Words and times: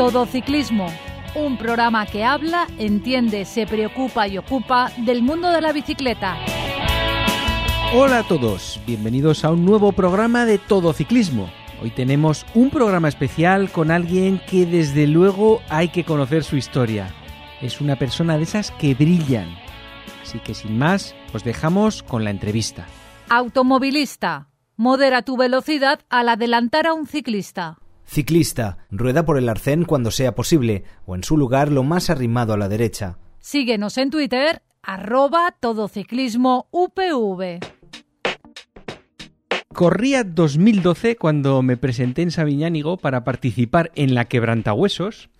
Todo 0.00 0.24
Ciclismo, 0.24 0.86
un 1.34 1.58
programa 1.58 2.06
que 2.06 2.24
habla, 2.24 2.66
entiende, 2.78 3.44
se 3.44 3.66
preocupa 3.66 4.26
y 4.26 4.38
ocupa 4.38 4.90
del 4.96 5.20
mundo 5.20 5.50
de 5.50 5.60
la 5.60 5.74
bicicleta. 5.74 6.38
Hola 7.94 8.20
a 8.20 8.22
todos, 8.22 8.80
bienvenidos 8.86 9.44
a 9.44 9.50
un 9.50 9.66
nuevo 9.66 9.92
programa 9.92 10.46
de 10.46 10.56
Todo 10.56 10.94
Ciclismo. 10.94 11.50
Hoy 11.82 11.90
tenemos 11.90 12.46
un 12.54 12.70
programa 12.70 13.08
especial 13.08 13.70
con 13.70 13.90
alguien 13.90 14.40
que 14.48 14.64
desde 14.64 15.06
luego 15.06 15.60
hay 15.68 15.88
que 15.88 16.04
conocer 16.04 16.44
su 16.44 16.56
historia. 16.56 17.14
Es 17.60 17.82
una 17.82 17.96
persona 17.96 18.38
de 18.38 18.44
esas 18.44 18.70
que 18.70 18.94
brillan. 18.94 19.54
Así 20.22 20.38
que 20.38 20.54
sin 20.54 20.78
más, 20.78 21.14
os 21.34 21.44
dejamos 21.44 22.02
con 22.02 22.24
la 22.24 22.30
entrevista. 22.30 22.86
Automovilista, 23.28 24.48
modera 24.78 25.20
tu 25.20 25.36
velocidad 25.36 26.00
al 26.08 26.30
adelantar 26.30 26.86
a 26.86 26.94
un 26.94 27.06
ciclista. 27.06 27.76
Ciclista, 28.10 28.78
rueda 28.90 29.24
por 29.24 29.38
el 29.38 29.48
arcén 29.48 29.84
cuando 29.84 30.10
sea 30.10 30.34
posible, 30.34 30.82
o 31.06 31.14
en 31.14 31.22
su 31.22 31.36
lugar 31.36 31.70
lo 31.70 31.84
más 31.84 32.10
arrimado 32.10 32.52
a 32.52 32.56
la 32.56 32.68
derecha. 32.68 33.18
Síguenos 33.38 33.98
en 33.98 34.10
Twitter, 34.10 34.62
arroba 34.82 35.54
todociclismo 35.60 36.66
UPV. 36.72 37.60
Corría 39.72 40.24
2012 40.24 41.14
cuando 41.14 41.62
me 41.62 41.76
presenté 41.76 42.22
en 42.22 42.32
Sabiñánigo 42.32 42.96
para 42.96 43.22
participar 43.22 43.92
en 43.94 44.16
la 44.16 44.24
Quebrantahuesos. 44.24 45.30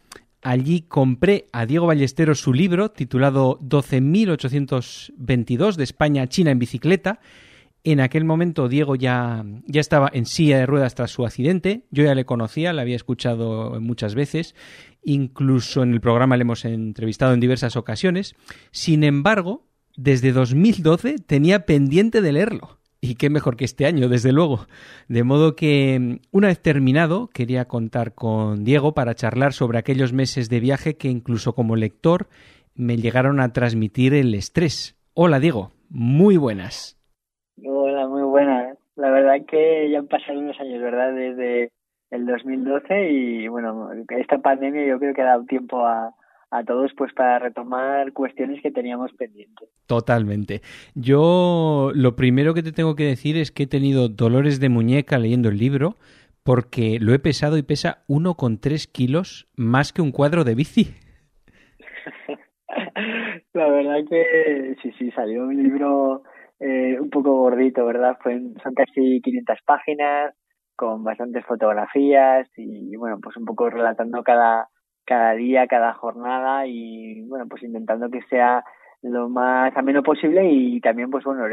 Allí 0.40 0.82
compré 0.82 1.46
a 1.52 1.66
Diego 1.66 1.88
Ballesteros 1.88 2.38
su 2.38 2.52
libro 2.52 2.92
titulado 2.92 3.58
12.822 3.58 5.74
de 5.74 5.82
España 5.82 6.22
a 6.22 6.28
China 6.28 6.52
en 6.52 6.60
bicicleta 6.60 7.18
en 7.84 8.00
aquel 8.00 8.24
momento 8.24 8.68
Diego 8.68 8.94
ya, 8.94 9.44
ya 9.66 9.80
estaba 9.80 10.10
en 10.12 10.26
silla 10.26 10.58
de 10.58 10.66
ruedas 10.66 10.94
tras 10.94 11.10
su 11.10 11.24
accidente. 11.24 11.84
Yo 11.90 12.04
ya 12.04 12.14
le 12.14 12.24
conocía, 12.24 12.72
le 12.72 12.82
había 12.82 12.96
escuchado 12.96 13.80
muchas 13.80 14.14
veces. 14.14 14.54
Incluso 15.02 15.82
en 15.82 15.92
el 15.92 16.00
programa 16.00 16.36
le 16.36 16.42
hemos 16.42 16.64
entrevistado 16.64 17.32
en 17.32 17.40
diversas 17.40 17.76
ocasiones. 17.76 18.34
Sin 18.70 19.04
embargo, 19.04 19.66
desde 19.96 20.32
2012 20.32 21.16
tenía 21.18 21.64
pendiente 21.66 22.20
de 22.20 22.32
leerlo. 22.32 22.78
Y 23.02 23.14
qué 23.14 23.30
mejor 23.30 23.56
que 23.56 23.64
este 23.64 23.86
año, 23.86 24.10
desde 24.10 24.30
luego. 24.30 24.66
De 25.08 25.24
modo 25.24 25.56
que, 25.56 26.20
una 26.32 26.48
vez 26.48 26.60
terminado, 26.60 27.28
quería 27.28 27.66
contar 27.66 28.14
con 28.14 28.62
Diego 28.62 28.92
para 28.92 29.14
charlar 29.14 29.54
sobre 29.54 29.78
aquellos 29.78 30.12
meses 30.12 30.50
de 30.50 30.60
viaje 30.60 30.96
que 30.96 31.08
incluso 31.08 31.54
como 31.54 31.76
lector 31.76 32.28
me 32.74 32.98
llegaron 32.98 33.40
a 33.40 33.54
transmitir 33.54 34.12
el 34.12 34.34
estrés. 34.34 34.96
Hola 35.14 35.40
Diego, 35.40 35.72
muy 35.88 36.36
buenas. 36.36 36.99
Hola, 37.64 38.08
muy 38.08 38.22
buena. 38.22 38.74
La 38.96 39.10
verdad 39.10 39.44
que 39.46 39.90
ya 39.90 39.98
han 39.98 40.08
pasado 40.08 40.38
unos 40.38 40.58
años, 40.60 40.82
¿verdad? 40.82 41.14
Desde 41.14 41.72
el 42.10 42.26
2012 42.26 43.10
y 43.10 43.48
bueno, 43.48 43.90
esta 44.18 44.38
pandemia 44.38 44.86
yo 44.86 44.98
creo 44.98 45.14
que 45.14 45.22
ha 45.22 45.26
dado 45.26 45.44
tiempo 45.44 45.86
a, 45.86 46.14
a 46.50 46.64
todos 46.64 46.90
pues 46.96 47.12
para 47.12 47.38
retomar 47.38 48.12
cuestiones 48.12 48.60
que 48.62 48.70
teníamos 48.70 49.12
pendientes. 49.12 49.68
Totalmente. 49.86 50.60
Yo 50.94 51.92
lo 51.94 52.16
primero 52.16 52.54
que 52.54 52.62
te 52.62 52.72
tengo 52.72 52.96
que 52.96 53.04
decir 53.04 53.36
es 53.36 53.52
que 53.52 53.64
he 53.64 53.68
tenido 53.68 54.08
dolores 54.08 54.60
de 54.60 54.68
muñeca 54.68 55.18
leyendo 55.18 55.48
el 55.48 55.58
libro 55.58 55.96
porque 56.42 56.98
lo 57.00 57.12
he 57.14 57.18
pesado 57.18 57.58
y 57.58 57.62
pesa 57.62 58.04
1,3 58.08 58.90
kilos 58.90 59.48
más 59.56 59.92
que 59.92 60.02
un 60.02 60.10
cuadro 60.10 60.44
de 60.44 60.54
bici. 60.54 60.94
La 63.52 63.68
verdad 63.68 63.98
que 64.08 64.76
sí, 64.82 64.92
sí, 64.98 65.10
salió 65.12 65.44
un 65.44 65.62
libro 65.62 66.22
eh, 66.60 66.98
un 67.00 67.10
poco 67.10 67.34
gordito, 67.36 67.84
¿verdad? 67.86 68.16
Fue, 68.22 68.40
son 68.62 68.74
casi 68.74 69.20
500 69.22 69.58
páginas 69.64 70.34
con 70.76 71.04
bastantes 71.04 71.44
fotografías 71.44 72.48
y, 72.56 72.96
bueno, 72.96 73.18
pues 73.22 73.36
un 73.36 73.44
poco 73.44 73.68
relatando 73.68 74.22
cada, 74.22 74.68
cada 75.04 75.32
día, 75.32 75.66
cada 75.66 75.94
jornada 75.94 76.66
y, 76.66 77.22
bueno, 77.28 77.46
pues 77.48 77.62
intentando 77.62 78.10
que 78.10 78.22
sea 78.30 78.64
lo 79.02 79.28
más 79.28 79.76
ameno 79.76 80.02
posible 80.02 80.48
y 80.50 80.80
también, 80.80 81.10
pues 81.10 81.24
bueno, 81.24 81.44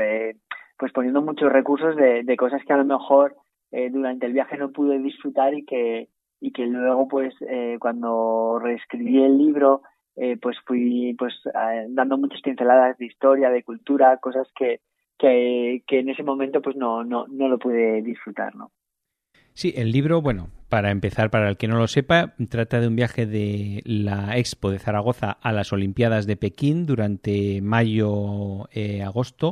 pues 0.78 0.92
poniendo 0.92 1.22
muchos 1.22 1.52
recursos 1.52 1.96
de, 1.96 2.24
de 2.24 2.38
cosas 2.38 2.62
que 2.66 2.74
a 2.74 2.78
lo 2.78 2.86
mejor 2.86 3.36
eh, 3.72 3.90
durante 3.90 4.26
el 4.26 4.34
viaje 4.34 4.58
no 4.58 4.72
pude 4.72 5.00
disfrutar 5.00 5.54
y 5.54 5.66
que, 5.66 6.10
y 6.40 6.52
que 6.52 6.66
luego, 6.66 7.08
pues, 7.08 7.34
eh, 7.50 7.78
cuando 7.80 8.60
reescribí 8.60 9.24
el 9.24 9.38
libro, 9.38 9.82
eh, 10.16 10.38
pues 10.42 10.58
fui 10.66 11.16
pues 11.18 11.34
dando 11.90 12.18
muchas 12.18 12.42
pinceladas 12.42 12.98
de 12.98 13.06
historia, 13.06 13.50
de 13.50 13.64
cultura, 13.64 14.18
cosas 14.18 14.48
que, 14.56 14.80
que, 15.18 15.84
en 15.88 16.10
ese 16.10 16.24
momento 16.24 16.62
pues 16.62 16.76
no, 16.76 17.04
no, 17.04 17.28
no 17.28 17.48
lo 17.48 17.58
pude 17.58 18.02
disfrutar, 18.02 18.56
¿no? 18.56 18.72
Sí, 19.54 19.74
el 19.76 19.92
libro, 19.92 20.22
bueno, 20.22 20.50
para 20.70 20.92
empezar, 20.92 21.32
para 21.32 21.50
el 21.50 21.58
que 21.58 21.68
no 21.68 21.80
lo 21.80 21.88
sepa, 21.88 22.36
trata 22.48 22.80
de 22.80 22.88
un 22.88 22.96
viaje 22.96 23.26
de 23.26 23.82
la 23.86 24.38
Expo 24.38 24.70
de 24.70 24.78
Zaragoza 24.78 25.32
a 25.32 25.52
las 25.52 25.74
Olimpiadas 25.74 26.28
de 26.28 26.38
Pekín 26.38 26.86
durante 26.86 27.60
mayo-agosto 27.62 28.68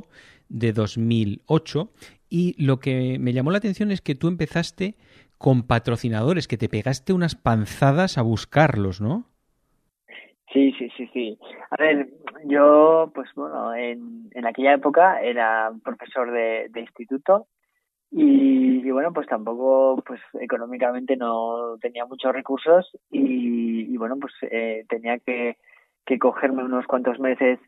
eh, 0.05 0.09
de 0.49 0.73
2008 0.73 1.91
y 2.29 2.53
lo 2.63 2.79
que 2.79 3.17
me 3.19 3.33
llamó 3.33 3.49
la 3.49 3.57
atención 3.57 3.89
es 3.91 4.01
que 4.01 4.13
tú 4.13 4.27
empezaste 4.27 4.95
con 5.39 5.63
patrocinadores, 5.63 6.47
que 6.47 6.57
te 6.57 6.69
pegaste 6.69 7.11
unas 7.11 7.33
panzadas 7.35 8.19
a 8.19 8.21
buscarlos, 8.21 9.01
¿no? 9.01 9.27
Sí, 10.55 10.71
sí, 10.79 10.89
sí, 10.95 11.07
sí. 11.13 11.39
A 11.69 11.75
ver, 11.77 12.07
yo, 12.45 13.11
pues 13.13 13.29
bueno, 13.35 13.75
en, 13.75 14.29
en 14.33 14.45
aquella 14.47 14.73
época 14.75 15.21
era 15.21 15.69
profesor 15.83 16.31
de, 16.31 16.67
de 16.69 16.79
instituto 16.79 17.47
y, 18.11 18.89
bueno, 18.91 19.13
pues 19.13 19.27
tampoco, 19.27 20.03
pues 20.05 20.21
económicamente 20.41 21.17
no 21.17 21.77
tenía 21.81 22.05
muchos 22.05 22.33
recursos 22.33 22.91
y, 23.11 23.93
y 23.93 23.97
bueno, 23.97 24.17
pues 24.21 24.33
eh, 24.43 24.85
tenía 24.89 25.19
que, 25.19 25.57
que 26.05 26.19
cogerme 26.19 26.63
unos 26.63 26.87
cuantos 26.87 27.19
meses 27.19 27.59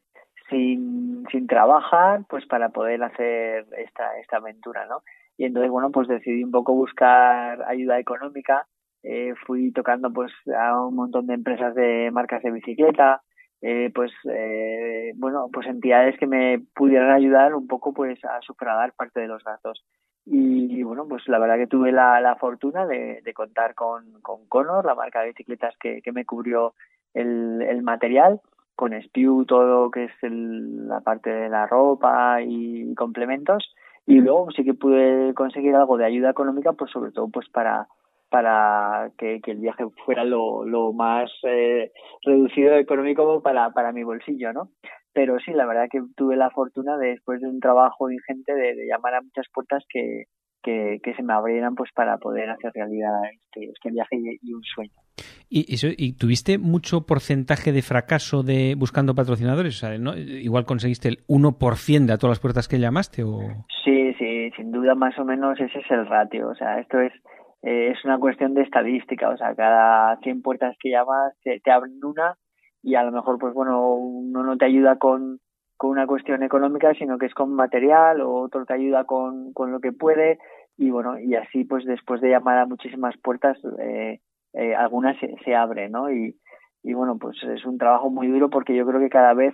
sin, 0.49 1.25
sin 1.31 1.47
trabajar, 1.47 2.21
pues 2.29 2.45
para 2.47 2.69
poder 2.69 3.03
hacer 3.03 3.65
esta, 3.77 4.17
esta 4.19 4.37
aventura, 4.37 4.85
¿no? 4.87 5.03
Y 5.37 5.45
entonces, 5.45 5.71
bueno, 5.71 5.91
pues 5.91 6.07
decidí 6.07 6.43
un 6.43 6.51
poco 6.51 6.73
buscar 6.73 7.63
ayuda 7.67 7.99
económica 7.99 8.67
eh, 9.03 9.33
fui 9.45 9.71
tocando 9.71 10.11
pues 10.11 10.31
a 10.57 10.85
un 10.85 10.95
montón 10.95 11.27
de 11.27 11.35
empresas 11.35 11.75
de 11.75 12.09
marcas 12.11 12.43
de 12.43 12.51
bicicleta, 12.51 13.21
eh, 13.61 13.91
pues 13.93 14.11
eh, 14.31 15.13
bueno, 15.15 15.49
pues 15.51 15.67
entidades 15.67 16.17
que 16.19 16.27
me 16.27 16.59
pudieran 16.75 17.11
ayudar 17.11 17.55
un 17.55 17.67
poco 17.67 17.93
pues 17.93 18.23
a 18.25 18.41
sufragar 18.41 18.93
parte 18.93 19.19
de 19.19 19.27
los 19.27 19.43
gastos. 19.43 19.83
Y, 20.29 20.83
bueno, 20.83 21.07
pues 21.07 21.25
la 21.29 21.39
verdad 21.39 21.55
que 21.55 21.67
tuve 21.67 21.93
la, 21.93 22.19
la 22.19 22.35
fortuna 22.35 22.85
de, 22.85 23.21
de 23.23 23.33
contar 23.33 23.75
con, 23.75 24.21
con 24.21 24.45
Conor, 24.49 24.83
la 24.83 24.93
marca 24.93 25.21
de 25.21 25.27
bicicletas 25.27 25.77
que, 25.77 26.01
que 26.01 26.11
me 26.11 26.25
cubrió 26.25 26.73
el, 27.13 27.61
el 27.61 27.81
material, 27.81 28.41
con 28.75 28.91
Spew, 28.93 29.45
todo 29.45 29.85
lo 29.85 29.91
que 29.91 30.03
es 30.03 30.11
la 30.21 30.99
parte 30.99 31.29
de 31.29 31.47
la 31.47 31.65
ropa 31.65 32.41
y 32.41 32.93
complementos. 32.95 33.73
Y 34.05 34.19
luego 34.19 34.51
sí 34.51 34.65
que 34.65 34.73
pude 34.73 35.33
conseguir 35.33 35.75
algo 35.75 35.97
de 35.97 36.05
ayuda 36.05 36.29
económica, 36.29 36.73
pues 36.73 36.91
sobre 36.91 37.11
todo 37.11 37.29
pues 37.29 37.47
para 37.49 37.87
para 38.29 39.11
que, 39.17 39.39
que 39.41 39.51
el 39.51 39.59
viaje 39.59 39.85
fuera 40.05 40.23
lo, 40.23 40.65
lo 40.65 40.91
más 40.93 41.31
eh, 41.43 41.91
reducido 42.23 42.75
económico 42.75 43.41
para, 43.41 43.69
para 43.71 43.91
mi 43.91 44.03
bolsillo, 44.03 44.53
¿no? 44.53 44.69
Pero 45.13 45.37
sí, 45.39 45.51
la 45.51 45.65
verdad 45.65 45.87
que 45.89 46.01
tuve 46.15 46.35
la 46.35 46.51
fortuna 46.51 46.97
de, 46.97 47.09
después 47.09 47.41
de 47.41 47.47
un 47.47 47.59
trabajo 47.59 48.11
ingente 48.11 48.53
de, 48.53 48.87
llamar 48.87 49.15
a 49.15 49.21
muchas 49.21 49.45
puertas 49.53 49.83
que, 49.89 50.25
que, 50.61 50.99
que, 51.01 51.15
se 51.15 51.23
me 51.23 51.33
abrieran 51.33 51.73
pues 51.75 51.89
para 51.95 52.17
poder 52.17 52.49
hacer 52.49 52.71
realidad 52.75 53.13
este, 53.33 53.71
este 53.71 53.91
viaje 53.91 54.15
y, 54.41 54.53
un 54.53 54.61
sueño. 54.63 54.91
¿Y, 55.49 55.73
eso, 55.73 55.87
¿Y 55.97 56.17
tuviste 56.17 56.57
mucho 56.59 57.05
porcentaje 57.07 57.71
de 57.71 57.81
fracaso 57.81 58.43
de 58.43 58.75
buscando 58.77 59.15
patrocinadores? 59.15 59.77
O 59.77 59.87
sea, 59.87 59.97
¿no? 59.97 60.15
¿Igual 60.15 60.65
conseguiste 60.65 61.07
el 61.07 61.25
1% 61.27 62.05
de 62.05 62.13
a 62.13 62.17
todas 62.17 62.33
las 62.33 62.39
puertas 62.39 62.67
que 62.67 62.79
llamaste? 62.79 63.23
O... 63.23 63.39
Sí, 63.83 64.13
sí, 64.19 64.51
sin 64.55 64.71
duda 64.71 64.93
más 64.93 65.17
o 65.17 65.25
menos 65.25 65.59
ese 65.59 65.79
es 65.79 65.89
el 65.89 66.05
ratio. 66.05 66.49
O 66.49 66.55
sea, 66.55 66.79
esto 66.79 66.99
es 66.99 67.13
eh, 67.67 67.91
es 67.91 68.05
una 68.05 68.17
cuestión 68.17 68.53
de 68.53 68.61
estadística, 68.61 69.27
o 69.29 69.35
sea, 69.35 69.53
cada 69.53 70.15
100 70.19 70.41
puertas 70.41 70.77
que 70.79 70.91
llamas 70.91 71.33
te, 71.43 71.59
abren 71.69 71.99
una 72.01 72.37
y 72.81 72.95
a 72.95 73.03
lo 73.03 73.11
mejor, 73.11 73.37
pues 73.39 73.53
bueno, 73.53 73.93
uno 73.93 74.41
no 74.43 74.57
te 74.57 74.63
ayuda 74.63 74.97
con, 74.97 75.39
con 75.75 75.89
una 75.89 76.07
cuestión 76.07 76.43
económica, 76.43 76.93
sino 76.93 77.17
que 77.17 77.25
es 77.25 77.33
con 77.33 77.53
material, 77.53 78.21
o 78.21 78.35
otro 78.35 78.65
te 78.65 78.73
ayuda 78.73 79.03
con, 79.03 79.51
con 79.51 79.73
lo 79.73 79.81
que 79.81 79.91
puede, 79.91 80.39
y 80.77 80.91
bueno, 80.91 81.19
y 81.19 81.35
así 81.35 81.65
pues 81.65 81.83
después 81.83 82.21
de 82.21 82.29
llamar 82.29 82.57
a 82.59 82.65
muchísimas 82.65 83.17
puertas, 83.17 83.57
eh, 83.79 84.21
eh, 84.53 84.73
algunas 84.73 85.19
se, 85.19 85.35
se 85.43 85.53
abren, 85.53 85.91
¿no? 85.91 86.09
Y, 86.09 86.37
y 86.83 86.93
bueno, 86.93 87.17
pues 87.19 87.35
es 87.43 87.65
un 87.65 87.77
trabajo 87.77 88.09
muy 88.09 88.27
duro 88.27 88.49
porque 88.49 88.75
yo 88.75 88.85
creo 88.85 89.01
que 89.01 89.09
cada 89.09 89.33
vez 89.33 89.53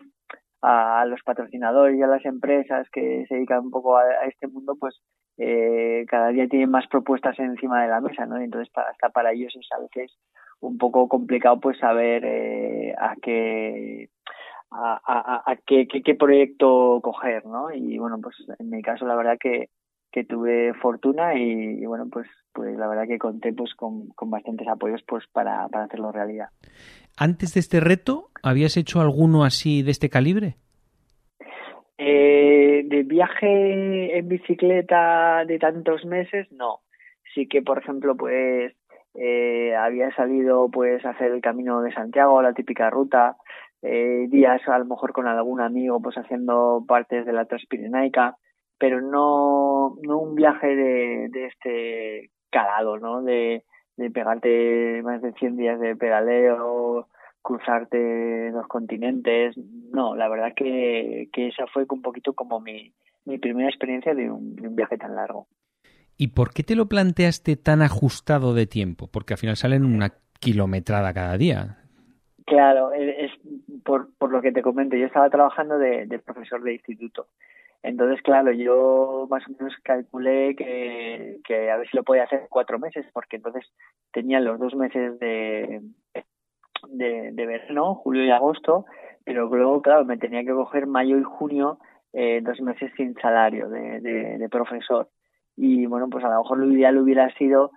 a 0.61 1.03
los 1.05 1.21
patrocinadores 1.23 1.97
y 1.97 2.03
a 2.03 2.07
las 2.07 2.23
empresas 2.25 2.87
que 2.91 3.25
se 3.27 3.35
dedican 3.35 3.65
un 3.65 3.71
poco 3.71 3.97
a, 3.97 4.03
este 4.27 4.47
mundo, 4.47 4.75
pues 4.79 5.01
eh, 5.37 6.05
cada 6.07 6.29
día 6.29 6.47
tienen 6.47 6.69
más 6.69 6.87
propuestas 6.87 7.37
encima 7.39 7.81
de 7.81 7.89
la 7.89 8.01
mesa, 8.01 8.25
¿no? 8.25 8.37
entonces 8.37 8.71
para, 8.73 8.89
hasta 8.89 9.09
para 9.09 9.31
ellos 9.31 9.55
es 9.55 9.67
algo 9.71 9.89
que 9.91 10.03
es 10.03 10.13
un 10.59 10.77
poco 10.77 11.07
complicado 11.07 11.59
pues 11.59 11.77
saber 11.77 12.23
eh, 12.25 12.95
a 12.97 13.15
qué 13.21 14.09
a, 14.73 14.99
a, 15.05 15.51
a 15.51 15.55
qué, 15.65 16.15
proyecto 16.17 16.99
coger, 17.03 17.45
¿no? 17.45 17.71
Y 17.71 17.97
bueno, 17.99 18.19
pues 18.21 18.35
en 18.57 18.69
mi 18.69 18.81
caso 18.81 19.05
la 19.05 19.15
verdad 19.15 19.37
que, 19.39 19.69
tuve 20.29 20.73
fortuna 20.75 21.35
y, 21.35 21.85
bueno, 21.87 22.07
pues, 22.11 22.27
pues 22.53 22.77
la 22.77 22.87
verdad 22.87 23.07
que 23.07 23.17
conté 23.17 23.51
pues 23.51 23.73
con, 23.73 24.09
con 24.09 24.29
bastantes 24.29 24.67
apoyos 24.67 25.01
pues 25.07 25.25
para, 25.31 25.67
para 25.69 25.85
hacerlo 25.85 26.11
realidad. 26.11 26.49
Antes 27.17 27.55
de 27.55 27.59
este 27.59 27.79
reto, 27.79 28.29
¿habías 28.43 28.77
hecho 28.77 29.01
alguno 29.01 29.43
así 29.43 29.81
de 29.81 29.89
este 29.89 30.09
calibre? 30.09 30.57
Eh, 31.97 32.83
de 32.85 33.03
viaje 33.03 34.17
en 34.17 34.27
bicicleta 34.27 35.45
de 35.45 35.59
tantos 35.59 36.05
meses, 36.05 36.51
no. 36.51 36.79
Sí 37.33 37.47
que, 37.47 37.61
por 37.61 37.79
ejemplo, 37.79 38.15
pues 38.15 38.73
eh, 39.15 39.75
había 39.75 40.13
salido 40.15 40.69
pues 40.71 41.05
a 41.05 41.11
hacer 41.11 41.31
el 41.31 41.41
camino 41.41 41.81
de 41.81 41.93
Santiago, 41.93 42.41
la 42.41 42.53
típica 42.53 42.89
ruta, 42.89 43.37
eh, 43.83 44.27
días 44.29 44.61
a 44.67 44.79
lo 44.79 44.85
mejor 44.85 45.13
con 45.13 45.27
algún 45.27 45.61
amigo 45.61 46.01
pues 46.01 46.17
haciendo 46.17 46.83
partes 46.87 47.25
de 47.25 47.33
la 47.33 47.45
Transpirenaica, 47.45 48.37
pero 48.79 49.01
no, 49.01 49.95
no 50.01 50.17
un 50.17 50.35
viaje 50.35 50.75
de, 50.75 51.27
de 51.29 51.45
este 51.47 52.31
calado, 52.49 52.97
¿no? 52.97 53.21
De, 53.21 53.63
de 53.97 54.09
pegarte 54.09 55.01
más 55.03 55.21
de 55.21 55.33
100 55.33 55.57
días 55.57 55.79
de 55.79 55.95
pedaleo, 55.95 57.07
cruzarte 57.43 58.49
los 58.51 58.67
continentes. 58.67 59.55
No, 59.91 60.15
la 60.15 60.27
verdad 60.29 60.53
que, 60.55 61.29
que 61.31 61.49
esa 61.49 61.67
fue 61.67 61.85
un 61.89 62.01
poquito 62.01 62.33
como 62.33 62.59
mi, 62.59 62.91
mi 63.25 63.37
primera 63.37 63.69
experiencia 63.69 64.15
de 64.15 64.31
un, 64.31 64.55
de 64.55 64.67
un 64.67 64.75
viaje 64.75 64.97
tan 64.97 65.15
largo. 65.15 65.47
¿Y 66.17 66.29
por 66.29 66.53
qué 66.53 66.63
te 66.63 66.75
lo 66.75 66.87
planteaste 66.87 67.55
tan 67.55 67.81
ajustado 67.81 68.53
de 68.53 68.65
tiempo? 68.65 69.07
Porque 69.11 69.33
al 69.33 69.39
final 69.39 69.57
salen 69.57 69.85
una 69.85 70.13
kilometrada 70.39 71.13
cada 71.13 71.37
día. 71.37 71.77
Claro, 72.45 72.91
es 72.93 73.31
por, 73.83 74.09
por 74.17 74.31
lo 74.31 74.41
que 74.41 74.51
te 74.51 74.61
comento. 74.61 74.95
Yo 74.95 75.05
estaba 75.05 75.29
trabajando 75.29 75.77
de, 75.77 76.05
de 76.05 76.19
profesor 76.19 76.61
de 76.63 76.73
instituto. 76.73 77.27
Entonces, 77.81 78.21
claro, 78.21 78.53
yo 78.53 79.27
más 79.29 79.43
o 79.47 79.51
menos 79.51 79.75
calculé 79.83 80.55
que, 80.55 81.39
que 81.43 81.69
a 81.69 81.77
ver 81.77 81.89
si 81.89 81.97
lo 81.97 82.03
podía 82.03 82.23
hacer 82.23 82.47
cuatro 82.49 82.79
meses, 82.79 83.05
porque 83.13 83.35
entonces 83.35 83.65
tenía 84.13 84.39
los 84.39 84.57
dos 84.57 84.73
meses 84.73 85.19
de, 85.19 85.81
de, 86.89 87.31
de 87.31 87.45
verano, 87.45 87.95
julio 87.95 88.23
y 88.25 88.31
agosto, 88.31 88.85
pero 89.23 89.47
luego, 89.47 89.81
claro, 89.81 90.05
me 90.05 90.17
tenía 90.17 90.43
que 90.43 90.51
coger 90.51 90.87
mayo 90.87 91.17
y 91.17 91.23
junio, 91.23 91.79
eh, 92.13 92.41
dos 92.43 92.59
meses 92.61 92.91
sin 92.95 93.15
salario 93.15 93.69
de, 93.69 93.99
de, 94.01 94.37
de 94.37 94.49
profesor 94.49 95.09
y 95.55 95.85
bueno, 95.85 96.09
pues 96.09 96.23
a 96.23 96.29
lo 96.29 96.39
mejor 96.39 96.59
lo 96.59 96.71
ideal 96.71 96.97
hubiera 96.97 97.33
sido 97.35 97.71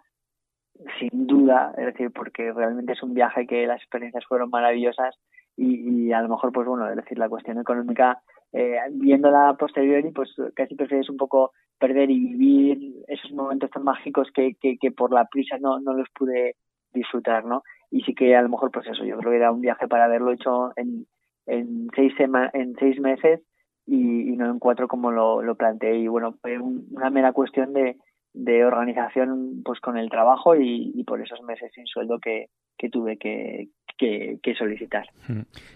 sin 0.99 1.27
duda, 1.27 1.73
es 1.79 1.87
decir, 1.87 2.11
porque 2.13 2.53
realmente 2.53 2.93
es 2.93 3.03
un 3.03 3.15
viaje 3.15 3.47
que 3.47 3.67
las 3.67 3.81
experiencias 3.81 4.25
fueron 4.27 4.51
maravillosas 4.51 5.17
y, 5.57 6.09
y 6.09 6.13
a 6.13 6.21
lo 6.21 6.29
mejor, 6.29 6.53
pues 6.53 6.67
bueno, 6.67 6.89
es 6.89 6.97
decir, 6.97 7.19
la 7.19 7.29
cuestión 7.29 7.59
económica, 7.59 8.21
eh, 8.53 8.77
viéndola 8.91 9.57
posteriori, 9.59 10.11
pues 10.11 10.35
casi 10.55 10.75
prefieres 10.75 11.09
un 11.09 11.17
poco 11.17 11.53
perder 11.79 12.11
y 12.11 12.19
vivir 12.19 13.05
esos 13.09 13.33
momentos 13.33 13.71
tan 13.71 13.85
mágicos 13.85 14.29
que, 14.35 14.55
que, 14.61 14.77
que 14.79 14.91
por 14.93 15.13
la 15.13 15.27
prisa 15.27 15.57
no, 15.59 15.81
no 15.81 15.95
los 15.95 16.09
pude 16.11 16.57
disfrutar, 16.93 17.45
¿no? 17.45 17.63
Y 17.91 18.03
sí 18.03 18.15
que 18.15 18.37
a 18.37 18.43
lo 18.43 18.49
mejor, 18.49 18.71
pues 18.71 18.87
eso, 18.87 19.05
yo 19.05 19.17
creo 19.19 19.31
que 19.31 19.39
era 19.39 19.53
un 19.53 19.61
viaje 19.61 19.89
para 19.89 20.05
haberlo 20.05 20.33
hecho 20.33 20.73
en, 20.77 21.07
en, 21.47 21.89
seis, 21.95 22.13
sema 22.17 22.51
en 22.53 22.75
seis 22.79 23.01
meses 23.01 23.41
y, 23.87 23.97
no 23.97 24.51
en 24.51 24.59
cuatro 24.59 24.89
como 24.89 25.11
lo, 25.11 25.43
lo 25.43 25.55
planteé. 25.55 25.99
Y 25.99 26.09
bueno, 26.09 26.35
fue 26.43 26.59
un, 26.59 26.87
una 26.91 27.11
mera 27.11 27.33
cuestión 27.33 27.73
de, 27.73 27.97
de 28.37 28.65
organización 28.65 29.63
pues 29.65 29.81
con 29.81 29.97
el 29.97 30.11
trabajo 30.11 30.55
y, 30.57 31.03
por 31.07 31.23
esos 31.23 31.41
meses 31.43 31.73
sin 31.75 31.87
sueldo 31.87 32.19
que, 32.21 32.51
que 32.77 32.91
tuve 32.91 33.17
que, 33.17 33.69
que, 33.97 34.39
que, 34.43 34.55
solicitar. 34.55 35.07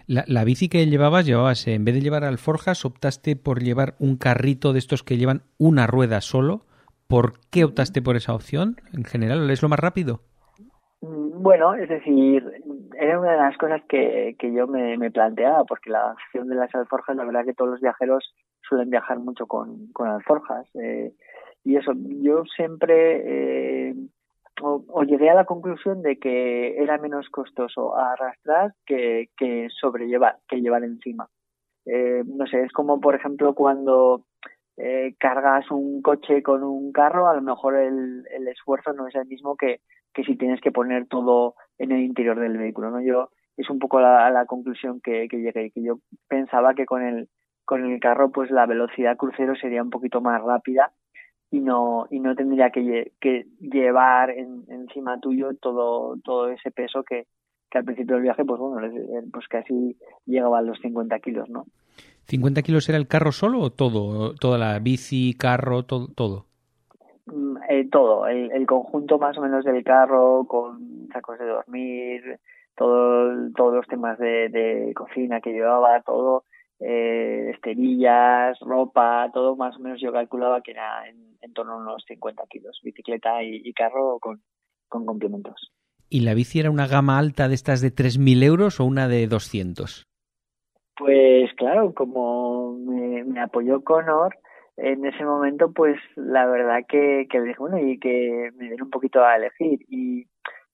La, 0.05 0.23
la, 0.27 0.43
bici 0.43 0.69
que 0.69 0.85
llevabas, 0.85 1.25
llevabas, 1.25 1.67
en 1.67 1.83
vez 1.83 1.95
de 1.95 2.01
llevar 2.01 2.23
alforjas, 2.23 2.85
optaste 2.85 3.35
por 3.35 3.63
llevar 3.63 3.95
un 3.99 4.15
carrito 4.15 4.73
de 4.73 4.79
estos 4.79 5.03
que 5.03 5.17
llevan 5.17 5.41
una 5.57 5.87
rueda 5.87 6.21
solo. 6.21 6.65
¿Por 7.07 7.33
qué 7.49 7.63
optaste 7.63 8.01
por 8.01 8.15
esa 8.15 8.35
opción? 8.35 8.77
En 8.93 9.05
general, 9.05 9.49
¿es 9.49 9.63
lo 9.63 9.69
más 9.69 9.79
rápido? 9.79 10.21
Bueno, 11.03 11.73
es 11.73 11.89
decir, 11.89 12.43
era 12.95 13.19
una 13.19 13.31
de 13.31 13.37
las 13.37 13.57
cosas 13.57 13.81
que, 13.89 14.35
que 14.37 14.53
yo 14.53 14.67
me, 14.67 15.09
planteaba, 15.09 15.63
porque 15.63 15.89
la 15.89 16.11
opción 16.11 16.47
de 16.47 16.53
las 16.53 16.73
alforjas, 16.75 17.15
la 17.15 17.25
verdad 17.25 17.43
que 17.43 17.55
todos 17.55 17.71
los 17.71 17.81
viajeros 17.81 18.35
suelen 18.61 18.91
viajar 18.91 19.17
mucho 19.17 19.47
con, 19.47 19.91
con 19.93 20.07
alforjas. 20.07 20.67
Eh, 20.75 21.11
y 21.63 21.75
eso, 21.75 21.93
yo 21.95 22.43
siempre 22.55 23.89
eh, 23.89 23.95
llegué 25.07 25.29
a 25.31 25.35
la 25.35 25.45
conclusión 25.45 26.03
de 26.03 26.17
que 26.17 26.77
era 26.77 26.99
menos 26.99 27.29
costoso 27.29 27.97
arrastrar 27.97 28.73
que, 28.85 29.29
que 29.37 29.69
sobrellevar, 29.69 30.37
que 30.47 30.61
llevar 30.61 30.83
encima. 30.83 31.27
Eh, 31.85 32.23
no 32.25 32.45
sé, 32.45 32.61
es 32.61 32.71
como 32.71 33.01
por 33.01 33.15
ejemplo 33.15 33.55
cuando 33.55 34.25
eh, 34.77 35.15
cargas 35.17 35.69
un 35.71 36.03
coche 36.03 36.43
con 36.43 36.63
un 36.63 36.91
carro, 36.91 37.27
a 37.27 37.33
lo 37.33 37.41
mejor 37.41 37.75
el, 37.75 38.23
el 38.31 38.47
esfuerzo 38.47 38.93
no 38.93 39.07
es 39.07 39.15
el 39.15 39.25
mismo 39.25 39.55
que, 39.55 39.81
que 40.13 40.23
si 40.23 40.35
tienes 40.35 40.61
que 40.61 40.71
poner 40.71 41.07
todo 41.07 41.55
en 41.77 41.91
el 41.91 42.01
interior 42.01 42.39
del 42.39 42.57
vehículo, 42.57 42.91
¿no? 42.91 43.01
Yo 43.01 43.29
es 43.57 43.69
un 43.69 43.79
poco 43.79 43.99
la, 43.99 44.45
conclusión 44.47 45.01
que, 45.01 45.27
que 45.29 45.37
llegué, 45.37 45.71
que 45.71 45.83
yo 45.83 45.99
pensaba 46.27 46.73
que 46.73 46.85
con 46.85 47.03
el 47.03 47.29
con 47.65 47.85
el 47.85 47.99
carro 47.99 48.31
pues 48.31 48.51
la 48.51 48.65
velocidad 48.65 49.17
crucero 49.17 49.55
sería 49.55 49.83
un 49.83 49.89
poquito 49.89 50.19
más 50.19 50.41
rápida 50.41 50.91
y 51.51 51.59
no 51.59 52.07
y 52.09 52.19
no 52.19 52.35
tendría 52.35 52.69
que, 52.69 53.11
que 53.19 53.45
llevar 53.59 54.31
en, 54.31 54.63
encima 54.67 55.19
tuyo 55.19 55.51
todo 55.61 56.17
todo 56.23 56.49
ese 56.49 56.71
peso 56.71 57.03
que, 57.03 57.27
que 57.69 57.77
al 57.77 57.85
principio 57.85 58.15
del 58.15 58.23
viaje 58.23 58.43
pues 58.45 58.59
bueno 58.59 58.85
pues 59.31 59.47
casi 59.47 59.97
llegaba 60.25 60.59
a 60.59 60.61
los 60.63 60.79
50 60.79 61.19
kilos 61.19 61.49
no 61.49 61.65
50 62.27 62.61
kilos 62.61 62.89
era 62.89 62.97
el 62.97 63.07
carro 63.07 63.31
solo 63.31 63.59
o 63.59 63.69
todo 63.69 64.33
toda 64.35 64.57
la 64.57 64.79
bici 64.79 65.33
carro 65.33 65.83
todo 65.83 66.07
todo 66.07 66.47
eh, 67.69 67.87
todo, 67.91 68.27
el, 68.27 68.51
el, 68.51 68.65
conjunto 68.65 69.19
más 69.19 69.37
o 69.37 69.41
menos 69.41 69.63
del 69.65 69.83
carro 69.83 70.45
con 70.47 71.07
sacos 71.13 71.39
de 71.39 71.45
dormir, 71.45 72.39
todo, 72.75 73.51
todos 73.55 73.73
los 73.75 73.87
temas 73.87 74.17
de, 74.19 74.49
de 74.49 74.93
cocina 74.95 75.41
que 75.41 75.51
llevaba, 75.51 76.01
todo, 76.01 76.45
eh, 76.79 77.51
esterillas, 77.53 78.59
ropa, 78.59 79.29
todo 79.33 79.55
más 79.55 79.75
o 79.77 79.79
menos 79.79 80.01
yo 80.01 80.11
calculaba 80.11 80.61
que 80.61 80.71
era 80.71 81.07
en, 81.07 81.37
en 81.41 81.53
torno 81.53 81.73
a 81.73 81.77
unos 81.77 82.03
50 82.07 82.43
kilos, 82.49 82.79
bicicleta 82.83 83.43
y, 83.43 83.61
y 83.63 83.73
carro 83.73 84.17
con, 84.19 84.41
con, 84.89 85.05
complementos. 85.05 85.71
¿Y 86.09 86.21
la 86.21 86.33
bici 86.33 86.59
era 86.59 86.71
una 86.71 86.87
gama 86.87 87.19
alta 87.19 87.47
de 87.47 87.55
estas 87.55 87.81
de 87.81 87.93
3.000 87.93 88.43
euros 88.43 88.79
o 88.79 88.85
una 88.85 89.07
de 89.07 89.27
200? 89.27 90.07
Pues 90.97 91.53
claro, 91.55 91.93
como 91.93 92.73
me, 92.77 93.23
me 93.23 93.39
apoyó 93.41 93.83
Conor, 93.83 94.35
en 94.83 95.05
ese 95.05 95.23
momento, 95.23 95.71
pues 95.71 95.99
la 96.15 96.47
verdad 96.47 96.79
que, 96.87 97.27
que 97.29 97.39
dije, 97.39 97.59
bueno, 97.59 97.77
y 97.77 97.99
que 97.99 98.49
me 98.55 98.65
dieron 98.65 98.87
un 98.87 98.89
poquito 98.89 99.23
a 99.23 99.35
elegir. 99.35 99.79
Y, 99.87 100.25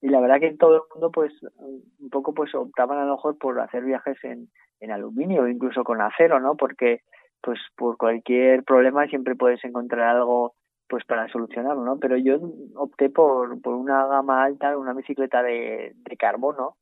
y 0.02 0.10
la 0.10 0.22
verdad 0.22 0.40
que 0.40 0.56
todo 0.56 0.76
el 0.76 0.82
mundo, 0.94 1.12
pues, 1.12 1.34
un 1.58 2.10
poco, 2.10 2.34
pues 2.34 2.56
optaban 2.56 3.00
a 3.00 3.06
lo 3.06 3.16
mejor 3.16 3.38
por 3.38 3.60
hacer 3.60 3.84
viajes 3.84 4.18
en, 4.24 4.48
en 4.80 4.92
aluminio 4.92 5.48
incluso 5.50 5.84
con 5.84 6.02
acero, 6.02 6.40
¿no? 6.40 6.56
Porque, 6.56 7.02
pues, 7.42 7.60
por 7.76 7.98
cualquier 7.98 8.64
problema 8.64 9.08
siempre 9.08 9.36
puedes 9.36 9.62
encontrar 9.66 10.16
algo, 10.16 10.54
pues, 10.88 11.04
para 11.04 11.28
solucionarlo, 11.28 11.84
¿no? 11.84 12.00
Pero 12.00 12.16
yo 12.16 12.40
opté 12.76 13.10
por, 13.10 13.62
por 13.62 13.74
una 13.74 14.08
gama 14.08 14.46
alta, 14.46 14.78
una 14.78 14.94
bicicleta 14.94 15.44
de, 15.44 15.92
de 15.96 16.18
carbono. 16.18 16.78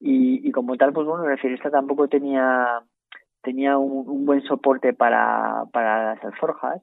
Y, 0.00 0.48
y 0.48 0.52
como 0.52 0.76
tal, 0.78 0.94
pues 0.94 1.06
bueno, 1.06 1.24
es 1.24 1.36
decir, 1.36 1.52
esta 1.52 1.70
tampoco 1.70 2.08
tenía 2.08 2.82
tenía 3.42 3.78
un, 3.78 4.08
un 4.08 4.24
buen 4.24 4.42
soporte 4.42 4.92
para, 4.92 5.64
para 5.72 6.14
las 6.14 6.24
alforjas 6.24 6.82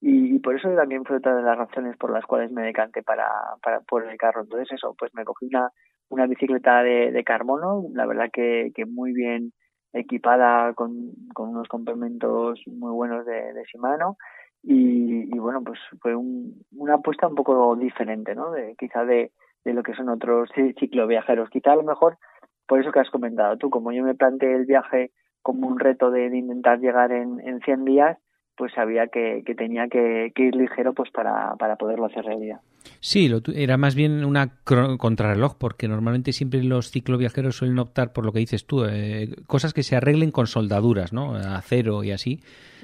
y, 0.00 0.36
y, 0.36 0.38
por 0.40 0.56
eso 0.56 0.68
también 0.76 1.04
fue 1.04 1.16
otra 1.16 1.34
de 1.34 1.42
las 1.42 1.56
razones 1.56 1.96
por 1.96 2.10
las 2.12 2.24
cuales 2.26 2.52
me 2.52 2.62
decanté 2.62 3.02
para, 3.02 3.28
para 3.62 3.80
por 3.80 4.08
el 4.08 4.16
carro. 4.18 4.42
Entonces 4.42 4.72
eso, 4.72 4.94
pues 4.98 5.12
me 5.14 5.24
cogí 5.24 5.46
una, 5.46 5.70
una 6.10 6.26
bicicleta 6.26 6.82
de, 6.82 7.10
de 7.10 7.24
carbono, 7.24 7.84
la 7.94 8.06
verdad 8.06 8.30
que, 8.32 8.72
que 8.74 8.84
muy 8.84 9.12
bien 9.12 9.52
equipada 9.92 10.74
con, 10.74 11.12
con 11.34 11.50
unos 11.50 11.68
complementos 11.68 12.60
muy 12.66 12.92
buenos 12.92 13.24
de, 13.24 13.52
de 13.54 13.64
Shimano 13.64 14.16
y, 14.62 15.34
y 15.34 15.38
bueno, 15.38 15.62
pues 15.64 15.78
fue 16.00 16.14
un, 16.14 16.62
una 16.72 16.94
apuesta 16.94 17.26
un 17.28 17.34
poco 17.34 17.76
diferente, 17.76 18.34
¿no? 18.34 18.50
De, 18.50 18.74
quizá 18.78 19.04
de, 19.04 19.32
de 19.64 19.72
lo 19.72 19.82
que 19.82 19.94
son 19.94 20.08
otros 20.08 20.50
cicloviajeros. 20.78 21.50
Quizá 21.50 21.72
a 21.72 21.76
lo 21.76 21.84
mejor 21.84 22.18
por 22.66 22.80
eso 22.80 22.92
que 22.92 23.00
has 23.00 23.10
comentado 23.10 23.56
tú, 23.56 23.70
como 23.70 23.92
yo 23.92 24.02
me 24.02 24.14
planteé 24.14 24.54
el 24.54 24.66
viaje 24.66 25.12
como 25.46 25.68
un 25.68 25.78
reto 25.78 26.10
de, 26.10 26.26
intentar 26.36 26.80
llegar 26.80 27.12
en, 27.12 27.38
en 27.38 27.60
100 27.60 27.84
días, 27.84 28.18
pues 28.56 28.72
sabía 28.74 29.06
que, 29.06 29.44
tenía 29.56 29.86
que, 29.86 30.32
que, 30.34 30.46
ir 30.46 30.56
ligero 30.56 30.92
pues 30.92 31.08
para, 31.12 31.54
para 31.54 31.76
poderlo 31.76 32.06
hacer 32.06 32.24
realidad. 32.24 32.58
Sí, 32.98 33.28
lo, 33.28 33.40
era 33.54 33.76
más 33.76 33.94
bien 33.94 34.24
una 34.24 34.50
contrarreloj, 34.98 35.54
porque 35.56 35.86
normalmente 35.86 36.32
siempre 36.32 36.64
los 36.64 36.90
cicloviajeros 36.90 37.58
suelen 37.58 37.78
optar 37.78 38.12
por 38.12 38.26
lo 38.26 38.32
que 38.32 38.40
dices 38.40 38.66
tú, 38.66 38.86
eh, 38.86 39.36
cosas 39.46 39.72
que 39.72 39.84
se 39.84 39.94
arreglen 39.94 40.32
con 40.32 40.48
soldaduras, 40.48 41.12
¿no? 41.12 41.36
Acero 41.36 42.02
y 42.02 42.10
así. 42.10 42.40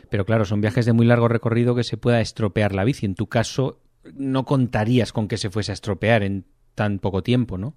Pero 0.09 0.25
claro, 0.25 0.45
son 0.45 0.61
viajes 0.61 0.87
de 0.87 0.93
muy 0.93 1.05
largo 1.05 1.27
recorrido 1.27 1.75
que 1.75 1.83
se 1.83 1.97
pueda 1.97 2.21
estropear 2.21 2.77
la 2.77 2.85
bici. 2.85 3.07
En 3.07 3.17
tu 3.17 3.27
caso, 3.27 3.81
no 4.15 4.45
contarías 4.45 5.13
con 5.13 5.27
que 5.27 5.37
se 5.37 5.51
fuese 5.51 5.73
a 5.73 5.75
estropear 5.75 6.23
en 6.23 6.45
tan 6.77 7.01
poco 7.01 7.25
tiempo, 7.25 7.59
¿no? 7.59 7.75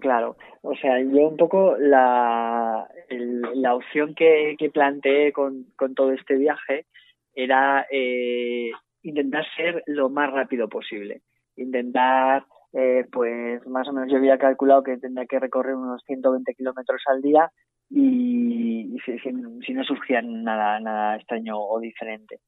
Claro, 0.00 0.36
o 0.62 0.74
sea, 0.76 1.00
yo 1.00 1.28
un 1.28 1.36
poco 1.36 1.76
la, 1.78 2.88
el, 3.08 3.42
la 3.54 3.74
opción 3.74 4.14
que, 4.14 4.56
que 4.58 4.70
planteé 4.70 5.32
con, 5.32 5.66
con 5.76 5.94
todo 5.94 6.12
este 6.12 6.36
viaje 6.36 6.86
era 7.34 7.86
eh, 7.90 8.70
intentar 9.02 9.44
ser 9.56 9.82
lo 9.86 10.08
más 10.08 10.32
rápido 10.32 10.68
posible. 10.68 11.22
Intentar, 11.56 12.44
eh, 12.72 13.06
pues 13.12 13.66
más 13.66 13.88
o 13.88 13.92
menos 13.92 14.10
yo 14.10 14.18
había 14.18 14.38
calculado 14.38 14.82
que 14.82 14.96
tendría 14.96 15.26
que 15.26 15.38
recorrer 15.38 15.74
unos 15.74 16.02
120 16.06 16.54
kilómetros 16.54 17.02
al 17.06 17.22
día 17.22 17.50
y, 17.90 18.96
si, 19.04 19.72
no 19.72 19.84
surgía 19.84 20.22
nada, 20.22 20.80
nada 20.80 21.16
extraño 21.16 21.58
o 21.58 21.78
diferente. 21.80 22.40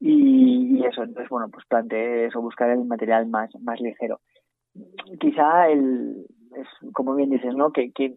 Y, 0.00 0.84
eso, 0.84 1.02
entonces, 1.02 1.28
bueno, 1.28 1.48
pues 1.50 1.64
planteé 1.66 2.26
eso, 2.26 2.40
buscar 2.40 2.70
el 2.70 2.84
material 2.84 3.26
más, 3.26 3.50
más 3.60 3.80
ligero. 3.80 4.20
Quizá 5.20 5.68
el, 5.68 6.24
es, 6.56 6.92
como 6.92 7.14
bien 7.14 7.30
dices, 7.30 7.54
¿no? 7.54 7.72
Que, 7.72 7.92
que 7.92 8.16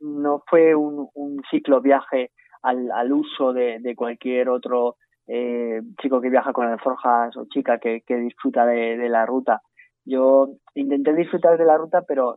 no 0.00 0.42
fue 0.48 0.74
un, 0.74 1.08
un 1.14 1.42
ciclo 1.50 1.80
viaje 1.80 2.30
al, 2.62 2.90
al 2.92 3.12
uso 3.12 3.52
de, 3.52 3.78
de 3.80 3.94
cualquier 3.94 4.48
otro 4.48 4.96
eh, 5.26 5.80
chico 6.00 6.20
que 6.20 6.30
viaja 6.30 6.52
con 6.52 6.66
alforjas 6.66 7.36
o 7.36 7.46
chica 7.46 7.78
que, 7.78 8.02
que 8.06 8.16
disfruta 8.16 8.66
de, 8.66 8.96
de, 8.96 9.08
la 9.08 9.26
ruta. 9.26 9.62
Yo 10.04 10.48
intenté 10.74 11.14
disfrutar 11.14 11.56
de 11.56 11.64
la 11.64 11.76
ruta, 11.76 12.02
pero 12.02 12.36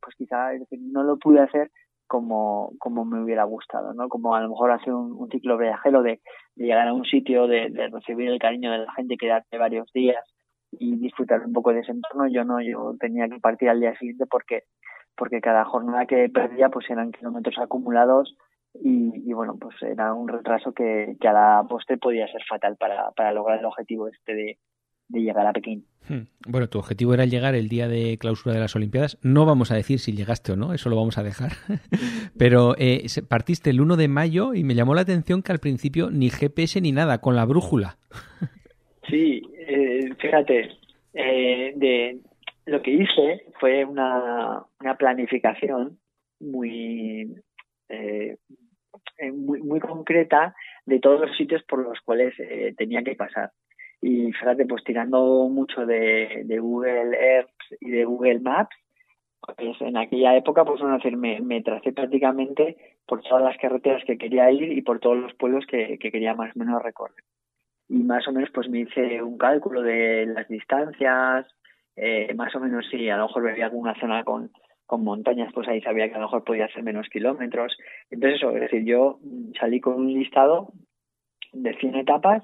pues 0.00 0.14
quizá 0.16 0.50
no 0.78 1.02
lo 1.02 1.18
pude 1.18 1.40
hacer 1.40 1.70
como, 2.06 2.72
como 2.78 3.04
me 3.04 3.22
hubiera 3.22 3.44
gustado, 3.44 3.92
¿no? 3.94 4.08
Como 4.08 4.34
a 4.34 4.40
lo 4.40 4.48
mejor 4.48 4.70
hacer 4.72 4.92
un, 4.92 5.12
un 5.12 5.28
ciclo 5.30 5.58
viajero 5.58 6.02
de, 6.02 6.20
de, 6.56 6.66
llegar 6.66 6.88
a 6.88 6.94
un 6.94 7.04
sitio, 7.04 7.46
de, 7.46 7.70
de, 7.70 7.88
recibir 7.88 8.28
el 8.28 8.38
cariño 8.38 8.70
de 8.70 8.78
la 8.78 8.92
gente, 8.92 9.16
quedarte 9.16 9.58
varios 9.58 9.90
días 9.92 10.24
y 10.78 10.96
disfrutar 10.96 11.44
un 11.44 11.52
poco 11.52 11.72
de 11.72 11.80
ese 11.80 11.92
entorno. 11.92 12.26
Yo 12.28 12.44
no, 12.44 12.60
yo 12.60 12.94
tenía 12.98 13.28
que 13.28 13.40
partir 13.40 13.68
al 13.68 13.80
día 13.80 13.96
siguiente 13.98 14.26
porque, 14.26 14.64
porque 15.16 15.40
cada 15.40 15.64
jornada 15.64 16.06
que 16.06 16.28
perdía 16.28 16.68
pues 16.68 16.88
eran 16.90 17.12
kilómetros 17.12 17.58
acumulados 17.58 18.36
y, 18.74 19.12
y, 19.28 19.32
bueno, 19.32 19.56
pues 19.60 19.76
era 19.82 20.12
un 20.12 20.28
retraso 20.28 20.72
que, 20.72 21.16
que 21.20 21.28
a 21.28 21.32
la 21.32 21.66
postre 21.68 21.96
podía 21.96 22.26
ser 22.26 22.42
fatal 22.48 22.76
para, 22.76 23.12
para 23.12 23.32
lograr 23.32 23.60
el 23.60 23.64
objetivo 23.66 24.08
este 24.08 24.34
de, 24.34 24.58
de 25.08 25.20
llegar 25.20 25.46
a 25.46 25.52
Pekín. 25.52 25.86
Hmm. 26.08 26.22
Bueno, 26.46 26.68
tu 26.68 26.78
objetivo 26.78 27.14
era 27.14 27.24
llegar 27.24 27.54
el 27.54 27.68
día 27.68 27.88
de 27.88 28.18
clausura 28.18 28.54
de 28.54 28.60
las 28.60 28.74
Olimpiadas. 28.76 29.18
No 29.22 29.46
vamos 29.46 29.70
a 29.70 29.76
decir 29.76 29.98
si 29.98 30.12
llegaste 30.12 30.52
o 30.52 30.56
no, 30.56 30.74
eso 30.74 30.90
lo 30.90 30.96
vamos 30.96 31.18
a 31.18 31.22
dejar. 31.22 31.52
Pero 32.38 32.74
eh, 32.78 33.06
partiste 33.28 33.70
el 33.70 33.80
1 33.80 33.96
de 33.96 34.08
mayo 34.08 34.54
y 34.54 34.64
me 34.64 34.74
llamó 34.74 34.94
la 34.94 35.02
atención 35.02 35.42
que 35.42 35.52
al 35.52 35.60
principio 35.60 36.10
ni 36.10 36.30
GPS 36.30 36.80
ni 36.80 36.92
nada, 36.92 37.20
con 37.20 37.36
la 37.36 37.44
brújula. 37.44 37.96
Sí, 39.08 39.42
eh, 39.66 40.14
fíjate, 40.18 40.70
eh, 41.14 41.72
de 41.76 42.20
lo 42.66 42.82
que 42.82 42.90
hice 42.90 43.46
fue 43.60 43.84
una, 43.84 44.64
planificación 44.98 45.98
muy, 46.40 47.34
eh, 47.88 48.36
muy, 49.32 49.62
muy 49.62 49.80
concreta 49.80 50.54
de 50.86 50.98
todos 51.00 51.20
los 51.20 51.36
sitios 51.36 51.62
por 51.64 51.80
los 51.80 52.00
cuales 52.00 52.34
eh, 52.38 52.74
tenía 52.76 53.02
que 53.02 53.14
pasar. 53.14 53.52
Y 54.00 54.32
fíjate, 54.32 54.66
pues 54.66 54.84
tirando 54.84 55.48
mucho 55.48 55.86
de, 55.86 56.44
Google 56.60 57.16
Earth 57.16 57.50
y 57.80 57.90
de 57.90 58.04
Google 58.04 58.40
Maps, 58.40 58.76
pues 59.56 59.80
en 59.80 59.96
aquella 59.96 60.36
época, 60.36 60.64
pues 60.64 60.80
bueno, 60.80 60.96
decir, 60.96 61.16
me, 61.16 61.40
me 61.40 61.62
tracé 61.62 61.92
prácticamente 61.92 62.76
por 63.06 63.22
todas 63.22 63.44
las 63.44 63.56
carreteras 63.58 64.02
que 64.04 64.18
quería 64.18 64.50
ir 64.50 64.72
y 64.72 64.82
por 64.82 65.00
todos 65.00 65.18
los 65.18 65.34
pueblos 65.34 65.64
que 65.66 65.98
quería 65.98 66.34
más 66.34 66.54
o 66.56 66.58
menos 66.58 66.82
recorrer. 66.82 67.24
Y 67.88 68.02
más 68.02 68.26
o 68.28 68.32
menos 68.32 68.50
pues 68.52 68.68
me 68.68 68.80
hice 68.80 69.22
un 69.22 69.38
cálculo 69.38 69.82
de 69.82 70.26
las 70.26 70.48
distancias, 70.48 71.46
eh, 71.96 72.32
más 72.34 72.54
o 72.54 72.60
menos 72.60 72.86
si 72.90 73.08
a 73.08 73.16
lo 73.16 73.26
mejor 73.26 73.42
veía 73.44 73.66
alguna 73.66 73.94
zona 74.00 74.24
con, 74.24 74.50
con 74.86 75.04
montañas, 75.04 75.52
pues 75.54 75.68
ahí 75.68 75.80
sabía 75.80 76.08
que 76.08 76.14
a 76.14 76.18
lo 76.18 76.24
mejor 76.24 76.44
podía 76.44 76.66
hacer 76.66 76.82
menos 76.82 77.08
kilómetros. 77.08 77.76
Entonces 78.10 78.38
eso, 78.38 78.50
es 78.50 78.62
decir, 78.62 78.84
yo 78.84 79.18
salí 79.58 79.80
con 79.80 79.94
un 79.94 80.12
listado 80.12 80.72
de 81.52 81.74
100 81.74 81.96
etapas 81.96 82.42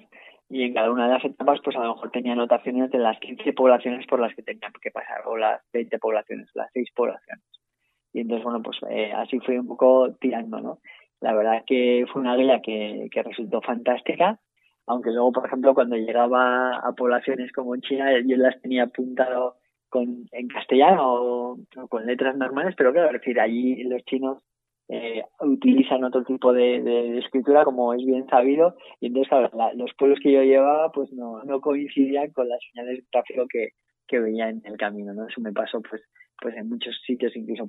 y 0.49 0.65
en 0.65 0.75
cada 0.75 0.91
una 0.91 1.07
de 1.07 1.15
las 1.15 1.25
etapas 1.25 1.61
pues 1.63 1.77
a 1.77 1.81
lo 1.85 1.95
mejor 1.95 2.11
tenía 2.11 2.33
anotaciones 2.33 2.91
de 2.91 2.99
las 2.99 3.19
15 3.21 3.53
poblaciones 3.53 4.07
por 4.07 4.21
las 4.21 4.35
que 4.35 4.43
tenía 4.43 4.71
que 4.81 4.91
pasar 4.91 5.23
o 5.27 5.37
las 5.37 5.63
20 5.73 5.99
poblaciones, 5.99 6.49
las 6.55 6.71
6 6.73 6.91
poblaciones. 6.95 7.45
Y 8.13 8.21
entonces, 8.21 8.45
bueno, 8.45 8.61
pues 8.63 8.79
eh, 8.89 9.13
así 9.13 9.39
fui 9.41 9.57
un 9.57 9.69
poco 9.69 10.15
tirando, 10.21 10.61
¿no? 10.61 10.79
La 11.21 11.35
verdad 11.35 11.63
que 11.67 12.07
fue 12.13 12.23
una 12.23 12.37
guía 12.37 12.61
que, 12.61 13.09
que 13.13 13.23
resultó 13.23 13.61
fantástica, 13.61 14.41
aunque 14.87 15.11
luego, 15.11 15.33
por 15.33 15.47
ejemplo, 15.47 15.75
cuando 15.75 15.97
llegaba 15.97 16.77
a 16.77 16.93
poblaciones 16.93 17.53
como 17.53 17.75
en 17.75 17.81
China, 17.83 18.11
yo 18.27 18.37
las 18.37 18.61
tenía 18.61 18.85
apuntado 18.85 19.57
con, 19.89 20.27
en 20.33 20.49
castellano 20.49 21.03
o, 21.03 21.59
con 21.89 22.07
letras 22.07 22.37
normales, 22.37 22.75
pero 22.77 22.93
claro, 22.93 23.09
es 23.09 23.21
decir, 23.21 23.41
allí 23.41 23.83
los 23.85 24.03
chinos 24.05 24.43
eh, 24.89 25.23
utilizan 25.41 26.05
otro 26.05 26.25
tipo 26.25 26.53
de, 26.53 27.19
escritura, 27.19 27.65
como 27.65 27.95
es 27.95 28.05
bien 28.05 28.27
sabido, 28.29 28.77
y 29.01 29.07
entonces, 29.07 29.29
claro, 29.29 29.51
la, 29.55 29.73
los 29.75 29.93
pueblos 29.97 30.19
que 30.21 30.33
yo 30.33 30.43
llevaba, 30.43 30.91
pues 30.91 31.13
no, 31.13 31.43
no 31.45 31.61
coincidían 31.61 32.33
con 32.33 32.49
las 32.49 32.61
señales 32.73 32.99
de 32.99 33.07
tráfico 33.11 33.47
que, 33.49 33.71
que 34.09 34.19
veía 34.19 34.49
en 34.49 34.63
el 34.65 34.77
camino, 34.77 35.15
¿no? 35.15 35.29
Eso 35.29 35.41
me 35.41 35.53
pasó, 35.53 35.81
pues, 35.83 36.03
pues 36.41 36.57
en 36.57 36.69
muchos 36.69 37.01
sitios, 37.07 37.37
incluso 37.37 37.67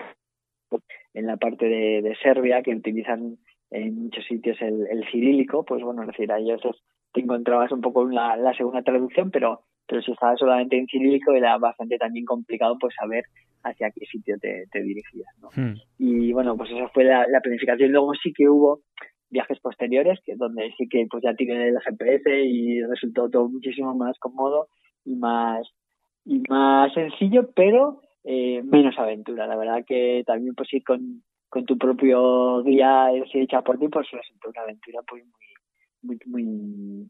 en 1.13 1.27
la 1.27 1.37
parte 1.37 1.65
de, 1.65 2.15
Serbia, 2.23 2.63
que 2.63 2.73
utilizan 2.75 3.37
en 3.69 4.03
muchos 4.03 4.25
sitios 4.25 4.57
el, 4.61 4.87
el 4.89 5.05
cirílico, 5.11 5.63
pues 5.63 5.83
bueno, 5.83 6.01
es 6.01 6.07
decir, 6.07 6.31
ahí 6.31 6.51
veces 6.51 6.75
te 7.13 7.21
encontrabas 7.21 7.71
un 7.71 7.81
poco 7.81 8.07
la, 8.09 8.35
la 8.37 8.53
segunda 8.53 8.81
traducción, 8.81 9.31
pero 9.31 9.61
pero 9.87 10.01
si 10.03 10.11
estabas 10.13 10.39
solamente 10.39 10.77
en 10.77 10.87
cirílico 10.87 11.33
era 11.33 11.57
bastante 11.57 11.97
también 11.97 12.23
complicado 12.23 12.77
pues 12.79 12.95
saber 12.95 13.25
hacia 13.63 13.91
qué 13.91 14.05
sitio 14.05 14.37
te, 14.39 14.65
te 14.71 14.81
dirigías, 14.81 15.27
¿no? 15.41 15.49
Hmm. 15.53 15.75
Y 15.97 16.31
bueno, 16.31 16.55
pues 16.55 16.71
esa 16.71 16.87
fue 16.89 17.03
la, 17.03 17.27
la 17.27 17.41
planificación. 17.41 17.91
Luego 17.91 18.13
sí 18.15 18.31
que 18.33 18.47
hubo 18.47 18.79
viajes 19.29 19.59
posteriores, 19.59 20.19
que 20.25 20.35
donde 20.35 20.73
sí 20.77 20.87
que 20.87 21.05
pues 21.09 21.23
ya 21.23 21.33
tiré 21.33 21.67
el 21.67 21.79
GPS 21.79 22.41
y 22.41 22.81
resultó 22.83 23.29
todo 23.29 23.49
muchísimo 23.49 23.93
más 23.93 24.17
cómodo 24.19 24.67
y 25.03 25.15
más 25.15 25.67
y 26.23 26.41
más 26.49 26.93
sencillo, 26.93 27.49
pero 27.53 28.01
eh, 28.23 28.61
menos 28.63 28.97
aventura. 28.97 29.45
La 29.45 29.57
verdad 29.57 29.83
que 29.85 30.23
también 30.25 30.55
pues 30.55 30.73
ir 30.73 30.83
con, 30.83 31.23
con 31.49 31.65
tu 31.65 31.77
propio 31.77 32.63
guía 32.63 33.09
hecha 33.33 33.61
por 33.61 33.77
ti, 33.77 33.87
pues 33.89 34.09
resultó 34.11 34.49
una 34.49 34.61
aventura 34.61 34.99
pues 35.07 35.23
muy, 35.23 35.50
muy, 36.01 36.19
muy, 36.25 37.09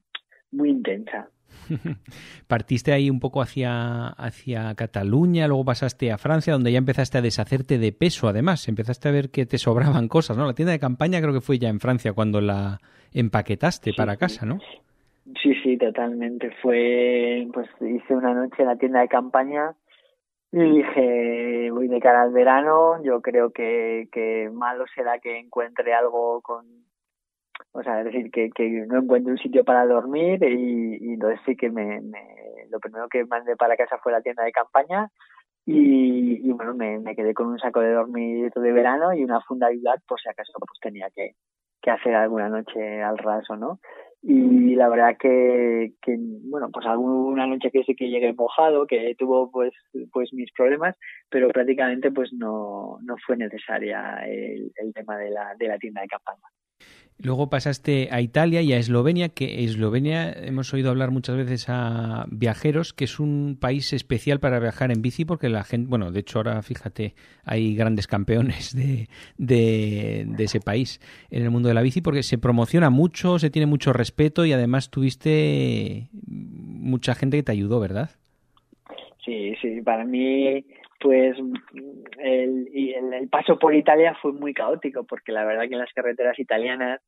muy 0.51 0.69
intensa. 0.69 1.29
Partiste 2.47 2.93
ahí 2.93 3.09
un 3.09 3.19
poco 3.19 3.41
hacia, 3.41 4.07
hacia 4.07 4.73
Cataluña, 4.75 5.47
luego 5.47 5.65
pasaste 5.65 6.11
a 6.11 6.17
Francia, 6.17 6.53
donde 6.53 6.71
ya 6.71 6.77
empezaste 6.77 7.17
a 7.17 7.21
deshacerte 7.21 7.77
de 7.77 7.91
peso, 7.91 8.27
además. 8.27 8.67
Empezaste 8.67 9.09
a 9.09 9.11
ver 9.11 9.29
que 9.31 9.45
te 9.45 9.57
sobraban 9.57 10.07
cosas, 10.07 10.37
¿no? 10.37 10.45
La 10.45 10.53
tienda 10.53 10.71
de 10.71 10.79
campaña 10.79 11.21
creo 11.21 11.33
que 11.33 11.41
fue 11.41 11.59
ya 11.59 11.69
en 11.69 11.79
Francia 11.79 12.13
cuando 12.13 12.41
la 12.41 12.79
empaquetaste 13.13 13.91
Sí, 13.91 13.97
para 13.97 14.17
casa, 14.17 14.45
¿no? 14.45 14.59
Sí, 15.41 15.53
sí, 15.63 15.77
totalmente. 15.77 16.51
Fue, 16.61 17.47
pues 17.53 17.69
hice 17.81 18.15
una 18.15 18.33
noche 18.33 18.55
en 18.59 18.67
la 18.67 18.75
tienda 18.75 19.01
de 19.01 19.07
campaña 19.07 19.73
y 20.51 20.59
dije, 20.59 21.71
voy 21.71 21.87
de 21.87 21.99
cara 22.01 22.23
al 22.23 22.33
verano, 22.33 23.01
yo 23.03 23.21
creo 23.21 23.51
que, 23.51 24.09
que 24.11 24.49
malo 24.51 24.83
será 24.93 25.19
que 25.19 25.39
encuentre 25.39 25.93
algo 25.93 26.41
con, 26.41 26.65
o 27.71 27.83
sea, 27.83 27.99
es 27.99 28.05
decir, 28.05 28.31
que, 28.31 28.49
que 28.51 28.69
no 28.87 28.99
encuentre 28.99 29.31
un 29.31 29.37
sitio 29.39 29.63
para 29.63 29.85
dormir 29.85 30.43
y, 30.43 31.13
entonces 31.13 31.39
sí 31.45 31.55
que 31.55 31.69
me, 31.69 32.01
me, 32.01 32.67
lo 32.69 32.79
primero 32.79 33.07
que 33.09 33.25
mandé 33.25 33.55
para 33.55 33.77
casa 33.77 33.99
fue 34.01 34.11
la 34.11 34.21
tienda 34.21 34.43
de 34.43 34.51
campaña 34.51 35.09
y, 35.65 36.47
y 36.47 36.51
bueno, 36.51 36.73
me, 36.73 36.99
me 36.99 37.15
quedé 37.15 37.33
con 37.33 37.47
un 37.47 37.59
saco 37.59 37.81
de 37.81 37.91
dormir 37.91 38.51
de 38.53 38.71
verano 38.71 39.13
y 39.13 39.23
una 39.23 39.41
funda 39.41 39.69
de 39.69 39.79
por 40.07 40.19
si 40.19 40.29
acaso 40.29 40.53
pues 40.57 40.79
tenía 40.81 41.09
que, 41.15 41.35
que 41.81 41.91
hacer 41.91 42.15
alguna 42.15 42.49
noche 42.49 43.01
al 43.01 43.17
raso, 43.17 43.55
¿no? 43.55 43.79
Y 44.23 44.75
la 44.75 44.87
verdad 44.87 45.17
que, 45.19 45.93
que 45.99 46.15
bueno, 46.19 46.69
pues 46.71 46.85
alguna 46.85 47.47
noche 47.47 47.71
que 47.71 47.83
sí 47.83 47.95
que 47.95 48.09
llegué 48.09 48.33
mojado, 48.33 48.85
que 48.85 49.15
tuvo 49.17 49.49
pues, 49.49 49.73
pues 50.11 50.31
mis 50.31 50.51
problemas, 50.53 50.95
pero 51.29 51.49
prácticamente 51.49 52.11
pues 52.11 52.31
no, 52.31 52.99
no 53.01 53.15
fue 53.25 53.35
necesaria 53.35 54.23
el, 54.27 54.71
el 54.75 54.93
tema 54.93 55.17
de 55.17 55.31
la, 55.31 55.55
de 55.57 55.67
la 55.67 55.79
tienda 55.79 56.01
de 56.01 56.07
campaña. 56.07 56.43
Luego 57.23 57.49
pasaste 57.49 58.09
a 58.11 58.19
Italia 58.19 58.61
y 58.61 58.73
a 58.73 58.77
Eslovenia, 58.77 59.29
que 59.29 59.63
Eslovenia 59.63 60.31
hemos 60.31 60.73
oído 60.73 60.89
hablar 60.89 61.11
muchas 61.11 61.37
veces 61.37 61.67
a 61.69 62.25
viajeros, 62.31 62.93
que 62.93 63.03
es 63.03 63.19
un 63.19 63.57
país 63.59 63.93
especial 63.93 64.39
para 64.39 64.59
viajar 64.59 64.91
en 64.91 65.03
bici, 65.03 65.23
porque 65.23 65.47
la 65.47 65.63
gente, 65.63 65.87
bueno, 65.87 66.11
de 66.11 66.21
hecho 66.21 66.39
ahora 66.39 66.61
fíjate, 66.63 67.13
hay 67.45 67.75
grandes 67.75 68.07
campeones 68.07 68.75
de, 68.75 69.07
de, 69.37 70.43
ese 70.43 70.59
país 70.59 70.99
en 71.29 71.43
el 71.43 71.51
mundo 71.51 71.69
de 71.69 71.75
la 71.75 71.83
bici, 71.83 72.01
porque 72.01 72.23
se 72.23 72.39
promociona 72.39 72.89
mucho, 72.89 73.37
se 73.37 73.51
tiene 73.51 73.67
mucho 73.67 73.93
respeto 73.93 74.43
y 74.45 74.53
además 74.53 74.89
tuviste 74.89 76.09
mucha 76.25 77.13
gente 77.13 77.37
que 77.37 77.43
te 77.43 77.51
ayudó, 77.51 77.79
¿verdad? 77.79 78.09
Sí, 79.23 79.53
sí, 79.61 79.81
para 79.81 80.05
mí 80.05 80.65
pues 80.99 81.35
el, 82.19 82.67
el, 82.73 83.27
paso 83.29 83.57
por 83.57 83.73
Italia 83.75 84.15
fue 84.21 84.33
muy 84.33 84.53
caótico 84.53 85.03
porque 85.03 85.31
la 85.31 85.43
verdad 85.43 85.67
que 85.67 85.73
en 85.73 85.79
las 85.79 85.93
carreteras 85.93 86.37
italianas 86.39 87.01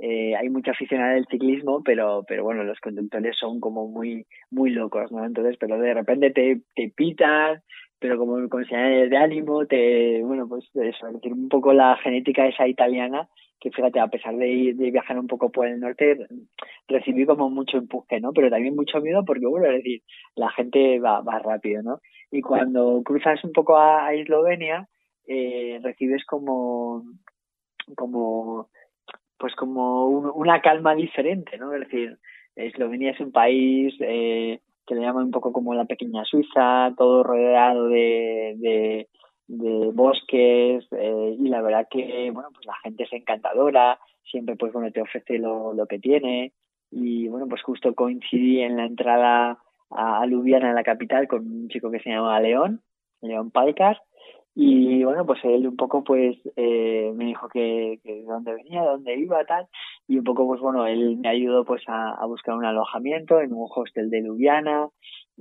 eh, 0.00 0.34
hay 0.36 0.48
mucha 0.48 0.72
aficionada 0.72 1.14
del 1.14 1.26
ciclismo 1.30 1.82
pero 1.84 2.24
pero 2.26 2.44
bueno 2.44 2.64
los 2.64 2.80
conductores 2.80 3.36
son 3.38 3.60
como 3.60 3.88
muy 3.88 4.26
muy 4.50 4.70
locos 4.70 5.12
no 5.12 5.24
entonces 5.24 5.56
pero 5.58 5.78
de 5.78 5.94
repente 5.94 6.30
te, 6.30 6.60
te 6.74 6.92
pitan 6.94 7.62
pero 8.00 8.16
como 8.16 8.48
con 8.48 8.64
señales 8.64 9.10
de 9.10 9.16
ánimo, 9.18 9.66
te, 9.66 10.22
bueno, 10.22 10.48
pues 10.48 10.64
eso, 10.74 11.06
decir, 11.12 11.34
un 11.34 11.50
poco 11.50 11.74
la 11.74 11.96
genética 11.98 12.46
esa 12.46 12.66
italiana, 12.66 13.28
que 13.60 13.70
fíjate, 13.70 14.00
a 14.00 14.08
pesar 14.08 14.34
de, 14.36 14.48
ir, 14.48 14.76
de 14.76 14.90
viajar 14.90 15.18
un 15.18 15.26
poco 15.26 15.50
por 15.50 15.66
el 15.66 15.78
norte, 15.78 16.16
recibí 16.88 17.26
como 17.26 17.50
mucho 17.50 17.76
empuje, 17.76 18.18
¿no? 18.20 18.32
Pero 18.32 18.48
también 18.48 18.74
mucho 18.74 19.02
miedo 19.02 19.22
porque, 19.26 19.46
bueno, 19.46 19.66
es 19.66 19.84
decir, 19.84 20.02
la 20.34 20.50
gente 20.50 20.98
va, 20.98 21.20
va 21.20 21.40
rápido, 21.40 21.82
¿no? 21.82 22.00
Y 22.30 22.40
cuando 22.40 23.02
cruzas 23.04 23.44
un 23.44 23.52
poco 23.52 23.76
a, 23.76 24.14
Eslovenia, 24.14 24.88
eh, 25.26 25.78
recibes 25.82 26.24
como, 26.24 27.04
como, 27.96 28.70
pues 29.40 29.54
como 29.56 30.06
una 30.06 30.60
calma 30.60 30.94
diferente, 30.94 31.56
¿no? 31.56 31.72
Es 31.72 31.80
decir, 31.80 32.18
Eslovenia 32.54 33.12
es 33.12 33.20
un 33.20 33.32
país 33.32 33.94
eh, 34.00 34.60
que 34.86 34.94
le 34.94 35.00
llaman 35.00 35.24
un 35.24 35.30
poco 35.30 35.52
como 35.52 35.74
la 35.74 35.86
pequeña 35.86 36.24
Suiza, 36.24 36.92
todo 36.96 37.22
rodeado 37.22 37.88
de, 37.88 39.06
de, 39.48 39.90
bosques 39.92 40.86
eh, 40.92 41.36
y 41.38 41.48
la 41.48 41.62
verdad 41.62 41.88
que, 41.90 42.30
bueno, 42.32 42.50
pues 42.52 42.66
la 42.66 42.74
gente 42.84 43.04
es 43.04 43.12
encantadora, 43.12 43.98
siempre 44.22 44.54
pues 44.56 44.72
bueno 44.72 44.92
te 44.92 45.02
ofrece 45.02 45.38
lo, 45.38 45.74
lo 45.74 45.86
que 45.86 45.98
tiene 45.98 46.52
y 46.90 47.28
bueno, 47.28 47.46
pues 47.48 47.62
justo 47.62 47.94
coincidí 47.94 48.60
en 48.60 48.76
la 48.76 48.84
entrada 48.84 49.58
a, 49.90 50.26
Ljubljana, 50.26 50.70
en 50.70 50.74
la 50.74 50.84
capital, 50.84 51.28
con 51.28 51.46
un 51.46 51.68
chico 51.68 51.90
que 51.90 52.00
se 52.00 52.10
llama 52.10 52.40
León, 52.40 52.82
León 53.22 53.50
Palcar, 53.50 54.00
y 54.54 55.04
bueno, 55.04 55.24
pues 55.24 55.40
él 55.44 55.66
un 55.66 55.76
poco 55.76 56.02
pues 56.02 56.36
eh, 56.56 57.12
me 57.14 57.26
dijo 57.26 57.48
que, 57.48 58.00
de 58.02 58.22
dónde 58.24 58.54
venía, 58.54 58.82
de 58.82 58.88
dónde 58.88 59.16
iba, 59.16 59.44
tal, 59.44 59.66
y 60.08 60.18
un 60.18 60.24
poco 60.24 60.46
pues 60.46 60.60
bueno, 60.60 60.86
él 60.86 61.18
me 61.18 61.28
ayudó 61.28 61.64
pues 61.64 61.82
a, 61.86 62.24
buscar 62.26 62.56
un 62.56 62.64
alojamiento 62.64 63.40
en 63.40 63.52
un 63.52 63.68
hostel 63.74 64.10
de 64.10 64.22
Ljubljana, 64.22 64.88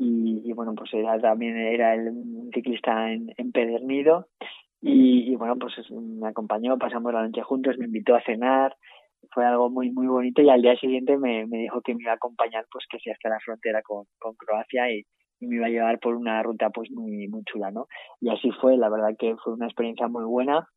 y, 0.02 0.54
bueno, 0.54 0.74
pues 0.76 0.94
era 0.94 1.20
también 1.20 1.58
era 1.58 1.94
el, 1.94 2.08
un 2.10 2.50
ciclista 2.54 3.12
en, 3.12 3.28
empedernido, 3.38 4.28
y, 4.82 5.36
bueno, 5.36 5.58
pues 5.58 5.74
me 5.92 6.30
acompañó, 6.30 6.78
pasamos 6.78 7.12
la 7.12 7.24
noche 7.24 7.42
juntos, 7.42 7.78
me 7.78 7.86
invitó 7.86 8.16
a 8.16 8.22
cenar, 8.22 8.78
fue 9.32 9.46
algo 9.46 9.70
muy 9.70 9.92
muy 9.92 10.08
bonito 10.08 10.42
y 10.42 10.50
al 10.50 10.62
día 10.62 10.78
siguiente 10.78 11.18
me, 11.18 11.46
me 11.46 11.58
dijo 11.58 11.82
que 11.82 11.94
me 11.94 12.04
iba 12.04 12.14
a 12.14 12.16
acompañar 12.16 12.66
pues 12.72 12.86
que 12.90 13.00
si 13.00 13.10
hasta 13.10 13.30
la 13.30 13.40
frontera 13.42 13.82
con, 13.84 14.06
con 14.18 14.34
Croacia 14.36 14.90
y, 14.92 15.04
me 15.48 15.56
iba 15.56 15.68
a 15.68 15.70
llevar 15.70 16.00
por 16.00 16.16
una 16.16 16.42
ruta 16.44 16.70
pues 16.70 16.92
muy 16.92 17.28
muy 17.28 17.44
chula 17.44 17.72
no 17.72 17.88
y 18.20 18.30
así 18.30 18.52
fue 18.62 18.78
la 18.78 18.90
verdad 18.90 19.16
que 19.18 19.36
fue 19.38 19.54
una 19.54 19.66
experiencia 19.66 20.08
muy 20.08 20.24
buena 20.24 20.68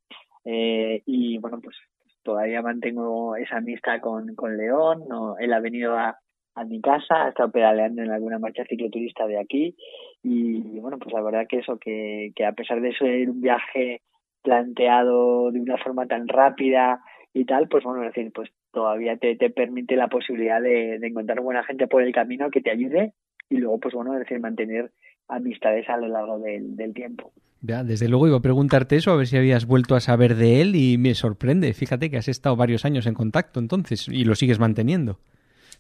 eh, 0.45 1.03
y 1.07 1.39
bueno 1.39 1.61
pues 1.63 1.77
todavía 2.23 2.63
mantengo 2.63 3.37
esa 3.37 3.57
amistad 3.57 4.01
con, 4.01 4.35
con 4.35 4.57
León 4.57 5.05
no 5.09 5.37
él 5.39 5.53
ha 5.53 5.61
venido 5.61 5.97
a, 5.97 6.19
a 6.55 6.65
mi 6.65 6.81
casa 6.81 7.25
ha 7.25 7.29
estado 7.31 7.51
pedaleando 7.51 8.03
en 8.03 8.11
alguna 8.11 8.39
marcha 8.39 8.65
cicloturista 8.65 9.27
de 9.27 9.39
aquí 9.39 9.77
y 10.23 10.79
bueno 10.81 10.99
pues 10.99 11.13
la 11.13 11.23
verdad 11.23 11.47
que 11.49 11.59
eso 11.59 11.79
que, 11.79 12.33
que 12.37 12.45
a 12.45 12.53
pesar 12.53 12.81
de 12.81 12.95
ser 12.95 13.29
un 13.31 13.41
viaje 13.41 14.03
planteado 14.43 15.51
de 15.51 15.61
una 15.61 15.79
forma 15.79 16.07
tan 16.07 16.29
rápida 16.29 17.01
y 17.33 17.45
tal, 17.45 17.69
pues 17.69 17.85
bueno, 17.85 18.03
es 18.03 18.13
decir, 18.13 18.31
pues 18.33 18.51
todavía 18.73 19.17
te, 19.17 19.37
te 19.37 19.51
permite 19.51 19.97
la 19.97 20.09
posibilidad 20.09 20.61
de, 20.61 20.99
de, 20.99 21.07
encontrar 21.07 21.41
buena 21.41 21.65
gente 21.65 21.87
por 21.87 22.03
el 22.03 22.13
camino 22.13 22.51
que 22.51 22.61
te 22.61 22.71
ayude 22.71 23.15
y 23.53 23.59
luego, 23.59 23.79
pues 23.79 23.95
bueno, 23.95 24.15
es 24.15 24.21
decir, 24.21 24.41
mantener 24.41 24.91
amistades 25.29 25.89
a 25.89 25.97
lo 25.97 26.09
largo 26.09 26.39
del, 26.39 26.77
del 26.77 26.95
tiempo. 26.95 27.33
Ya, 27.61 27.85
desde 27.85 28.09
luego 28.09 28.27
iba 28.27 28.39
a 28.39 28.43
preguntarte 28.43 28.97
eso, 28.97 29.13
a 29.13 29.17
ver 29.17 29.27
si 29.27 29.37
habías 29.37 29.67
vuelto 29.67 29.95
a 29.95 30.01
saber 30.01 30.35
de 30.35 30.61
él 30.61 30.75
y 30.75 30.99
me 30.99 31.15
sorprende. 31.15 31.73
Fíjate 31.75 32.11
que 32.11 32.17
has 32.17 32.29
estado 32.29 32.57
varios 32.57 32.85
años 32.85 33.07
en 33.07 33.15
contacto 33.15 33.61
entonces 33.61 34.09
y 34.09 34.25
lo 34.25 34.35
sigues 34.35 34.59
manteniendo. 34.59 35.19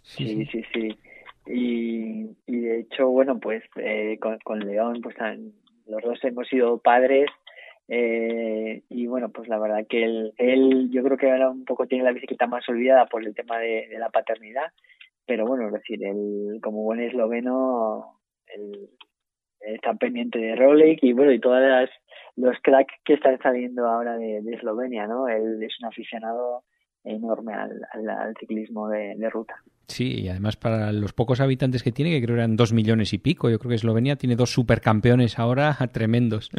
Sí, 0.02 0.46
sí, 0.46 0.62
sí. 0.72 0.96
Y, 1.46 2.30
y 2.46 2.60
de 2.60 2.80
hecho, 2.80 3.08
bueno, 3.08 3.40
pues 3.40 3.64
eh, 3.76 4.16
con, 4.20 4.38
con 4.44 4.60
León, 4.60 5.00
pues 5.02 5.16
los 5.86 6.02
dos 6.02 6.22
hemos 6.24 6.46
sido 6.46 6.78
padres 6.78 7.28
eh, 7.88 8.82
y 8.88 9.06
bueno, 9.06 9.30
pues 9.30 9.48
la 9.48 9.58
verdad 9.58 9.86
que 9.86 10.04
él, 10.04 10.32
él, 10.38 10.88
yo 10.90 11.02
creo 11.02 11.18
que 11.18 11.30
ahora 11.30 11.50
un 11.50 11.64
poco 11.64 11.86
tiene 11.86 12.04
la 12.04 12.12
bicicleta 12.12 12.46
más 12.46 12.66
olvidada 12.68 13.06
por 13.06 13.24
el 13.24 13.34
tema 13.34 13.58
de, 13.58 13.88
la 13.98 14.08
paternidad, 14.08 14.72
pero 15.26 15.46
bueno, 15.46 15.66
es 15.66 15.72
decir, 15.72 16.04
él 16.04 16.58
como 16.62 16.82
buen 16.82 17.00
esloveno, 17.00 18.20
él 18.46 18.90
está 19.60 19.94
pendiente 19.94 20.38
de 20.38 20.56
Rolex 20.56 21.02
y 21.02 21.12
bueno, 21.12 21.32
y 21.32 21.40
todas 21.40 21.88
los 22.36 22.56
cracks 22.62 22.94
que 23.04 23.14
están 23.14 23.38
saliendo 23.42 23.86
ahora 23.86 24.16
de, 24.16 24.42
Eslovenia, 24.52 25.06
¿no? 25.06 25.28
Él 25.28 25.62
es 25.62 25.74
un 25.80 25.88
aficionado 25.88 26.64
enorme 27.04 27.52
al, 27.52 27.80
al, 27.92 28.34
ciclismo 28.38 28.88
de, 28.88 29.14
de, 29.16 29.30
ruta. 29.30 29.54
Sí, 29.88 30.20
y 30.20 30.28
además 30.28 30.56
para 30.56 30.92
los 30.92 31.12
pocos 31.12 31.40
habitantes 31.40 31.82
que 31.82 31.92
tiene, 31.92 32.10
que 32.10 32.24
creo 32.24 32.36
eran 32.36 32.56
dos 32.56 32.72
millones 32.72 33.12
y 33.12 33.18
pico, 33.18 33.50
yo 33.50 33.58
creo 33.58 33.70
que 33.70 33.74
Eslovenia 33.74 34.16
tiene 34.16 34.36
dos 34.36 34.50
supercampeones 34.50 35.38
ahora 35.38 35.76
tremendos. 35.92 36.50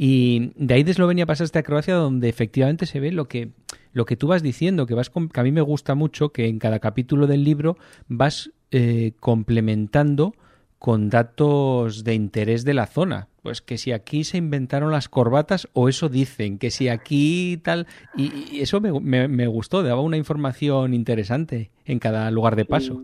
Y 0.00 0.52
de 0.54 0.74
ahí 0.74 0.84
de 0.84 0.92
Eslovenia 0.92 1.26
pasaste 1.26 1.58
a 1.58 1.64
Croacia, 1.64 1.94
donde 1.94 2.28
efectivamente 2.28 2.86
se 2.86 3.00
ve 3.00 3.10
lo 3.10 3.24
que, 3.24 3.48
lo 3.92 4.04
que 4.04 4.14
tú 4.14 4.28
vas 4.28 4.44
diciendo, 4.44 4.86
que, 4.86 4.94
vas 4.94 5.10
que 5.10 5.40
a 5.40 5.42
mí 5.42 5.50
me 5.50 5.60
gusta 5.60 5.96
mucho, 5.96 6.28
que 6.28 6.46
en 6.46 6.60
cada 6.60 6.78
capítulo 6.78 7.26
del 7.26 7.42
libro 7.42 7.74
vas 8.06 8.52
eh, 8.70 9.10
complementando 9.18 10.34
con 10.78 11.10
datos 11.10 12.04
de 12.04 12.14
interés 12.14 12.64
de 12.64 12.74
la 12.74 12.86
zona. 12.86 13.26
Pues 13.42 13.60
que 13.60 13.76
si 13.76 13.90
aquí 13.90 14.22
se 14.22 14.38
inventaron 14.38 14.92
las 14.92 15.08
corbatas, 15.08 15.68
o 15.72 15.88
eso 15.88 16.08
dicen, 16.08 16.58
que 16.58 16.70
si 16.70 16.88
aquí 16.88 17.56
tal. 17.64 17.88
Y, 18.16 18.60
eso 18.60 18.80
me, 18.80 19.26
me, 19.26 19.46
gustó, 19.48 19.82
daba 19.82 20.00
una 20.00 20.16
información 20.16 20.94
interesante 20.94 21.70
en 21.86 21.98
cada 21.98 22.30
lugar 22.30 22.54
de 22.54 22.66
paso. 22.66 23.02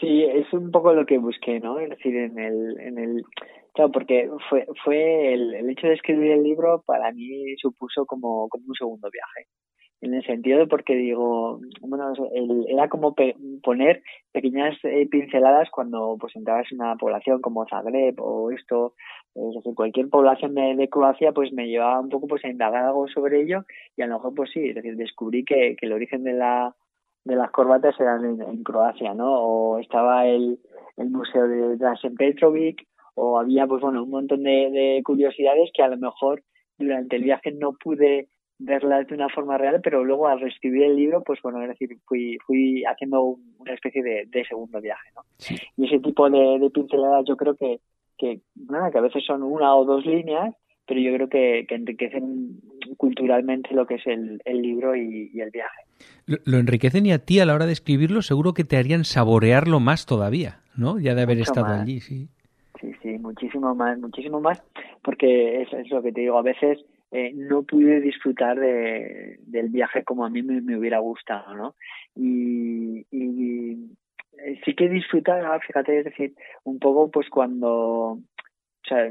Sí, 0.00 0.22
es 0.22 0.52
un 0.52 0.70
poco 0.70 0.92
lo 0.92 1.06
que 1.06 1.18
busqué, 1.18 1.58
¿no? 1.58 1.80
Es 1.80 1.90
decir, 1.90 2.14
en 2.14 2.38
el, 2.38 2.78
en 2.78 2.98
el 2.98 3.24
Claro, 3.74 3.90
porque 3.90 4.28
fue, 4.50 4.66
fue 4.84 5.32
el, 5.32 5.54
el, 5.54 5.70
hecho 5.70 5.86
de 5.86 5.94
escribir 5.94 6.32
el 6.32 6.42
libro 6.42 6.82
para 6.86 7.10
mí 7.12 7.56
supuso 7.56 8.04
como, 8.04 8.48
como 8.48 8.64
un 8.68 8.74
segundo 8.74 9.08
viaje. 9.10 9.48
En 10.02 10.14
el 10.14 10.26
sentido 10.26 10.58
de 10.58 10.66
porque 10.66 10.94
digo, 10.94 11.60
bueno, 11.80 12.12
el, 12.34 12.66
era 12.68 12.88
como 12.88 13.14
poner 13.62 14.02
pequeñas 14.32 14.76
eh, 14.82 15.06
pinceladas 15.08 15.70
cuando 15.70 16.16
pues 16.20 16.34
entrabas 16.34 16.66
en 16.72 16.80
una 16.80 16.96
población 16.96 17.40
como 17.40 17.66
Zagreb 17.66 18.20
o 18.20 18.50
esto, 18.50 18.94
es 19.34 19.54
decir, 19.54 19.74
cualquier 19.74 20.10
población 20.10 20.54
de, 20.54 20.74
de, 20.74 20.88
Croacia 20.88 21.32
pues 21.32 21.52
me 21.52 21.68
llevaba 21.68 22.00
un 22.00 22.08
poco 22.08 22.26
pues 22.26 22.44
a 22.44 22.48
indagar 22.48 22.84
algo 22.84 23.06
sobre 23.08 23.42
ello 23.42 23.64
y 23.96 24.02
a 24.02 24.06
lo 24.08 24.14
mejor 24.16 24.34
pues 24.34 24.50
sí, 24.52 24.70
es 24.70 24.74
decir, 24.74 24.96
descubrí 24.96 25.44
que, 25.44 25.76
que 25.78 25.86
el 25.86 25.92
origen 25.92 26.24
de 26.24 26.32
la 26.32 26.74
de 27.24 27.36
las 27.36 27.52
corbatas 27.52 27.98
eran 28.00 28.24
en, 28.24 28.42
en 28.42 28.64
Croacia, 28.64 29.14
¿no? 29.14 29.40
O 29.40 29.78
estaba 29.78 30.26
el, 30.26 30.58
el 30.96 31.10
museo 31.10 31.46
de 31.46 31.76
Drasen 31.76 32.16
Petrovic, 32.16 32.84
o 33.14 33.38
había 33.38 33.66
pues 33.66 33.80
bueno 33.80 34.02
un 34.02 34.10
montón 34.10 34.42
de, 34.42 35.00
curiosidades 35.04 35.70
que 35.74 35.82
a 35.82 35.88
lo 35.88 35.96
mejor 35.96 36.42
durante 36.78 37.16
el 37.16 37.24
viaje 37.24 37.52
no 37.52 37.72
pude 37.72 38.28
verlas 38.58 39.06
de 39.08 39.14
una 39.14 39.28
forma 39.28 39.58
real, 39.58 39.80
pero 39.82 40.04
luego 40.04 40.28
al 40.28 40.40
reescribir 40.40 40.84
el 40.84 40.96
libro, 40.96 41.22
pues 41.22 41.40
bueno, 41.42 41.60
es 41.62 41.68
decir, 41.68 41.96
fui, 42.06 42.38
fui 42.46 42.84
haciendo 42.84 43.36
una 43.58 43.74
especie 43.74 44.02
de, 44.02 44.24
de 44.28 44.44
segundo 44.44 44.80
viaje, 44.80 45.10
¿no? 45.16 45.22
Y 45.76 45.86
ese 45.86 45.98
tipo 45.98 46.30
de, 46.30 46.70
pinceladas 46.72 47.24
yo 47.26 47.36
creo 47.36 47.56
que, 47.56 47.80
que, 48.16 48.40
nada, 48.68 48.90
que 48.90 48.98
a 48.98 49.02
veces 49.02 49.24
son 49.24 49.42
una 49.42 49.74
o 49.74 49.84
dos 49.84 50.06
líneas, 50.06 50.54
pero 50.86 51.00
yo 51.00 51.12
creo 51.14 51.28
que, 51.28 51.66
que 51.68 51.74
enriquecen 51.74 52.60
culturalmente 52.96 53.74
lo 53.74 53.86
que 53.86 53.96
es 53.96 54.06
el, 54.06 54.40
el 54.44 54.62
libro 54.62 54.94
y, 54.94 55.40
el 55.40 55.50
viaje. 55.50 55.82
Lo, 56.26 56.38
lo, 56.44 56.58
enriquecen 56.58 57.06
y 57.06 57.12
a 57.12 57.18
ti 57.18 57.40
a 57.40 57.46
la 57.46 57.54
hora 57.54 57.66
de 57.66 57.72
escribirlo 57.72 58.22
seguro 58.22 58.54
que 58.54 58.64
te 58.64 58.76
harían 58.76 59.04
saborearlo 59.04 59.80
más 59.80 60.06
todavía, 60.06 60.60
¿no? 60.76 61.00
Ya 61.00 61.14
de 61.16 61.22
haber 61.22 61.40
estado 61.40 61.66
allí, 61.66 62.00
sí, 62.00 62.28
muchísimo 63.22 63.74
más, 63.74 63.98
muchísimo 63.98 64.40
más, 64.40 64.62
porque 65.02 65.62
es, 65.62 65.72
es 65.72 65.90
lo 65.90 66.02
que 66.02 66.12
te 66.12 66.20
digo, 66.22 66.38
a 66.38 66.42
veces 66.42 66.84
eh, 67.14 67.32
no 67.34 67.62
pude 67.62 68.00
disfrutar 68.00 68.58
de, 68.58 69.36
del 69.40 69.68
viaje 69.68 70.02
como 70.02 70.24
a 70.24 70.30
mí 70.30 70.42
me, 70.42 70.78
hubiera 70.78 70.98
gustado, 70.98 71.54
¿no? 71.54 71.74
Y, 72.16 73.04
eh, 73.10 74.60
sí 74.64 74.74
que 74.74 74.88
disfrutar, 74.88 75.60
fíjate, 75.60 75.98
es 75.98 76.04
decir, 76.06 76.34
un 76.64 76.78
poco 76.78 77.10
pues 77.10 77.28
cuando, 77.28 77.70
o 78.12 78.20
sea, 78.88 79.10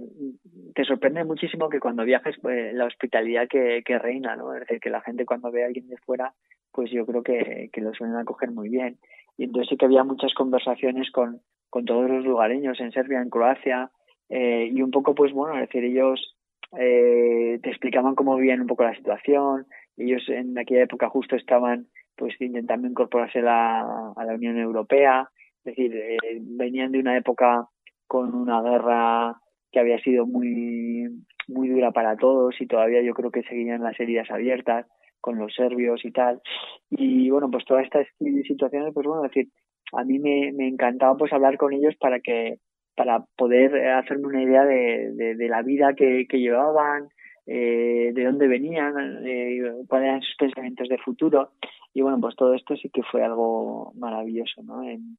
te 0.74 0.84
sorprende 0.84 1.24
muchísimo 1.24 1.70
que 1.70 1.80
cuando 1.80 2.04
viajes 2.04 2.36
pues, 2.42 2.74
la 2.74 2.86
hospitalidad 2.86 3.48
que, 3.48 3.84
que 3.86 4.00
reina, 4.00 4.36
¿no? 4.36 4.52
Es 4.56 4.62
decir, 4.62 4.80
que 4.80 4.90
la 4.90 5.02
gente 5.02 5.24
cuando 5.24 5.52
ve 5.52 5.62
a 5.64 5.68
alguien 5.68 5.88
de 5.88 5.98
fuera, 5.98 6.34
pues 6.72 6.90
yo 6.90 7.06
creo 7.06 7.22
que, 7.22 7.70
que 7.72 7.82
lo 7.82 7.94
suelen 7.94 8.16
acoger 8.16 8.50
muy 8.50 8.70
bien. 8.70 8.98
Y 9.38 9.44
entonces 9.44 9.70
sí 9.70 9.78
que 9.78 9.86
había 9.86 10.04
muchas 10.04 10.34
conversaciones 10.34 11.12
con, 11.12 11.42
con 11.70 11.86
todos 11.86 12.10
los 12.10 12.26
lugareños 12.26 12.80
en 12.80 12.92
Serbia, 12.92 13.22
en 13.22 13.30
Croacia, 13.30 13.92
eh, 14.32 14.70
y 14.72 14.82
un 14.82 14.92
poco, 14.92 15.14
pues 15.14 15.34
bueno, 15.34 15.56
es 15.56 15.68
decir, 15.68 15.84
ellos 15.84 16.38
eh, 16.80 17.60
te 17.62 17.70
explicaban 17.70 18.16
cómo 18.16 18.38
vivían 18.38 18.62
un 18.62 18.68
poco 18.68 18.86
la 18.86 18.96
situación, 18.96 19.68
ellos 19.98 20.24
en 20.30 20.58
aquella 20.58 20.84
época 20.84 21.10
justo 21.10 21.36
estaban 21.36 21.88
pues 22.16 22.40
intentando 22.40 22.88
incorporarse 22.88 23.42
la, 23.42 23.82
a 24.16 24.26
la 24.26 24.34
Unión 24.34 24.58
Europea, 24.58 25.30
es 25.66 25.76
decir, 25.76 25.94
eh, 25.94 26.18
venían 26.40 26.94
de 26.94 27.00
una 27.00 27.18
época 27.18 27.68
con 28.08 28.34
una 28.34 28.62
guerra 28.62 29.36
que 29.70 29.80
había 29.82 30.00
sido 30.00 30.26
muy 30.26 31.08
muy 31.50 31.68
dura 31.68 31.92
para 31.92 32.16
todos 32.16 32.56
y 32.62 32.68
todavía 32.68 33.02
yo 33.02 33.14
creo 33.14 33.32
que 33.32 33.44
seguían 33.44 33.84
las 33.84 34.00
heridas 34.00 34.32
abiertas 34.32 34.86
con 35.20 35.38
los 35.38 35.54
serbios 35.54 36.06
y 36.06 36.12
tal. 36.12 36.42
Y 36.90 37.30
bueno, 37.30 37.52
pues 37.52 37.66
todas 37.66 37.84
estas 37.84 38.08
situaciones, 38.48 38.94
pues 38.94 39.06
bueno, 39.06 39.26
es 39.26 39.32
decir, 39.32 39.52
a 39.92 40.06
mí 40.06 40.20
me, 40.20 40.54
me 40.54 40.70
encantaba 40.70 41.18
pues 41.18 41.34
hablar 41.34 41.58
con 41.58 41.74
ellos 41.74 41.96
para 42.00 42.22
que 42.22 42.60
para 42.96 43.26
poder 43.38 43.90
hacerme 43.90 44.28
una 44.28 44.44
idea 44.44 44.66
de, 44.66 45.36
de, 45.36 45.48
la 45.48 45.62
vida 45.62 45.94
que, 45.94 46.26
que 46.28 46.40
llevaban, 46.40 47.10
eh, 47.48 48.12
de 48.14 48.24
dónde 48.24 48.48
venían, 48.48 48.94
eh, 49.26 49.62
cuáles 49.88 50.08
eran 50.08 50.22
sus 50.22 50.36
pensamientos 50.38 50.88
de 50.88 50.98
futuro. 51.00 51.52
Y 51.94 52.02
bueno, 52.02 52.20
pues 52.22 52.36
todo 52.36 52.54
esto 52.54 52.76
sí 52.76 52.90
que 52.90 53.02
fue 53.04 53.24
algo 53.24 53.94
maravilloso, 53.96 54.62
¿no? 54.64 54.84
En, 54.84 55.18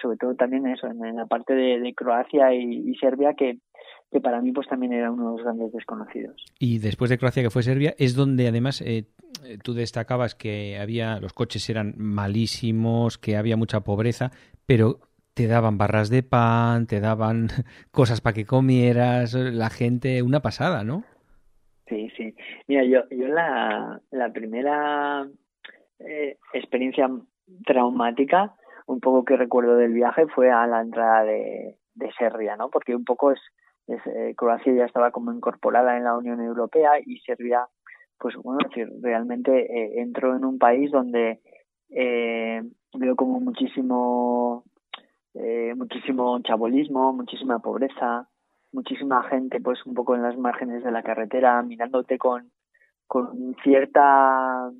sobre 0.00 0.16
todo 0.16 0.34
también 0.34 0.66
eso, 0.66 0.86
en, 0.86 1.16
la 1.16 1.26
parte 1.26 1.54
de, 1.54 1.94
Croacia 1.94 2.54
y, 2.54 2.94
Serbia, 2.96 3.34
que, 3.34 3.58
que 4.12 4.20
para 4.20 4.40
mí 4.40 4.52
pues 4.52 4.68
también 4.68 4.92
era 4.92 5.10
uno 5.10 5.30
de 5.30 5.36
los 5.36 5.42
grandes 5.44 5.72
desconocidos. 5.72 6.36
Y 6.58 6.78
después 6.78 7.10
de 7.10 7.18
Croacia, 7.18 7.42
que 7.42 7.50
fue 7.50 7.62
Serbia, 7.62 7.94
es 7.98 8.14
donde 8.14 8.46
además 8.46 8.80
eh, 8.80 9.06
tú 9.62 9.74
destacabas 9.74 10.34
que 10.34 10.78
había 10.78 11.18
los 11.20 11.32
coches 11.32 11.68
eran 11.68 11.94
malísimos, 11.96 13.18
que 13.18 13.36
había 13.36 13.56
mucha 13.56 13.80
pobreza, 13.80 14.30
pero 14.66 15.00
te 15.34 15.48
daban 15.48 15.78
barras 15.78 16.10
de 16.10 16.22
pan, 16.22 16.86
te 16.86 17.00
daban 17.00 17.48
cosas 17.90 18.20
para 18.20 18.34
que 18.34 18.46
comieras, 18.46 19.34
la 19.34 19.68
gente, 19.68 20.22
una 20.22 20.40
pasada, 20.40 20.84
¿no? 20.84 21.04
Sí, 21.88 22.08
sí. 22.16 22.34
Mira, 22.66 22.84
yo, 22.84 23.00
yo 23.10 23.28
la, 23.28 24.00
la 24.10 24.32
primera 24.32 25.28
eh, 25.98 26.38
experiencia 26.54 27.10
traumática, 27.66 28.54
un 28.86 29.00
poco 29.00 29.24
que 29.24 29.36
recuerdo 29.36 29.76
del 29.76 29.92
viaje, 29.92 30.26
fue 30.28 30.50
a 30.50 30.66
la 30.66 30.80
entrada 30.80 31.24
de, 31.24 31.76
de 31.94 32.12
Serbia, 32.18 32.56
¿no? 32.56 32.70
Porque 32.70 32.94
un 32.94 33.04
poco 33.04 33.32
es, 33.32 33.40
es 33.86 34.00
eh, 34.06 34.34
Croacia 34.36 34.72
ya 34.72 34.84
estaba 34.84 35.10
como 35.10 35.32
incorporada 35.32 35.96
en 35.96 36.04
la 36.04 36.16
Unión 36.16 36.40
Europea 36.40 36.92
y 37.04 37.18
Serbia, 37.18 37.66
pues 38.18 38.34
bueno, 38.36 38.60
decir, 38.68 38.88
realmente 39.02 39.50
eh, 39.52 40.00
entró 40.00 40.36
en 40.36 40.44
un 40.44 40.58
país 40.58 40.90
donde 40.90 41.40
eh, 41.90 42.62
veo 42.94 43.16
como 43.16 43.40
muchísimo 43.40 44.64
eh, 45.34 45.74
muchísimo 45.76 46.40
chabolismo, 46.42 47.12
muchísima 47.12 47.58
pobreza, 47.58 48.28
muchísima 48.74 49.22
gente 49.24 49.60
pues 49.60 49.84
un 49.86 49.94
poco 49.94 50.14
en 50.14 50.22
las 50.22 50.36
márgenes 50.36 50.84
de 50.84 50.90
la 50.90 51.02
carretera 51.02 51.62
mirándote 51.62 52.18
con, 52.18 52.50
con 53.06 53.54
cierta 53.62 54.70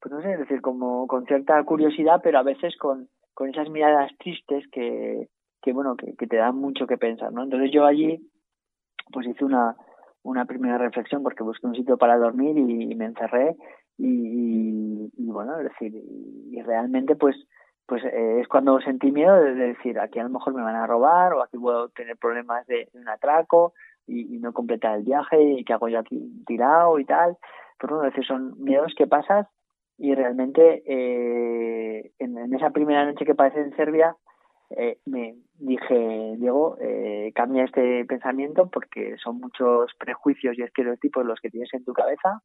pues 0.00 0.12
no 0.12 0.22
sé 0.22 0.36
decir 0.36 0.60
como 0.60 1.06
con 1.06 1.26
cierta 1.26 1.62
curiosidad 1.64 2.20
pero 2.22 2.38
a 2.38 2.42
veces 2.42 2.76
con, 2.76 3.08
con 3.34 3.50
esas 3.50 3.68
miradas 3.68 4.10
tristes 4.18 4.64
que, 4.72 5.28
que 5.62 5.72
bueno 5.72 5.96
que, 5.96 6.26
te 6.26 6.36
dan 6.36 6.56
mucho 6.56 6.86
que 6.86 6.96
pensar 6.96 7.32
no 7.32 7.44
entonces 7.44 7.70
yo 7.72 7.84
allí 7.84 8.18
pues 9.12 9.26
hice 9.26 9.44
una 9.44 9.76
una 10.22 10.46
primera 10.46 10.78
reflexión 10.78 11.22
porque 11.22 11.42
busqué 11.42 11.66
un 11.66 11.74
sitio 11.74 11.96
para 11.96 12.18
dormir 12.18 12.58
y, 12.58 12.94
me 12.94 13.06
encerré 13.06 13.56
y, 13.96 15.10
y, 15.16 15.30
bueno 15.30 15.58
es 15.58 15.64
decir 15.64 15.92
y 15.94 16.60
realmente 16.62 17.14
pues 17.14 17.36
pues 17.88 18.04
eh, 18.04 18.40
es 18.40 18.48
cuando 18.48 18.78
sentí 18.82 19.10
miedo 19.10 19.34
de, 19.34 19.54
decir, 19.54 19.98
aquí 19.98 20.18
a 20.18 20.24
lo 20.24 20.28
mejor 20.28 20.52
me 20.52 20.62
van 20.62 20.76
a 20.76 20.86
robar 20.86 21.32
o 21.32 21.42
aquí 21.42 21.56
puedo 21.56 21.88
tener 21.88 22.18
problemas 22.18 22.66
de, 22.66 22.90
un 22.92 23.08
atraco 23.08 23.72
y, 24.06 24.38
no 24.40 24.52
completar 24.52 24.98
el 24.98 25.04
viaje 25.04 25.42
y 25.42 25.64
que 25.64 25.72
hago 25.72 25.88
yo 25.88 25.98
aquí 25.98 26.44
tirado 26.46 26.98
y 26.98 27.06
tal. 27.06 27.38
Pero 27.80 27.96
bueno, 27.96 28.10
decir, 28.10 28.26
son 28.26 28.62
miedos 28.62 28.92
que 28.94 29.06
pasas 29.06 29.46
y 29.96 30.14
realmente 30.14 30.82
eh, 30.86 32.12
en, 32.18 32.54
esa 32.54 32.70
primera 32.70 33.06
noche 33.06 33.24
que 33.24 33.34
pasé 33.34 33.58
en 33.60 33.74
Serbia 33.74 34.14
eh, 34.70 34.98
me 35.06 35.36
dije, 35.58 36.36
Diego, 36.36 36.76
eh, 36.78 37.32
cambia 37.34 37.64
este 37.64 38.04
pensamiento 38.04 38.68
porque 38.68 39.16
son 39.16 39.38
muchos 39.38 39.92
prejuicios 39.98 40.58
y 40.58 40.62
estereotipos 40.62 41.24
los 41.24 41.40
que 41.40 41.48
tienes 41.48 41.72
en 41.72 41.86
tu 41.86 41.94
cabeza, 41.94 42.42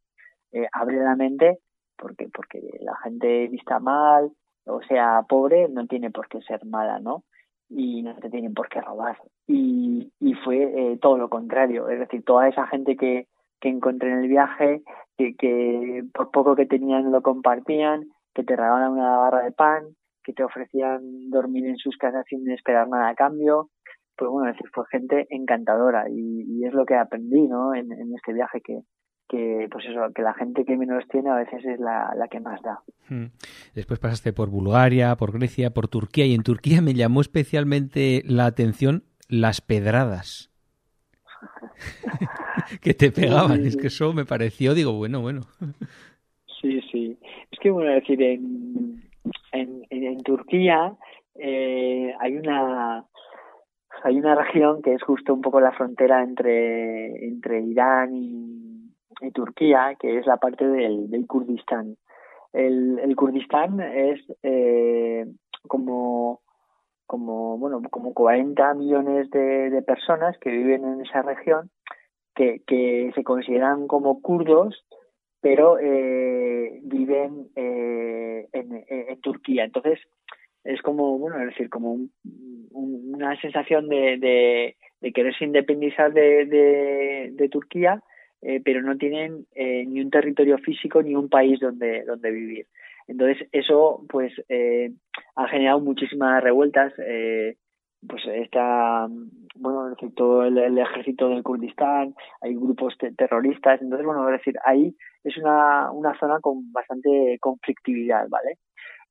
eh, 0.53 0.67
abre 0.71 1.01
la 1.01 1.17
mente 1.17 1.59
porque 1.97 2.29
porque 2.33 2.61
la 2.79 2.95
gente 3.03 3.49
vista 3.49 3.79
mal, 3.79 4.31
o 4.65 4.81
sea 4.83 5.23
pobre, 5.27 5.67
no 5.69 5.87
tiene 5.87 6.11
por 6.11 6.27
qué 6.27 6.41
ser 6.41 6.65
mala, 6.65 6.99
¿no? 6.99 7.23
Y 7.69 8.03
no 8.03 8.15
te 8.15 8.29
tienen 8.29 8.53
por 8.53 8.69
qué 8.69 8.81
robar. 8.81 9.17
Y, 9.47 10.11
y 10.19 10.33
fue 10.35 10.63
eh, 10.63 10.97
todo 11.01 11.17
lo 11.17 11.29
contrario, 11.29 11.89
es 11.89 11.99
decir, 11.99 12.23
toda 12.23 12.47
esa 12.47 12.67
gente 12.67 12.95
que, 12.95 13.27
que 13.59 13.69
encontré 13.69 14.11
en 14.11 14.19
el 14.19 14.27
viaje, 14.27 14.83
que, 15.17 15.35
que 15.35 16.03
por 16.13 16.31
poco 16.31 16.55
que 16.55 16.65
tenían 16.65 17.11
lo 17.11 17.21
compartían, 17.21 18.05
que 18.33 18.43
te 18.43 18.55
regalaban 18.55 18.93
una 18.93 19.17
barra 19.17 19.43
de 19.43 19.51
pan, 19.51 19.83
que 20.23 20.33
te 20.33 20.43
ofrecían 20.43 21.29
dormir 21.29 21.65
en 21.65 21.77
sus 21.77 21.97
casas 21.97 22.25
sin 22.27 22.49
esperar 22.51 22.87
nada 22.87 23.09
a 23.09 23.15
cambio. 23.15 23.69
Pues 24.15 24.29
bueno, 24.29 24.51
decir, 24.51 24.67
fue 24.71 24.85
gente 24.91 25.25
encantadora 25.29 26.05
y, 26.09 26.43
y 26.47 26.65
es 26.65 26.73
lo 26.73 26.85
que 26.85 26.95
aprendí, 26.95 27.47
¿no? 27.47 27.73
En, 27.73 27.91
en 27.91 28.13
este 28.15 28.31
viaje 28.33 28.61
que, 28.61 28.81
que 29.33 29.67
pues 29.71 29.83
eso 29.85 30.13
que 30.13 30.21
la 30.21 30.35
gente 30.35 30.63
que 30.63 30.77
menos 30.77 31.03
tiene 31.09 31.31
a 31.31 31.35
veces 31.35 31.65
es 31.65 31.79
la, 31.79 32.13
la 32.15 32.27
que 32.27 32.39
más 32.39 32.61
da. 32.61 32.81
Hmm. 33.09 33.31
después 33.73 33.99
pasaste 33.99 34.31
por 34.31 34.49
Bulgaria 34.49 35.15
por 35.15 35.31
Grecia 35.31 35.71
por 35.71 35.87
Turquía 35.87 36.27
y 36.27 36.35
en 36.35 36.43
Turquía 36.43 36.81
me 36.81 36.93
llamó 36.93 37.21
especialmente 37.21 38.21
la 38.25 38.45
atención 38.45 39.03
las 39.27 39.61
pedradas. 39.61 40.51
Que 42.81 42.93
te 42.93 43.11
pegaban 43.11 43.65
es 43.65 43.75
que 43.75 43.87
eso 43.87 44.13
me 44.13 44.25
pareció 44.25 44.73
digo 44.73 44.93
bueno 44.93 45.21
bueno. 45.21 45.41
Sí 46.61 46.79
sí. 46.91 47.17
Es 47.51 47.59
que 47.59 47.71
bueno 47.71 47.91
decir 47.91 48.21
en 48.21 49.03
en, 49.51 49.83
en, 49.89 50.23
Turquía 50.23 50.93
eh, 51.35 52.13
hay 52.19 52.37
una 52.37 53.05
hay 54.03 54.15
una 54.17 54.35
región 54.35 54.81
que 54.81 54.93
es 54.93 55.03
justo 55.03 55.33
un 55.33 55.41
poco 55.41 55.59
la 55.59 55.71
frontera 55.71 56.23
entre 56.23 57.25
entre 57.25 57.61
Irán 57.61 58.15
y 58.15 58.62
y 59.21 59.31
Turquía, 59.31 59.95
que 59.99 60.17
es 60.17 60.25
la 60.25 60.37
parte 60.37 60.67
del, 60.67 61.09
del 61.09 61.27
Kurdistán. 61.27 61.97
El, 62.53 62.99
el 62.99 63.15
Kurdistán 63.15 63.79
es 63.81 64.21
eh, 64.43 65.25
como 65.67 66.41
como 67.05 67.57
bueno 67.57 67.81
como 67.91 68.13
40 68.13 68.73
millones 68.75 69.29
de, 69.29 69.69
de, 69.69 69.81
personas 69.81 70.37
que 70.39 70.49
viven 70.49 70.85
en 70.85 71.01
esa 71.01 71.21
región 71.21 71.69
que, 72.33 72.61
que 72.65 73.11
se 73.13 73.23
consideran 73.23 73.87
como 73.87 74.21
kurdos 74.21 74.85
pero 75.41 75.77
eh, 75.79 76.79
viven 76.83 77.49
eh, 77.55 78.47
en, 78.53 78.85
en, 78.87 79.21
Turquía 79.21 79.65
entonces 79.65 79.99
es 80.63 80.81
como 80.81 81.17
bueno 81.19 81.39
es 81.39 81.47
decir 81.47 81.69
como 81.69 81.91
un, 81.91 82.11
una 82.71 83.39
sensación 83.41 83.89
de, 83.89 84.17
de, 84.17 84.77
de 85.01 85.11
quererse 85.11 85.43
independizar 85.43 86.13
de, 86.13 86.45
de, 86.45 87.29
de 87.33 87.49
Turquía 87.49 88.01
eh, 88.45 88.61
pero 88.63 88.81
no 88.81 88.97
tienen 88.97 89.45
eh, 89.55 89.85
ni 89.85 90.01
un 90.01 90.09
territorio 90.09 90.57
físico 90.57 91.01
ni 91.01 91.15
un 91.15 91.29
país 91.29 91.59
donde, 91.61 92.03
donde 92.03 92.29
vivir. 92.29 92.67
Entonces, 93.07 93.47
eso 93.51 94.05
pues 94.09 94.33
eh, 94.49 94.91
ha 95.35 95.47
generado 95.47 95.79
muchísimas 95.79 96.43
revueltas. 96.43 96.93
pues 98.05 98.25
está, 98.27 99.07
bueno, 99.55 99.95
todo 100.15 100.43
el, 100.43 100.77
ejército 100.77 101.29
del 101.29 101.43
Kurdistán, 101.43 102.15
hay 102.41 102.53
grupos 102.55 102.97
terroristas. 103.17 103.81
Entonces, 103.81 104.05
bueno, 104.05 104.27
es 104.29 104.39
decir, 104.39 104.55
ahí 104.65 104.93
es 105.23 105.37
una, 105.37 105.91
una 105.91 106.17
zona 106.19 106.39
con 106.41 106.71
bastante 106.73 107.37
conflictividad, 107.39 108.27
¿vale? 108.27 108.57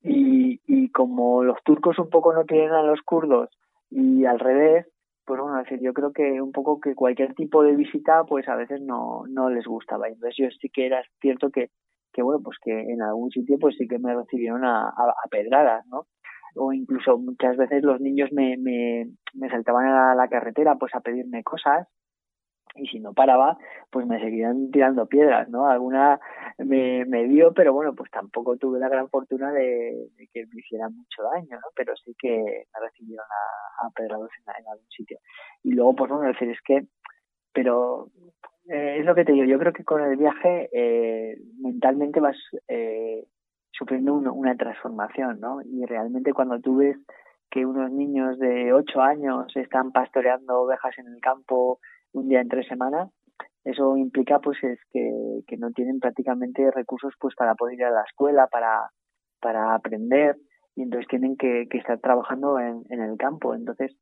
Y, 0.03 0.61
y 0.67 0.91
como 0.91 1.43
los 1.43 1.63
turcos 1.65 1.99
un 1.99 2.11
poco 2.11 2.35
no 2.35 2.45
tienen 2.45 2.73
a 2.73 2.83
los 2.83 3.01
kurdos 3.03 3.49
y 3.91 4.25
al 4.25 4.39
revés, 4.41 4.87
pues 5.25 5.41
bueno, 5.41 5.59
decir, 5.59 5.79
yo 5.81 5.93
creo 5.93 6.13
que 6.13 6.41
un 6.41 6.53
poco 6.53 6.81
que 6.81 6.95
cualquier 6.95 7.35
tipo 7.35 7.63
de 7.63 7.77
visita, 7.77 8.25
pues 8.25 8.49
a 8.49 8.57
veces 8.57 8.81
no, 8.81 9.23
no 9.29 9.51
les 9.51 9.67
gustaba. 9.67 10.09
Entonces 10.09 10.35
yo 10.37 10.47
sí 10.61 10.69
que 10.69 10.87
era 10.87 11.03
cierto 11.21 11.51
que, 11.51 11.71
que 12.13 12.23
bueno, 12.23 12.41
pues 12.43 12.59
que 12.63 12.73
en 12.73 13.03
algún 13.03 13.31
sitio 13.31 13.59
pues 13.59 13.77
sí 13.79 13.87
que 13.87 13.99
me 13.99 14.15
recibieron 14.15 14.65
a, 14.65 14.89
a, 14.89 15.29
pedradas, 15.31 15.87
¿no? 15.87 16.07
O 16.57 16.73
incluso 16.73 17.19
muchas 17.19 17.57
veces 17.57 17.83
los 17.83 18.01
niños 18.01 18.31
me, 18.33 18.57
me, 18.59 19.07
me 19.35 19.49
saltaban 19.49 19.87
a 19.87 20.15
la 20.15 20.29
carretera 20.29 20.77
pues 20.77 20.95
a 20.95 21.01
pedirme 21.01 21.43
cosas 21.43 21.89
y 22.75 22.87
si 22.87 23.01
no 23.01 23.13
paraba, 23.13 23.59
pues 23.91 24.07
me 24.07 24.21
seguían 24.21 24.71
tirando 24.71 25.07
piedras, 25.07 25.49
¿no? 25.49 25.69
Alguna 25.69 26.21
me, 26.59 27.05
me 27.05 27.25
dio, 27.25 27.53
pero 27.53 27.73
bueno, 27.73 27.95
pues 27.95 28.11
tampoco 28.11 28.57
tuve 28.57 28.79
la 28.79 28.89
gran 28.89 29.09
fortuna 29.09 29.53
de, 29.53 30.09
que 30.33 30.47
me 30.47 30.61
hiciera 30.61 30.89
mucho 30.89 31.23
daño, 31.35 31.57
¿no? 31.57 31.69
Pero 31.75 31.95
sí 31.97 32.15
que 32.19 32.31
me 32.31 32.81
recibieron 32.81 33.27
a, 33.27 33.87
a 33.87 33.91
pedrados 33.91 34.31
en, 34.39 34.67
algún 34.67 34.89
sitio. 34.89 35.19
Y 35.63 35.73
luego, 35.73 35.95
pues 35.95 36.11
bueno, 36.11 36.29
decir, 36.29 36.49
es 36.49 36.61
que, 36.65 36.87
pero 37.53 38.09
eh, 38.69 38.99
es 39.01 39.05
lo 39.05 39.15
que 39.15 39.25
te 39.25 39.33
digo, 39.33 39.45
yo 39.45 39.59
creo 39.59 39.73
que 39.73 39.85
con 39.85 40.03
el 40.03 40.17
viaje 40.17 40.71
eh, 40.73 41.37
mentalmente 41.61 42.21
vas 42.21 42.37
eh, 42.69 43.27
sufriendo 43.71 44.15
una 44.15 44.57
transformación, 44.57 45.41
¿no? 45.41 45.61
Y 45.63 45.85
realmente 45.85 46.33
cuando 46.33 46.59
tú 46.61 46.77
ves 46.77 46.97
que 47.51 47.67
unos 47.67 47.91
niños 47.91 48.39
de 48.39 48.73
8 48.73 49.03
años 49.03 49.55
están 49.57 49.93
pastoreando 49.93 50.63
ovejas 50.63 50.97
en 50.99 51.07
el 51.09 51.21
campo 51.21 51.81
un 52.13 52.29
día 52.29 52.41
en 52.41 52.49
tres 52.49 52.67
semanas, 52.67 53.11
eso 53.65 53.97
implica 53.97 54.41
pues 54.41 54.63
es 54.63 54.79
que, 54.91 55.41
que 55.47 55.57
no 55.57 55.71
tienen 55.71 56.01
prácticamente 56.01 56.71
recursos 56.71 57.15
pues 57.21 57.35
para 57.37 57.55
poder 57.55 57.75
ir 57.75 57.85
a 57.85 57.91
la 57.91 58.03
escuela, 58.03 58.49
para, 58.51 58.91
para 59.41 59.75
aprender, 59.75 60.37
y 60.75 60.83
entonces 60.83 61.09
tienen 61.09 61.37
que, 61.37 61.69
estar 61.71 61.99
trabajando 62.01 62.59
en, 62.59 62.83
en 62.91 63.01
el 63.01 63.17
campo. 63.17 63.55
Entonces, 63.55 63.97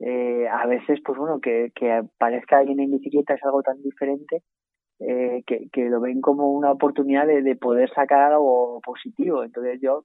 eh, 0.00 0.46
a 0.48 0.66
veces, 0.66 1.00
pues 1.04 1.18
bueno, 1.18 1.40
que, 1.40 1.70
que 1.74 2.02
parezca 2.18 2.58
alguien 2.58 2.80
en 2.80 2.90
bicicleta 2.90 3.34
es 3.34 3.44
algo 3.44 3.62
tan 3.62 3.80
diferente 3.82 4.42
eh, 5.00 5.42
que, 5.46 5.68
que 5.72 5.88
lo 5.88 6.00
ven 6.00 6.20
como 6.20 6.52
una 6.52 6.72
oportunidad 6.72 7.26
de, 7.26 7.42
de 7.42 7.56
poder 7.56 7.90
sacar 7.94 8.32
algo 8.32 8.80
positivo. 8.84 9.44
Entonces 9.44 9.80
yo, 9.80 10.04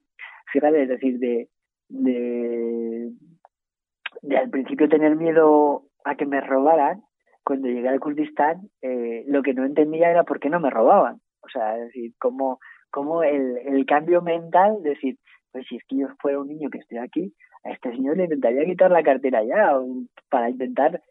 fíjate, 0.52 0.82
es 0.82 0.88
decir, 0.88 1.18
de, 1.18 1.48
de 1.88 3.12
de 4.22 4.36
al 4.38 4.50
principio 4.50 4.88
tener 4.88 5.16
miedo 5.16 5.84
a 6.04 6.16
que 6.16 6.26
me 6.26 6.40
robaran, 6.40 7.02
cuando 7.44 7.68
llegué 7.68 7.88
al 7.88 8.00
Kurdistán, 8.00 8.70
eh, 8.82 9.24
lo 9.26 9.42
que 9.42 9.54
no 9.54 9.64
entendía 9.64 10.10
era 10.10 10.24
por 10.24 10.40
qué 10.40 10.48
no 10.48 10.60
me 10.60 10.70
robaban. 10.70 11.20
O 11.42 11.48
sea, 11.48 11.76
es 11.76 11.86
decir, 11.86 12.12
cómo, 12.18 12.58
cómo 12.90 13.22
el, 13.22 13.58
el 13.58 13.84
cambio 13.86 14.22
mental, 14.22 14.82
decir, 14.82 15.18
pues 15.52 15.66
si 15.68 15.76
es 15.76 15.84
que 15.86 15.98
yo 15.98 16.08
fuera 16.20 16.40
un 16.40 16.48
niño 16.48 16.70
que 16.70 16.78
estoy 16.78 16.98
aquí, 16.98 17.34
a 17.64 17.70
este 17.70 17.90
señor 17.92 18.16
le 18.16 18.24
intentaría 18.24 18.64
quitar 18.64 18.90
la 18.90 19.02
cartera 19.02 19.44
ya 19.44 19.72
para 20.30 20.50
intentar 20.50 21.02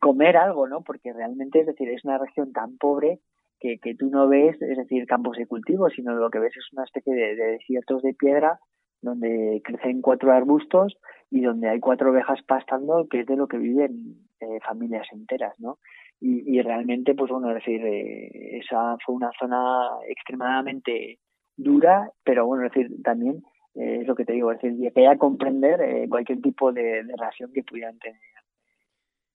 comer 0.00 0.36
algo, 0.36 0.68
¿no? 0.68 0.82
Porque 0.82 1.12
realmente, 1.12 1.60
es 1.60 1.66
decir, 1.66 1.88
es 1.88 2.04
una 2.04 2.18
región 2.18 2.52
tan 2.52 2.76
pobre 2.76 3.20
que, 3.60 3.78
que 3.78 3.94
tú 3.94 4.08
no 4.10 4.28
ves, 4.28 4.60
es 4.62 4.76
decir, 4.76 5.06
campos 5.06 5.36
de 5.36 5.46
cultivo, 5.46 5.90
sino 5.90 6.14
lo 6.14 6.30
que 6.30 6.38
ves 6.38 6.56
es 6.56 6.72
una 6.72 6.84
especie 6.84 7.14
de, 7.14 7.34
de 7.34 7.46
desiertos 7.52 8.02
de 8.02 8.14
piedra 8.14 8.60
donde 9.00 9.60
crecen 9.64 10.00
cuatro 10.00 10.32
arbustos 10.32 10.96
y 11.30 11.40
donde 11.40 11.68
hay 11.68 11.80
cuatro 11.80 12.10
ovejas 12.10 12.40
pastando, 12.46 13.06
que 13.08 13.20
es 13.20 13.26
de 13.26 13.36
lo 13.36 13.46
que 13.46 13.58
viven 13.58 14.27
eh, 14.40 14.58
familias 14.66 15.06
enteras, 15.12 15.54
¿no? 15.58 15.78
Y, 16.20 16.60
realmente, 16.62 17.14
pues 17.14 17.30
bueno, 17.30 17.50
es 17.50 17.64
decir, 17.64 17.80
eh, 17.86 18.58
esa 18.58 18.96
fue 19.06 19.14
una 19.14 19.30
zona 19.38 19.88
extremadamente 20.08 21.20
dura, 21.56 22.10
pero 22.24 22.44
bueno, 22.44 22.66
es 22.66 22.72
decir, 22.72 23.02
también 23.04 23.44
eh, 23.74 23.98
es 24.00 24.06
lo 24.08 24.16
que 24.16 24.24
te 24.24 24.32
digo, 24.32 24.50
es 24.50 24.60
decir, 24.60 24.76
llegué 24.76 25.06
a 25.06 25.16
comprender 25.16 25.80
eh, 25.80 26.08
cualquier 26.08 26.40
tipo 26.40 26.72
de, 26.72 26.82
de, 26.82 27.14
relación 27.16 27.52
que 27.52 27.62
pudieran 27.62 27.96
tener 27.98 28.18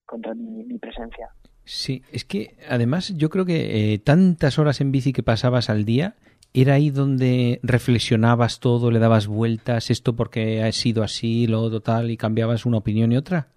contra 0.05 0.33
mi, 0.33 0.77
presencia. 0.79 1.29
Sí, 1.63 2.03
es 2.11 2.25
que 2.25 2.55
además 2.69 3.15
yo 3.17 3.29
creo 3.29 3.45
que 3.45 3.93
eh, 3.93 3.99
tantas 3.99 4.59
horas 4.59 4.81
en 4.81 4.91
bici 4.91 5.13
que 5.13 5.23
pasabas 5.23 5.69
al 5.69 5.85
día, 5.85 6.15
¿Era 6.55 6.75
ahí 6.75 6.91
donde 6.91 7.59
reflexionabas 7.63 8.59
todo, 8.59 8.91
le 8.91 8.99
dabas 8.99 9.25
vueltas, 9.25 9.89
esto 9.89 10.15
porque 10.15 10.61
ha 10.61 10.71
sido 10.71 11.01
así, 11.01 11.47
lo 11.47 11.67
total, 11.71 12.11
y 12.11 12.17
cambiabas 12.17 12.67
una 12.67 12.77
opinión 12.77 13.11
y 13.11 13.17
otra? 13.17 13.47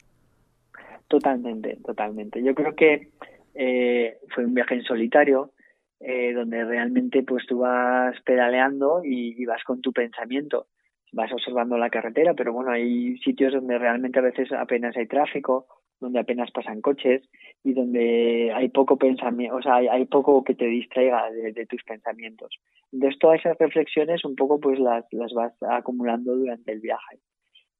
Totalmente, 1.08 1.78
totalmente. 1.84 2.42
Yo 2.42 2.54
creo 2.54 2.74
que 2.74 3.08
eh, 3.54 4.18
fue 4.34 4.44
un 4.44 4.54
viaje 4.54 4.74
en 4.74 4.82
solitario, 4.82 5.52
eh, 6.00 6.32
donde 6.34 6.64
realmente 6.64 7.22
pues 7.22 7.46
tú 7.46 7.60
vas 7.60 8.20
pedaleando 8.22 9.02
y, 9.04 9.44
vas 9.46 9.62
con 9.64 9.80
tu 9.80 9.92
pensamiento, 9.92 10.66
vas 11.12 11.32
observando 11.32 11.78
la 11.78 11.90
carretera, 11.90 12.34
pero 12.34 12.52
bueno, 12.52 12.72
hay 12.72 13.16
sitios 13.18 13.54
donde 13.54 13.78
realmente 13.78 14.18
a 14.18 14.22
veces 14.22 14.52
apenas 14.52 14.96
hay 14.96 15.06
tráfico, 15.06 15.66
donde 16.00 16.18
apenas 16.18 16.50
pasan 16.50 16.82
coches 16.82 17.22
y 17.64 17.72
donde 17.72 18.52
hay 18.54 18.68
poco 18.68 18.98
pensamiento, 18.98 19.56
o 19.56 19.62
sea, 19.62 19.76
hay, 19.76 19.88
hay 19.88 20.04
poco 20.04 20.44
que 20.44 20.54
te 20.54 20.66
distraiga 20.66 21.30
de, 21.30 21.52
de, 21.52 21.66
tus 21.66 21.82
pensamientos. 21.84 22.50
Entonces 22.92 23.18
todas 23.18 23.40
esas 23.40 23.56
reflexiones 23.56 24.22
un 24.24 24.36
poco 24.36 24.60
pues 24.60 24.78
las, 24.78 25.06
las 25.12 25.32
vas 25.32 25.54
acumulando 25.62 26.36
durante 26.36 26.72
el 26.72 26.80
viaje. 26.80 27.20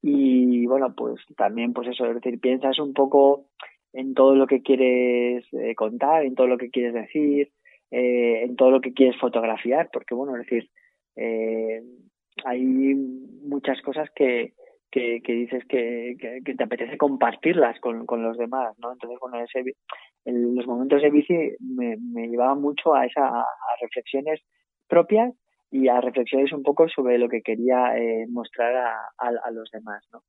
Y 0.01 0.65
bueno, 0.67 0.93
pues 0.95 1.21
también 1.35 1.73
pues 1.73 1.87
eso, 1.87 2.05
es 2.05 2.15
decir, 2.15 2.39
piensas 2.39 2.79
un 2.79 2.93
poco 2.93 3.47
en 3.93 4.13
todo 4.13 4.35
lo 4.35 4.47
que 4.47 4.61
quieres 4.61 5.45
eh, 5.53 5.75
contar, 5.75 6.23
en 6.23 6.35
todo 6.35 6.47
lo 6.47 6.57
que 6.57 6.69
quieres 6.69 6.93
decir, 6.93 7.51
eh, 7.91 8.43
en 8.43 8.55
todo 8.55 8.71
lo 8.71 8.81
que 8.81 8.93
quieres 8.93 9.19
fotografiar, 9.19 9.89
porque 9.91 10.13
bueno, 10.13 10.35
es 10.35 10.43
decir, 10.43 10.69
eh, 11.15 11.81
hay 12.45 12.63
muchas 12.63 13.81
cosas 13.81 14.09
que, 14.15 14.53
que, 14.91 15.21
que 15.23 15.33
dices 15.33 15.63
que, 15.67 16.15
que, 16.45 16.53
te 16.53 16.63
apetece 16.63 16.97
compartirlas 16.97 17.79
con, 17.79 18.05
con 18.05 18.21
los 18.21 18.37
demás, 18.37 18.77
¿no? 18.79 18.93
Entonces, 18.93 19.17
bueno, 19.19 19.43
ese, 19.43 19.73
en 20.25 20.55
los 20.55 20.67
momentos 20.67 21.01
de 21.01 21.09
bici 21.09 21.55
me, 21.59 21.97
me 21.97 22.27
llevaban 22.27 22.61
mucho 22.61 22.93
a 22.93 23.05
esa 23.05 23.45
reflexiones 23.81 24.41
propias 24.87 25.33
y 25.69 25.87
a 25.87 25.99
reflexiones 26.01 26.51
un 26.53 26.63
poco 26.63 26.87
sobre 26.87 27.17
lo 27.17 27.27
que 27.27 27.41
quería 27.41 27.97
eh, 27.97 28.25
mostrar 28.29 28.75
a, 28.75 28.91
a, 29.17 29.29
a, 29.43 29.51
los 29.51 29.69
demás, 29.71 30.03
¿no? 30.13 30.23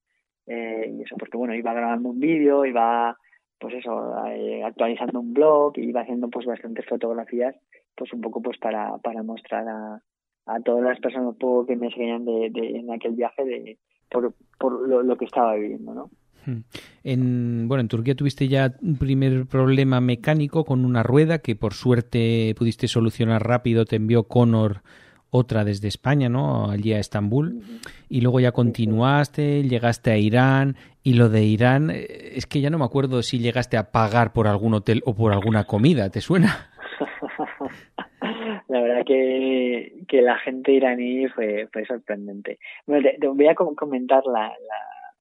Eh, 0.46 0.94
y 0.96 1.02
eso 1.02 1.16
porque, 1.18 1.36
bueno, 1.36 1.54
iba 1.54 1.72
grabando 1.74 2.08
un 2.08 2.18
vídeo, 2.18 2.64
iba, 2.64 3.16
pues 3.58 3.74
eso, 3.74 4.14
eh, 4.26 4.62
actualizando 4.64 5.20
un 5.20 5.34
blog, 5.34 5.76
iba 5.78 6.00
haciendo 6.00 6.28
pues 6.28 6.46
bastantes 6.46 6.86
fotografías, 6.86 7.54
pues 7.94 8.12
un 8.12 8.20
poco 8.20 8.40
pues 8.40 8.58
para, 8.58 8.96
para 8.98 9.22
mostrar 9.22 9.68
a, 9.68 10.02
a 10.46 10.60
todas 10.60 10.82
las 10.82 10.98
personas 11.00 11.28
un 11.28 11.38
poco 11.38 11.66
que 11.66 11.76
me 11.76 11.90
seguían 11.90 12.24
de, 12.24 12.50
de, 12.50 12.78
en 12.78 12.90
aquel 12.90 13.12
viaje 13.12 13.44
de, 13.44 13.78
por, 14.10 14.34
por 14.58 14.88
lo, 14.88 15.02
lo, 15.02 15.16
que 15.16 15.26
estaba 15.26 15.54
viviendo, 15.54 15.94
¿no? 15.94 16.10
Hmm. 16.46 16.62
En, 17.04 17.68
bueno, 17.68 17.82
en 17.82 17.88
Turquía 17.88 18.14
tuviste 18.14 18.48
ya 18.48 18.74
un 18.80 18.96
primer 18.96 19.46
problema 19.46 20.00
mecánico 20.00 20.64
con 20.64 20.84
una 20.84 21.02
rueda 21.02 21.40
que 21.40 21.54
por 21.56 21.74
suerte 21.74 22.54
pudiste 22.56 22.88
solucionar 22.88 23.46
rápido, 23.46 23.84
te 23.84 23.96
envió 23.96 24.24
Connor 24.24 24.82
otra 25.30 25.64
desde 25.64 25.88
España, 25.88 26.28
¿no? 26.28 26.70
Allí 26.70 26.92
a 26.92 26.98
Estambul. 26.98 27.62
Y 28.08 28.20
luego 28.20 28.40
ya 28.40 28.52
continuaste, 28.52 29.62
llegaste 29.62 30.10
a 30.10 30.16
Irán. 30.16 30.76
Y 31.02 31.14
lo 31.14 31.28
de 31.28 31.44
Irán, 31.44 31.90
eh, 31.90 32.06
es 32.34 32.46
que 32.46 32.60
ya 32.60 32.70
no 32.70 32.78
me 32.78 32.84
acuerdo 32.84 33.22
si 33.22 33.38
llegaste 33.38 33.76
a 33.76 33.90
pagar 33.90 34.32
por 34.32 34.46
algún 34.46 34.74
hotel 34.74 35.02
o 35.04 35.14
por 35.14 35.32
alguna 35.32 35.64
comida, 35.64 36.10
¿te 36.10 36.20
suena? 36.20 36.70
la 38.68 38.80
verdad 38.80 39.04
que, 39.06 40.04
que 40.08 40.22
la 40.22 40.38
gente 40.38 40.72
iraní 40.72 41.28
fue, 41.28 41.68
fue 41.72 41.84
sorprendente. 41.86 42.58
Bueno, 42.86 43.08
te, 43.08 43.18
te 43.18 43.26
voy 43.26 43.46
a 43.46 43.54
comentar 43.54 44.24
la, 44.26 44.48
la, 44.48 44.80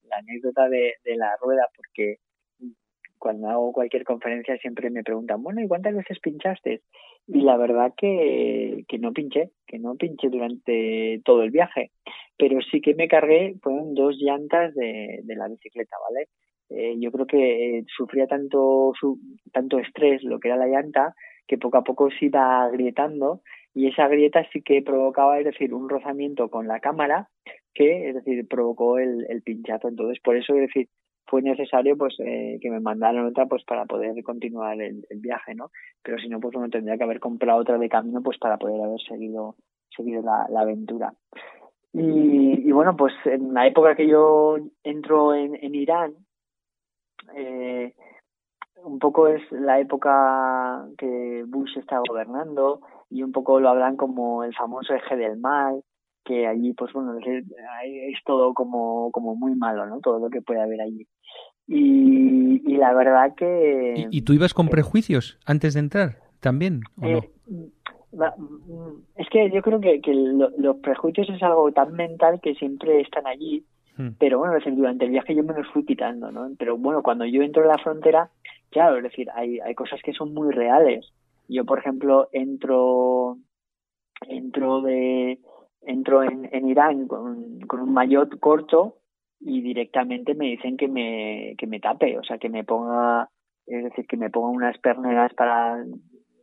la 0.10 0.18
anécdota 0.18 0.68
de, 0.70 0.96
de, 1.04 1.16
la 1.16 1.36
rueda 1.42 1.68
porque 1.76 2.18
cuando 3.18 3.50
hago 3.50 3.74
cualquier 3.74 4.04
conferencia 4.04 4.58
siempre 4.58 4.90
me 4.90 5.04
preguntan, 5.04 5.42
bueno, 5.42 5.62
¿y 5.62 5.68
cuántas 5.68 5.96
veces 5.96 6.20
pinchaste? 6.20 6.82
Y 7.28 7.42
la 7.42 7.58
verdad 7.58 7.94
que, 7.98 8.86
que 8.88 9.00
no 9.00 9.12
pinché, 9.12 9.52
que 9.68 9.80
no 9.80 9.96
pinché 9.96 10.30
durante 10.30 11.22
todo 11.26 11.44
el 11.44 11.52
viaje, 11.52 11.92
pero 12.38 12.60
sí 12.62 12.80
que 12.80 12.96
me 12.96 13.10
cargué, 13.10 13.56
fueron 13.62 13.94
dos 13.94 14.16
llantas 14.18 14.74
de, 14.76 15.20
de 15.24 15.36
la 15.36 15.50
bicicleta, 15.50 15.98
¿vale? 16.10 16.28
Eh, 16.70 16.96
yo 17.00 17.12
creo 17.12 17.26
que 17.26 17.84
sufría 17.96 18.28
tanto, 18.28 18.94
su, 19.00 19.20
tanto 19.52 19.80
estrés 19.80 20.24
lo 20.24 20.40
que 20.40 20.50
era 20.50 20.58
la 20.58 20.68
llanta 20.68 21.16
que 21.48 21.58
poco 21.58 21.78
a 21.78 21.84
poco 21.84 22.10
se 22.12 22.26
iba 22.26 22.64
agrietando 22.64 23.42
y 23.74 23.88
esa 23.88 24.08
grieta 24.08 24.46
sí 24.52 24.62
que 24.62 24.82
provocaba, 24.82 25.40
es 25.40 25.46
decir, 25.46 25.74
un 25.74 25.88
rozamiento 25.88 26.50
con 26.50 26.68
la 26.68 26.80
cámara 26.80 27.30
que, 27.74 28.10
es 28.10 28.16
decir, 28.16 28.48
provocó 28.48 29.00
el, 29.00 29.26
el 29.30 29.42
pinchazo. 29.44 29.88
Entonces, 29.88 30.20
por 30.22 30.36
eso, 30.36 30.56
es 30.56 30.62
decir, 30.62 30.90
fue 31.28 31.42
necesario 31.42 31.98
pues 31.98 32.16
eh, 32.20 32.58
que 32.62 32.70
me 32.70 32.80
mandaran 32.80 33.26
otra 33.26 33.46
pues 33.46 33.64
para 33.66 33.86
poder 33.86 34.22
continuar 34.24 34.82
el, 34.82 35.06
viaje, 35.18 35.56
¿no? 35.56 35.72
Pero 36.02 36.18
si 36.18 36.30
no, 36.30 36.40
pues 36.40 36.56
uno 36.56 36.70
tendría 36.70 36.98
que 36.98 37.04
haber 37.04 37.20
comprado 37.20 37.60
otra 37.60 37.78
de 37.78 37.90
camino 37.90 38.22
pues 38.22 38.38
para 38.38 38.58
poder 38.58 38.82
haber 38.82 39.00
seguido, 39.02 39.56
seguido 39.96 40.22
la, 40.22 40.48
la 40.50 40.62
aventura. 40.62 41.14
Y, 41.94 42.68
y 42.68 42.72
bueno, 42.72 42.96
pues 42.96 43.14
en 43.26 43.54
la 43.54 43.68
época 43.68 43.96
que 43.96 44.08
yo 44.08 44.58
entro 44.84 45.34
en, 45.34 45.56
en 45.56 45.76
Irán, 45.76 46.14
eh, 47.36 47.94
un 48.84 49.00
poco 49.00 49.28
es 49.28 49.42
la 49.52 49.80
época 49.80 50.88
que 50.98 51.44
Bush 51.48 51.78
está 51.78 52.00
gobernando 52.08 52.82
y 53.10 53.24
un 53.24 53.32
poco 53.32 53.60
lo 53.60 53.70
hablan 53.70 53.98
como 53.98 54.44
el 54.44 54.56
famoso 54.56 54.94
eje 54.94 55.16
del 55.16 55.38
mal, 55.40 55.84
que 56.24 56.46
allí 56.48 56.74
pues 56.74 56.94
bueno 56.94 57.18
es, 57.18 57.46
es 57.84 58.20
todo 58.26 58.54
como 58.54 59.12
como 59.12 59.36
muy 59.36 59.56
malo, 59.56 59.86
¿no? 59.88 60.00
Todo 60.00 60.20
lo 60.20 60.30
que 60.30 60.42
puede 60.42 60.62
haber 60.62 60.82
allí. 60.82 61.08
Y, 61.68 62.62
y 62.66 62.78
la 62.78 62.94
verdad 62.94 63.36
que... 63.36 64.08
¿Y, 64.10 64.20
¿Y, 64.20 64.22
tú 64.22 64.34
ibas 64.34 64.54
con 64.54 64.70
prejuicios 64.70 65.38
antes 65.46 65.74
de 65.74 65.82
entrar 65.82 66.20
también? 66.40 66.82
¿o 67.02 67.06
eh, 67.06 67.14
no? 67.14 67.28
Es 69.16 69.28
que 69.30 69.52
yo 69.52 69.62
creo 69.62 69.80
que, 69.80 70.02
que 70.02 70.14
lo, 70.14 70.50
los 70.58 70.78
prejuicios 70.78 71.30
es 71.30 71.44
algo 71.44 71.72
tan 71.72 71.94
mental 71.94 72.40
que 72.42 72.56
siempre 72.56 73.02
están 73.02 73.28
allí, 73.28 73.66
hmm. 73.98 74.12
pero 74.20 74.40
bueno, 74.40 74.54
durante 74.76 75.06
el 75.06 75.12
viaje 75.12 75.36
yo 75.36 75.44
me 75.44 75.54
los 75.54 75.68
fui 75.68 75.86
quitando, 75.86 76.32
¿no? 76.32 76.50
Pero 76.58 76.78
bueno, 76.78 77.04
cuando 77.04 77.26
yo 77.26 77.42
entro 77.42 77.64
en 77.64 77.70
la 77.70 77.78
frontera, 77.78 78.30
claro, 78.72 78.98
es 78.98 79.04
decir, 79.04 79.30
hay, 79.36 79.60
hay 79.60 79.76
cosas 79.76 80.00
que 80.04 80.14
son 80.14 80.34
muy 80.34 80.52
reales. 80.52 81.12
Yo, 81.48 81.66
por 81.66 81.80
ejemplo, 81.80 82.30
entro, 82.32 83.38
entro 84.28 84.82
de, 84.82 85.40
entro 85.82 86.24
en, 86.24 86.50
en 86.52 86.68
Irán 86.68 87.08
con, 87.08 87.60
con 87.62 87.82
un 87.82 87.94
maillot 87.94 88.40
corto 88.40 88.97
y 89.40 89.62
directamente 89.62 90.36
me 90.36 90.46
dicen 90.46 90.78
que 90.78 90.88
me, 90.88 91.56
que 91.58 91.68
me 91.68 91.80
tape, 91.80 92.18
o 92.18 92.24
sea, 92.24 92.38
que 92.38 92.50
me 92.50 92.64
ponga, 92.64 93.30
es 93.66 93.84
decir, 93.84 94.08
que 94.08 94.18
me 94.18 94.30
ponga 94.30 94.50
unas 94.50 94.78
perneras 94.80 95.34
para, 95.34 95.84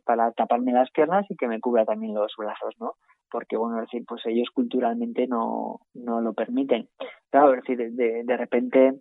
para 0.05 0.31
taparme 0.31 0.71
las 0.71 0.91
piernas 0.91 1.25
y 1.29 1.35
que 1.35 1.47
me 1.47 1.59
cubra 1.59 1.85
también 1.85 2.13
los 2.13 2.33
brazos, 2.37 2.75
¿no? 2.79 2.93
Porque, 3.29 3.57
bueno, 3.57 3.77
es 3.77 3.89
decir, 3.89 4.05
pues 4.07 4.25
ellos 4.25 4.49
culturalmente 4.53 5.27
no, 5.27 5.81
no 5.93 6.21
lo 6.21 6.33
permiten. 6.33 6.87
Claro, 7.31 7.53
es 7.53 7.61
decir, 7.61 7.91
de, 7.93 8.23
de 8.23 8.37
repente 8.37 8.93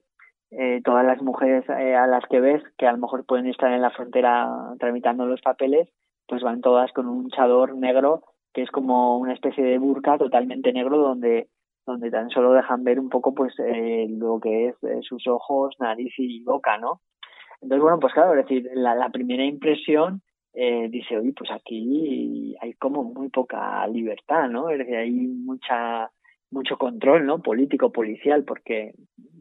eh, 0.51 0.81
todas 0.85 1.05
las 1.05 1.21
mujeres 1.23 1.65
eh, 1.69 1.95
a 1.95 2.07
las 2.07 2.25
que 2.27 2.41
ves, 2.41 2.63
que 2.79 2.87
a 2.87 2.93
lo 2.93 2.99
mejor 2.99 3.25
pueden 3.27 3.47
estar 3.47 3.73
en 3.73 3.83
la 3.83 3.91
frontera 3.91 4.49
tramitando 4.79 5.27
los 5.27 5.41
papeles, 5.41 5.89
pues 6.27 6.43
van 6.43 6.61
todas 6.61 6.93
con 6.93 7.09
un 7.09 7.29
chador 7.31 7.77
negro 7.77 8.23
que 8.53 8.63
es 8.63 8.71
como 8.71 9.19
una 9.19 9.35
especie 9.35 9.65
de 9.65 9.79
burka 9.79 10.17
totalmente 10.17 10.73
negro 10.73 10.99
donde 10.99 11.49
donde 11.87 12.11
tan 12.11 12.31
solo 12.31 12.53
dejan 12.53 12.85
ver 12.85 12.99
un 12.99 13.09
poco 13.09 13.35
pues 13.35 13.55
eh, 13.59 14.07
lo 14.09 14.41
que 14.41 14.69
es 14.69 14.75
eh, 14.83 15.01
sus 15.03 15.27
ojos, 15.27 15.75
nariz 15.79 16.13
y 16.19 16.43
boca, 16.43 16.79
¿no? 16.79 17.01
Entonces, 17.61 17.83
bueno, 17.83 17.99
pues 17.99 18.13
claro, 18.13 18.39
es 18.39 18.47
decir, 18.47 18.71
la, 18.75 19.09
primera 19.11 19.45
impresión 19.45 20.23
eh, 20.53 20.89
dice, 20.91 21.17
oye, 21.19 21.33
pues 21.37 21.51
aquí 21.51 22.55
hay 22.61 22.75
como 22.75 23.05
muy 23.05 23.31
poca 23.31 23.87
libertad, 23.87 24.49
¿no? 24.49 24.69
Es 24.71 24.79
decir, 24.79 24.97
hay 24.97 25.11
mucha 25.13 26.11
mucho 26.51 26.79
control, 26.79 27.27
¿no? 27.27 27.43
Político, 27.43 27.93
policial, 27.93 28.45
porque 28.45 28.93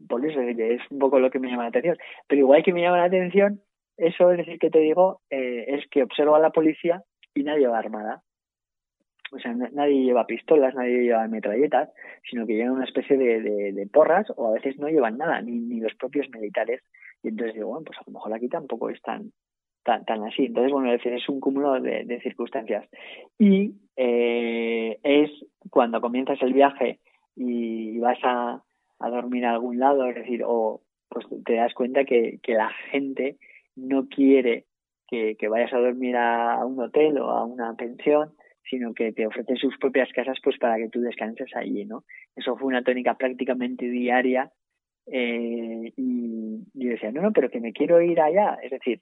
por 0.08 0.24
eso 0.26 0.40
es 0.40 0.80
un 0.90 0.98
poco 0.98 1.18
lo 1.18 1.30
que 1.30 1.38
me 1.38 1.48
llama 1.48 1.62
la 1.62 1.68
atención. 1.68 1.96
Pero 2.28 2.40
igual 2.40 2.62
que 2.62 2.72
me 2.72 2.82
llama 2.82 2.98
la 2.98 3.04
atención, 3.04 3.60
eso 3.96 4.30
es 4.32 4.38
decir 4.38 4.58
que 4.58 4.70
te 4.70 4.80
digo, 4.80 5.20
eh, 5.30 5.64
es 5.68 5.88
que 5.90 6.02
observo 6.02 6.34
a 6.34 6.40
la 6.40 6.50
policía 6.50 7.02
y 7.34 7.44
nadie 7.44 7.68
va 7.68 7.78
armada. 7.78 8.22
O 9.34 9.38
sea, 9.38 9.52
nadie 9.54 10.04
lleva 10.04 10.26
pistolas, 10.26 10.74
nadie 10.74 11.02
lleva 11.02 11.26
metralletas, 11.28 11.90
sino 12.28 12.46
que 12.46 12.54
llevan 12.54 12.74
una 12.74 12.84
especie 12.84 13.16
de, 13.16 13.72
de, 13.72 13.86
porras 13.86 14.26
o 14.36 14.48
a 14.48 14.52
veces 14.52 14.78
no 14.78 14.88
llevan 14.88 15.18
nada, 15.18 15.40
ni, 15.42 15.58
ni 15.58 15.80
los 15.80 15.94
propios 15.94 16.28
militares. 16.30 16.82
Y 17.22 17.28
entonces 17.28 17.54
digo, 17.54 17.68
bueno, 17.68 17.84
pues 17.84 17.98
a 17.98 18.02
lo 18.06 18.12
mejor 18.12 18.32
aquí 18.32 18.48
tampoco 18.48 18.90
es 18.90 19.00
tan, 19.02 19.32
tan, 19.82 20.04
tan 20.04 20.24
así. 20.24 20.46
Entonces, 20.46 20.72
bueno, 20.72 20.92
es 20.92 20.98
decir, 20.98 21.12
es 21.12 21.28
un 21.28 21.40
cúmulo 21.40 21.80
de, 21.80 22.04
de 22.04 22.20
circunstancias. 22.20 22.88
Y 23.38 23.74
eh, 23.96 24.98
es 25.02 25.30
cuando 25.70 26.00
comienzas 26.00 26.40
el 26.42 26.52
viaje 26.52 27.00
y 27.36 27.98
vas 27.98 28.18
a, 28.22 28.62
a 28.98 29.10
dormir 29.10 29.44
a 29.44 29.52
algún 29.52 29.78
lado, 29.78 30.06
es 30.06 30.14
decir, 30.14 30.42
o 30.46 30.80
pues 31.08 31.26
te 31.44 31.54
das 31.54 31.74
cuenta 31.74 32.04
que, 32.04 32.38
que 32.42 32.54
la 32.54 32.70
gente 32.90 33.36
no 33.76 34.08
quiere 34.08 34.66
que, 35.06 35.36
que 35.36 35.48
vayas 35.48 35.72
a 35.72 35.78
dormir 35.78 36.16
a, 36.16 36.64
un 36.64 36.80
hotel 36.80 37.18
o 37.18 37.30
a 37.30 37.44
una 37.44 37.74
pensión, 37.74 38.32
sino 38.68 38.94
que 38.94 39.12
te 39.12 39.26
ofrecen 39.26 39.56
sus 39.56 39.76
propias 39.78 40.10
casas 40.12 40.38
pues 40.42 40.58
para 40.58 40.76
que 40.76 40.88
tú 40.88 41.00
descanses 41.00 41.54
allí, 41.54 41.84
¿no? 41.84 42.04
Eso 42.36 42.56
fue 42.56 42.68
una 42.68 42.82
tónica 42.82 43.14
prácticamente 43.14 43.86
diaria 43.86 44.50
eh, 45.06 45.92
y, 45.96 46.60
y 46.74 46.86
decía, 46.86 47.12
no, 47.12 47.22
no, 47.22 47.32
pero 47.32 47.50
que 47.50 47.60
me 47.60 47.72
quiero 47.72 48.00
ir 48.00 48.20
allá, 48.20 48.58
es 48.62 48.70
decir, 48.70 49.00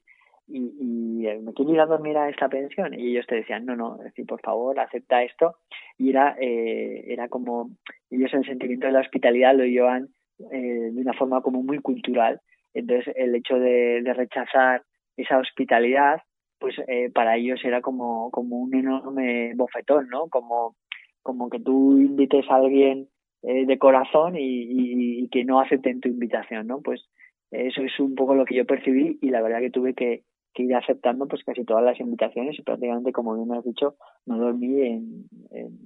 y, 0.49 1.27
eh, 1.27 1.39
me 1.41 1.53
quiero 1.53 1.73
ir 1.73 1.81
a 1.81 1.87
dormir 1.87 2.17
a 2.17 2.29
esta 2.29 2.49
pensión 2.49 2.99
y 2.99 3.13
ellos 3.13 3.27
te 3.27 3.37
decían 3.37 3.65
no 3.65 3.77
no 3.77 3.97
decir 3.99 4.27
por 4.27 4.41
favor 4.41 4.79
acepta 4.81 5.23
esto 5.23 5.57
y 5.97 6.11
era 6.11 6.37
eh, 6.41 7.05
era 7.07 7.29
como 7.29 7.71
ellos 8.11 8.33
el 8.35 8.45
sentimiento 8.45 8.87
de 8.87 8.93
la 8.93 9.01
hospitalidad 9.01 9.55
lo 9.55 9.65
llevan 9.65 10.09
eh, 10.51 10.91
de 10.93 11.01
una 11.01 11.13
forma 11.15 11.41
como 11.43 11.63
muy 11.63 11.79
cultural. 11.79 12.41
Entonces 12.75 13.15
el 13.17 13.35
hecho 13.35 13.59
de 13.59 14.03
rechazar 14.15 14.83
esa 15.17 15.39
hospitalidad 15.39 16.21
pues 16.63 16.77
eh, 16.87 17.11
para 17.13 17.37
ellos 17.37 17.61
era 17.65 17.81
como 17.83 18.31
como 18.31 18.57
un 18.57 18.73
enorme 18.75 19.53
bofetón 19.57 20.09
no 20.09 20.29
como 20.29 20.77
como 21.21 21.51
que 21.51 21.59
tú 21.59 21.99
invites 21.99 22.49
a 22.49 22.55
alguien 22.55 23.09
eh, 23.43 23.67
de 23.67 23.79
corazón 23.79 24.37
y, 24.37 25.25
y, 25.25 25.29
que 25.29 25.45
no 25.45 25.61
acepten 25.61 26.01
tu 26.01 26.09
invitación 26.09 26.69
no 26.69 26.81
pues 26.81 27.05
eso 27.51 27.83
es 27.83 27.99
un 27.99 28.15
poco 28.15 28.37
lo 28.37 28.45
que 28.45 28.55
yo 28.55 28.65
percibí 28.65 29.19
y 29.21 29.31
la 29.31 29.43
verdad 29.43 29.59
que 29.59 29.71
tuve 29.71 29.93
que, 29.93 30.23
ir 30.55 30.75
aceptando 30.77 31.27
pues 31.27 31.43
casi 31.43 31.65
todas 31.65 31.83
las 31.83 31.99
invitaciones 31.99 32.57
y 32.59 32.63
prácticamente 32.63 33.11
como 33.11 33.35
bien 33.35 33.53
has 33.59 33.65
dicho 33.65 33.97
no 34.27 34.39
dormí 34.39 34.81
en, 34.83 35.27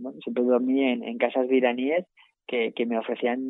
bueno, 0.03 0.19
siempre 0.21 0.45
dormí 0.45 0.85
en, 0.85 1.05
en, 1.05 1.17
casas 1.17 1.49
de 1.49 1.57
iraníes 1.57 2.05
que, 2.47 2.73
que 2.75 2.85
me 2.85 2.99
ofrecían 2.99 3.41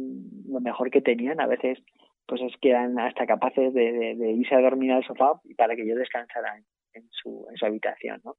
lo 0.49 0.61
mejor 0.61 0.91
que 0.91 1.01
tenían. 1.01 1.41
A 1.41 1.47
veces 1.47 1.79
pues 2.27 2.43
es 2.43 2.53
que 2.61 2.71
eran 2.71 2.99
hasta 2.99 3.27
capaces 3.27 3.73
de 3.73 4.33
irse 4.37 4.55
a 4.55 4.61
dormir 4.61 4.93
al 4.93 5.05
sofá 5.05 5.41
para 5.57 5.75
que 5.75 5.87
yo 5.87 5.97
descansara 5.97 6.61
en, 6.97 7.09
su, 7.11 7.47
en 7.51 7.57
su 7.57 7.67
habitación 7.67 8.21
¿no? 8.25 8.37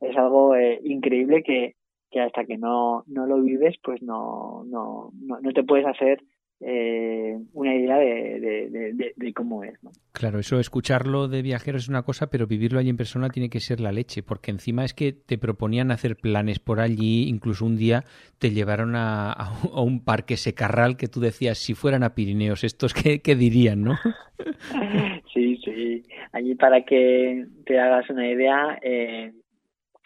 es 0.00 0.16
algo 0.16 0.54
eh, 0.56 0.80
increíble 0.84 1.42
que, 1.42 1.76
que 2.10 2.20
hasta 2.20 2.44
que 2.44 2.58
no, 2.58 3.04
no 3.06 3.26
lo 3.26 3.40
vives 3.40 3.76
pues 3.82 4.02
no, 4.02 4.64
no, 4.66 5.10
no, 5.14 5.40
no 5.40 5.52
te 5.52 5.64
puedes 5.64 5.86
hacer 5.86 6.22
eh, 6.60 7.38
una 7.52 7.74
idea 7.74 7.98
de, 7.98 8.40
de, 8.40 8.92
de, 8.92 9.12
de, 9.14 9.32
cómo 9.32 9.62
es. 9.62 9.80
¿no? 9.82 9.92
Claro, 10.12 10.40
eso 10.40 10.58
escucharlo 10.58 11.28
de 11.28 11.42
viajeros 11.42 11.84
es 11.84 11.88
una 11.88 12.02
cosa, 12.02 12.30
pero 12.30 12.48
vivirlo 12.48 12.80
allí 12.80 12.90
en 12.90 12.96
persona 12.96 13.28
tiene 13.30 13.48
que 13.48 13.60
ser 13.60 13.78
la 13.78 13.92
leche, 13.92 14.22
porque 14.24 14.50
encima 14.50 14.84
es 14.84 14.92
que 14.92 15.12
te 15.12 15.38
proponían 15.38 15.92
hacer 15.92 16.16
planes 16.16 16.58
por 16.58 16.80
allí, 16.80 17.28
incluso 17.28 17.64
un 17.64 17.76
día 17.76 18.04
te 18.38 18.50
llevaron 18.50 18.96
a, 18.96 19.32
a 19.32 19.80
un 19.82 20.04
parque 20.04 20.36
secarral 20.36 20.96
que 20.96 21.06
tú 21.06 21.20
decías, 21.20 21.58
si 21.58 21.74
fueran 21.74 22.02
a 22.02 22.14
Pirineos, 22.14 22.64
estos 22.64 22.92
qué, 22.92 23.20
qué 23.20 23.36
dirían, 23.36 23.84
¿no? 23.84 23.94
sí, 25.32 25.60
sí. 25.64 26.02
Allí 26.32 26.56
para 26.56 26.84
que 26.84 27.46
te 27.64 27.78
hagas 27.78 28.10
una 28.10 28.28
idea, 28.28 28.78
eh, 28.82 29.32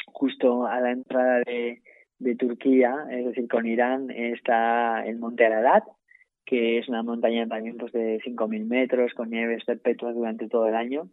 justo 0.06 0.66
a 0.66 0.80
la 0.80 0.92
entrada 0.92 1.40
de, 1.46 1.82
de 2.18 2.34
Turquía, 2.36 2.94
es 3.10 3.24
decir, 3.24 3.48
con 3.48 3.66
Irán, 3.66 4.10
está 4.10 5.02
el 5.06 5.18
Monte 5.18 5.46
Ararat, 5.46 5.84
que 6.44 6.78
es 6.78 6.88
una 6.88 7.02
montaña 7.02 7.46
también 7.46 7.76
pues 7.76 7.92
de 7.92 8.20
5.000 8.24 8.66
metros 8.66 9.12
con 9.14 9.30
nieves 9.30 9.64
perpetuas 9.64 10.14
durante 10.14 10.48
todo 10.48 10.68
el 10.68 10.74
año 10.74 11.08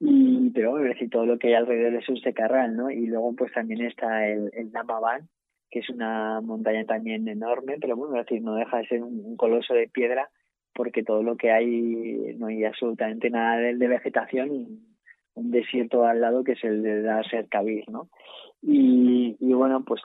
y 0.00 0.50
pero 0.50 0.70
bueno, 0.70 0.86
decir, 0.86 1.10
todo 1.10 1.26
lo 1.26 1.38
que 1.38 1.48
hay 1.48 1.54
alrededor 1.54 1.94
es 1.94 2.22
secarral, 2.22 2.76
¿no? 2.76 2.90
Y 2.90 3.06
luego 3.06 3.34
pues 3.34 3.52
también 3.52 3.82
está 3.82 4.28
el, 4.28 4.50
el 4.54 4.70
Namaban, 4.70 5.28
que 5.70 5.80
es 5.80 5.90
una 5.90 6.40
montaña 6.40 6.84
también 6.84 7.26
enorme, 7.28 7.76
pero 7.80 7.96
bueno, 7.96 8.16
es 8.16 8.26
decir, 8.26 8.42
no 8.42 8.54
deja 8.54 8.78
de 8.78 8.86
ser 8.86 9.02
un, 9.02 9.20
un, 9.24 9.36
coloso 9.36 9.74
de 9.74 9.88
piedra 9.88 10.30
porque 10.72 11.02
todo 11.02 11.22
lo 11.22 11.36
que 11.36 11.50
hay 11.50 12.36
no 12.38 12.46
hay 12.46 12.64
absolutamente 12.64 13.30
nada 13.30 13.56
de, 13.58 13.74
de 13.74 13.88
vegetación 13.88 14.54
y 14.54 14.78
un 15.34 15.50
desierto 15.50 16.04
al 16.04 16.20
lado 16.20 16.44
que 16.44 16.52
es 16.52 16.62
el 16.62 16.82
de 16.82 17.02
Dasher 17.02 17.48
Kabir, 17.48 17.88
¿no? 17.88 18.08
Y, 18.62 19.36
y 19.40 19.52
bueno, 19.52 19.84
pues 19.84 20.00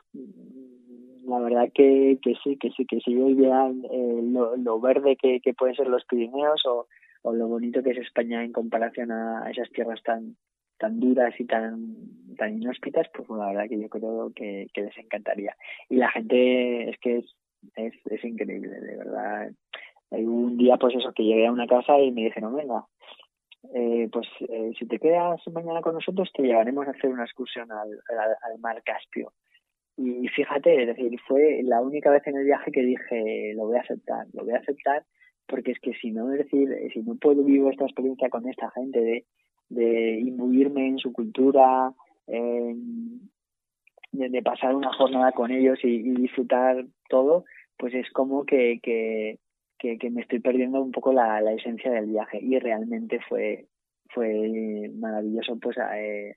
la 1.25 1.39
verdad 1.39 1.69
que, 1.73 2.19
que 2.21 2.35
sí, 2.43 2.57
que 2.57 2.71
sí, 2.71 2.85
que 2.85 2.99
si 2.99 3.13
ellos 3.13 3.37
vean 3.37 3.83
eh, 3.91 4.19
lo, 4.23 4.55
lo, 4.57 4.79
verde 4.79 5.15
que, 5.15 5.39
que 5.39 5.53
pueden 5.53 5.75
ser 5.75 5.87
los 5.87 6.05
Pirineos 6.05 6.65
o, 6.65 6.87
o 7.21 7.33
lo 7.33 7.47
bonito 7.47 7.81
que 7.81 7.91
es 7.91 7.97
España 7.97 8.43
en 8.43 8.51
comparación 8.51 9.11
a 9.11 9.49
esas 9.49 9.69
tierras 9.71 10.01
tan 10.03 10.35
tan 10.77 10.99
duras 10.99 11.33
y 11.39 11.45
tan 11.45 12.35
tan 12.35 12.61
inhóspitas, 12.61 13.07
pues 13.15 13.29
la 13.29 13.47
verdad 13.47 13.69
que 13.69 13.79
yo 13.79 13.89
creo 13.89 14.31
que, 14.35 14.67
que 14.73 14.81
les 14.81 14.97
encantaría. 14.97 15.55
Y 15.87 15.95
la 15.95 16.09
gente 16.09 16.89
es 16.89 16.97
que 16.99 17.19
es, 17.19 17.35
es, 17.75 18.23
increíble, 18.25 18.79
de 18.79 18.97
verdad. 18.97 19.51
Hay 20.11 20.25
un 20.25 20.57
día, 20.57 20.77
pues 20.77 20.95
eso, 20.95 21.13
que 21.13 21.23
llegué 21.23 21.47
a 21.47 21.51
una 21.51 21.67
casa 21.67 21.99
y 21.99 22.11
me 22.11 22.25
dijeron, 22.25 22.55
venga, 22.55 22.85
eh, 23.73 24.09
pues 24.11 24.27
eh, 24.49 24.71
si 24.77 24.85
te 24.87 24.99
quedas 24.99 25.41
mañana 25.53 25.81
con 25.81 25.93
nosotros, 25.93 26.29
te 26.33 26.43
llevaremos 26.43 26.87
a 26.87 26.91
hacer 26.91 27.11
una 27.11 27.23
excursión 27.23 27.71
al, 27.71 27.89
al 27.89 28.59
mar 28.59 28.81
Caspio. 28.83 29.31
Y 29.95 30.27
fíjate, 30.29 30.81
es 30.81 30.87
decir, 30.87 31.19
fue 31.27 31.61
la 31.63 31.81
única 31.81 32.09
vez 32.09 32.25
en 32.25 32.37
el 32.37 32.45
viaje 32.45 32.71
que 32.71 32.81
dije, 32.81 33.53
lo 33.55 33.67
voy 33.67 33.77
a 33.77 33.81
aceptar, 33.81 34.25
lo 34.33 34.43
voy 34.43 34.53
a 34.53 34.57
aceptar, 34.57 35.03
porque 35.47 35.71
es 35.71 35.79
que 35.79 35.93
si 35.93 36.11
no, 36.11 36.27
decir, 36.29 36.69
si 36.93 37.01
no 37.03 37.15
puedo 37.15 37.43
vivir 37.43 37.71
esta 37.71 37.85
experiencia 37.85 38.29
con 38.29 38.47
esta 38.47 38.71
gente 38.71 38.99
de, 38.99 39.25
de 39.69 40.19
imbuirme 40.19 40.87
en 40.87 40.97
su 40.97 41.13
cultura, 41.13 41.93
eh, 42.27 42.75
de, 44.11 44.41
pasar 44.41 44.75
una 44.75 44.93
jornada 44.93 45.31
con 45.31 45.51
ellos 45.51 45.79
y, 45.83 46.11
disfrutar 46.13 46.85
todo, 47.09 47.45
pues 47.77 47.93
es 47.93 48.09
como 48.11 48.45
que, 48.45 48.79
que, 48.81 49.39
que, 49.77 49.97
que 49.97 50.09
me 50.09 50.21
estoy 50.21 50.39
perdiendo 50.39 50.81
un 50.81 50.91
poco 50.91 51.11
la, 51.13 51.41
la, 51.41 51.53
esencia 51.53 51.91
del 51.91 52.07
viaje. 52.07 52.39
Y 52.41 52.57
realmente 52.59 53.19
fue, 53.27 53.65
fue 54.09 54.89
maravilloso, 54.95 55.57
pues, 55.59 55.77
eh, 55.95 56.33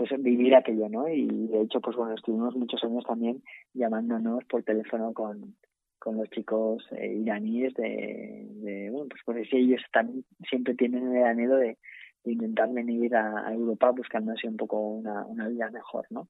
pues 0.00 0.22
vivir 0.22 0.54
aquello, 0.54 0.88
¿no? 0.88 1.06
Y 1.10 1.26
de 1.26 1.60
hecho, 1.60 1.78
pues 1.82 1.94
bueno, 1.94 2.14
estuvimos 2.14 2.56
muchos 2.56 2.82
años 2.82 3.04
también 3.04 3.42
llamándonos 3.74 4.42
por 4.46 4.62
teléfono 4.62 5.12
con, 5.12 5.56
con 5.98 6.16
los 6.16 6.30
chicos 6.30 6.82
eh, 6.92 7.18
iraníes 7.20 7.74
de, 7.74 8.46
de, 8.48 8.88
bueno, 8.90 9.08
pues 9.10 9.20
pues 9.26 9.48
ellos 9.52 9.82
también 9.92 10.24
siempre 10.48 10.74
tienen 10.74 11.14
el 11.14 11.24
anhelo 11.24 11.56
de, 11.56 11.76
de 12.24 12.32
intentar 12.32 12.72
venir 12.72 13.14
a, 13.14 13.52
Europa 13.52 13.90
buscando 13.90 14.32
así 14.32 14.46
un 14.46 14.56
poco 14.56 14.80
una, 14.80 15.26
una 15.26 15.48
vida 15.48 15.70
mejor, 15.70 16.06
¿no? 16.08 16.28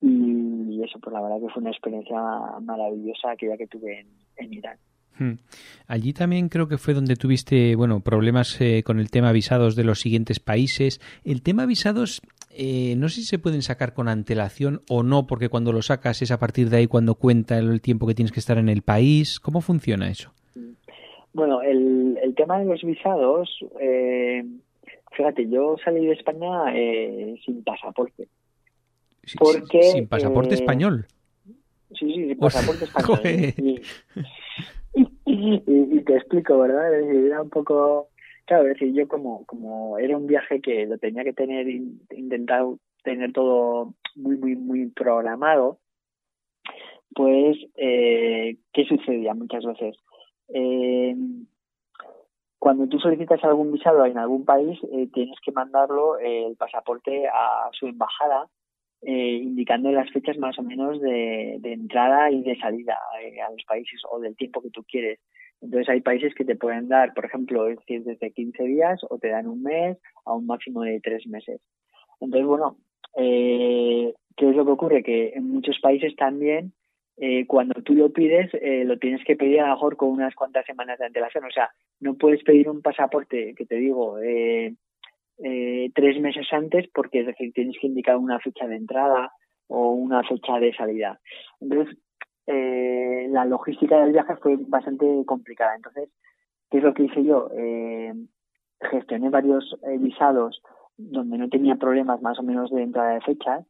Y 0.00 0.82
eso, 0.82 0.98
pues 0.98 1.12
la 1.12 1.20
verdad 1.20 1.38
que 1.38 1.52
fue 1.52 1.60
una 1.60 1.70
experiencia 1.70 2.18
maravillosa 2.62 3.32
aquella 3.32 3.58
que 3.58 3.66
tuve 3.66 4.06
en 4.36 4.52
Irán. 4.54 4.78
Hmm. 5.18 5.34
Allí 5.86 6.12
también 6.12 6.48
creo 6.48 6.68
que 6.68 6.78
fue 6.78 6.94
donde 6.94 7.16
tuviste, 7.16 7.76
bueno, 7.76 8.00
problemas 8.00 8.60
eh, 8.60 8.82
con 8.82 8.98
el 8.98 9.10
tema 9.10 9.32
visados 9.32 9.76
de 9.76 9.84
los 9.84 10.00
siguientes 10.00 10.40
países. 10.40 11.00
El 11.24 11.42
tema 11.42 11.66
visados, 11.66 12.22
eh, 12.50 12.94
no 12.96 13.08
sé 13.08 13.16
si 13.16 13.26
se 13.26 13.38
pueden 13.38 13.62
sacar 13.62 13.92
con 13.92 14.08
antelación 14.08 14.82
o 14.88 15.02
no, 15.02 15.26
porque 15.26 15.48
cuando 15.48 15.72
lo 15.72 15.82
sacas 15.82 16.22
es 16.22 16.30
a 16.30 16.38
partir 16.38 16.70
de 16.70 16.78
ahí 16.78 16.86
cuando 16.86 17.14
cuenta 17.14 17.58
el 17.58 17.80
tiempo 17.80 18.06
que 18.06 18.14
tienes 18.14 18.32
que 18.32 18.40
estar 18.40 18.58
en 18.58 18.68
el 18.68 18.82
país. 18.82 19.38
¿Cómo 19.38 19.60
funciona 19.60 20.10
eso? 20.10 20.32
Bueno, 21.34 21.62
el, 21.62 22.18
el 22.22 22.34
tema 22.34 22.58
de 22.58 22.66
los 22.66 22.82
visados, 22.82 23.48
eh, 23.80 24.44
fíjate, 25.12 25.48
yo 25.48 25.76
salí 25.82 26.06
de 26.06 26.12
España 26.12 26.74
eh, 26.74 27.34
sin 27.44 27.62
pasaporte. 27.64 28.28
Porque, 29.38 29.82
sin 29.82 30.08
pasaporte 30.08 30.54
español. 30.54 31.06
Sí, 31.94 32.06
sí, 32.06 32.14
sin 32.14 32.38
pasaporte 32.38 32.84
español. 32.84 33.20
Y, 35.24 36.00
te 36.00 36.16
explico, 36.16 36.58
¿verdad? 36.58 36.92
Era 36.94 37.42
un 37.42 37.50
poco 37.50 38.08
claro, 38.44 38.64
es 38.64 38.74
decir, 38.74 38.92
yo 38.92 39.08
como, 39.08 39.46
como 39.46 39.98
era 39.98 40.16
un 40.16 40.26
viaje 40.26 40.60
que 40.60 40.86
lo 40.86 40.98
tenía 40.98 41.24
que 41.24 41.32
tener, 41.32 41.66
intentar 41.68 42.64
tener 43.04 43.32
todo 43.32 43.94
muy, 44.16 44.36
muy, 44.36 44.56
muy 44.56 44.86
programado, 44.90 45.78
pues, 47.14 47.56
eh, 47.76 48.56
¿qué 48.72 48.84
sucedía 48.84 49.34
muchas 49.34 49.64
veces? 49.64 49.96
Eh, 50.48 51.14
cuando 52.58 52.86
tú 52.86 52.98
solicitas 53.00 53.42
algún 53.42 53.72
visado 53.72 54.04
en 54.06 54.18
algún 54.18 54.44
país, 54.44 54.78
eh, 54.92 55.08
tienes 55.12 55.38
que 55.44 55.52
mandarlo 55.52 56.18
eh, 56.18 56.46
el 56.46 56.56
pasaporte 56.56 57.26
a 57.26 57.68
su 57.72 57.86
embajada, 57.86 58.48
eh, 59.02 59.40
indicando 59.42 59.90
las 59.90 60.10
fechas 60.10 60.38
más 60.38 60.58
o 60.58 60.62
menos 60.62 61.00
de, 61.00 61.60
entrada 61.62 62.30
y 62.30 62.42
de 62.42 62.56
salida 62.56 62.96
eh, 63.20 63.40
a 63.40 63.50
los 63.50 63.62
países 63.64 64.00
o 64.10 64.20
del 64.20 64.36
tiempo 64.36 64.62
que 64.62 64.70
tú 64.70 64.84
quieres. 64.84 65.18
Entonces 65.60 65.88
hay 65.88 66.00
países 66.00 66.34
que 66.34 66.44
te 66.44 66.56
pueden 66.56 66.88
dar, 66.88 67.14
por 67.14 67.24
ejemplo, 67.24 67.68
es 67.68 67.78
decir, 67.78 68.02
desde 68.04 68.32
15 68.32 68.64
días 68.64 69.00
o 69.08 69.18
te 69.18 69.28
dan 69.28 69.46
un 69.46 69.62
mes 69.62 69.96
a 70.24 70.34
un 70.34 70.46
máximo 70.46 70.82
de 70.82 71.00
tres 71.00 71.26
meses. 71.26 71.60
Entonces, 72.20 72.46
bueno, 72.46 72.76
eh, 73.16 74.12
¿qué 74.36 74.50
es 74.50 74.56
lo 74.56 74.64
que 74.64 74.70
ocurre? 74.70 75.02
Que 75.02 75.32
en 75.34 75.48
muchos 75.48 75.78
países 75.80 76.14
también, 76.16 76.72
eh, 77.16 77.46
cuando 77.46 77.82
tú 77.82 77.94
lo 77.94 78.12
pides, 78.12 78.50
eh, 78.54 78.84
lo 78.84 78.98
tienes 78.98 79.24
que 79.24 79.36
pedir 79.36 79.60
a 79.60 79.68
lo 79.68 79.74
mejor 79.74 79.96
con 79.96 80.10
unas 80.10 80.34
cuantas 80.34 80.64
semanas 80.66 80.98
de 80.98 81.06
antelación. 81.06 81.44
O 81.44 81.50
sea, 81.50 81.70
no 82.00 82.14
puedes 82.14 82.42
pedir 82.42 82.68
un 82.68 82.82
pasaporte, 82.82 83.54
que 83.56 83.66
te 83.66 83.76
digo, 83.76 84.18
eh, 84.18 84.74
eh, 85.38 85.90
tres 85.94 86.20
meses 86.20 86.46
antes 86.52 86.88
porque 86.92 87.20
es 87.20 87.26
decir, 87.26 87.52
tienes 87.52 87.76
que 87.80 87.86
indicar 87.86 88.16
una 88.16 88.38
fecha 88.40 88.66
de 88.66 88.76
entrada 88.76 89.32
o 89.68 89.90
una 89.90 90.22
fecha 90.22 90.58
de 90.58 90.74
salida. 90.74 91.18
Entonces, 91.60 91.96
eh, 92.46 93.28
la 93.30 93.44
logística 93.44 94.00
del 94.00 94.12
viaje 94.12 94.36
fue 94.36 94.56
bastante 94.58 95.06
complicada. 95.26 95.76
Entonces, 95.76 96.10
¿qué 96.70 96.78
es 96.78 96.84
lo 96.84 96.94
que 96.94 97.04
hice 97.04 97.24
yo? 97.24 97.48
Eh, 97.56 98.12
gestioné 98.80 99.30
varios 99.30 99.76
eh, 99.84 99.96
visados 99.98 100.60
donde 100.96 101.38
no 101.38 101.48
tenía 101.48 101.76
problemas 101.76 102.20
más 102.20 102.38
o 102.38 102.42
menos 102.42 102.70
de 102.70 102.82
entrada 102.82 103.14
de 103.14 103.20
fechas, 103.20 103.64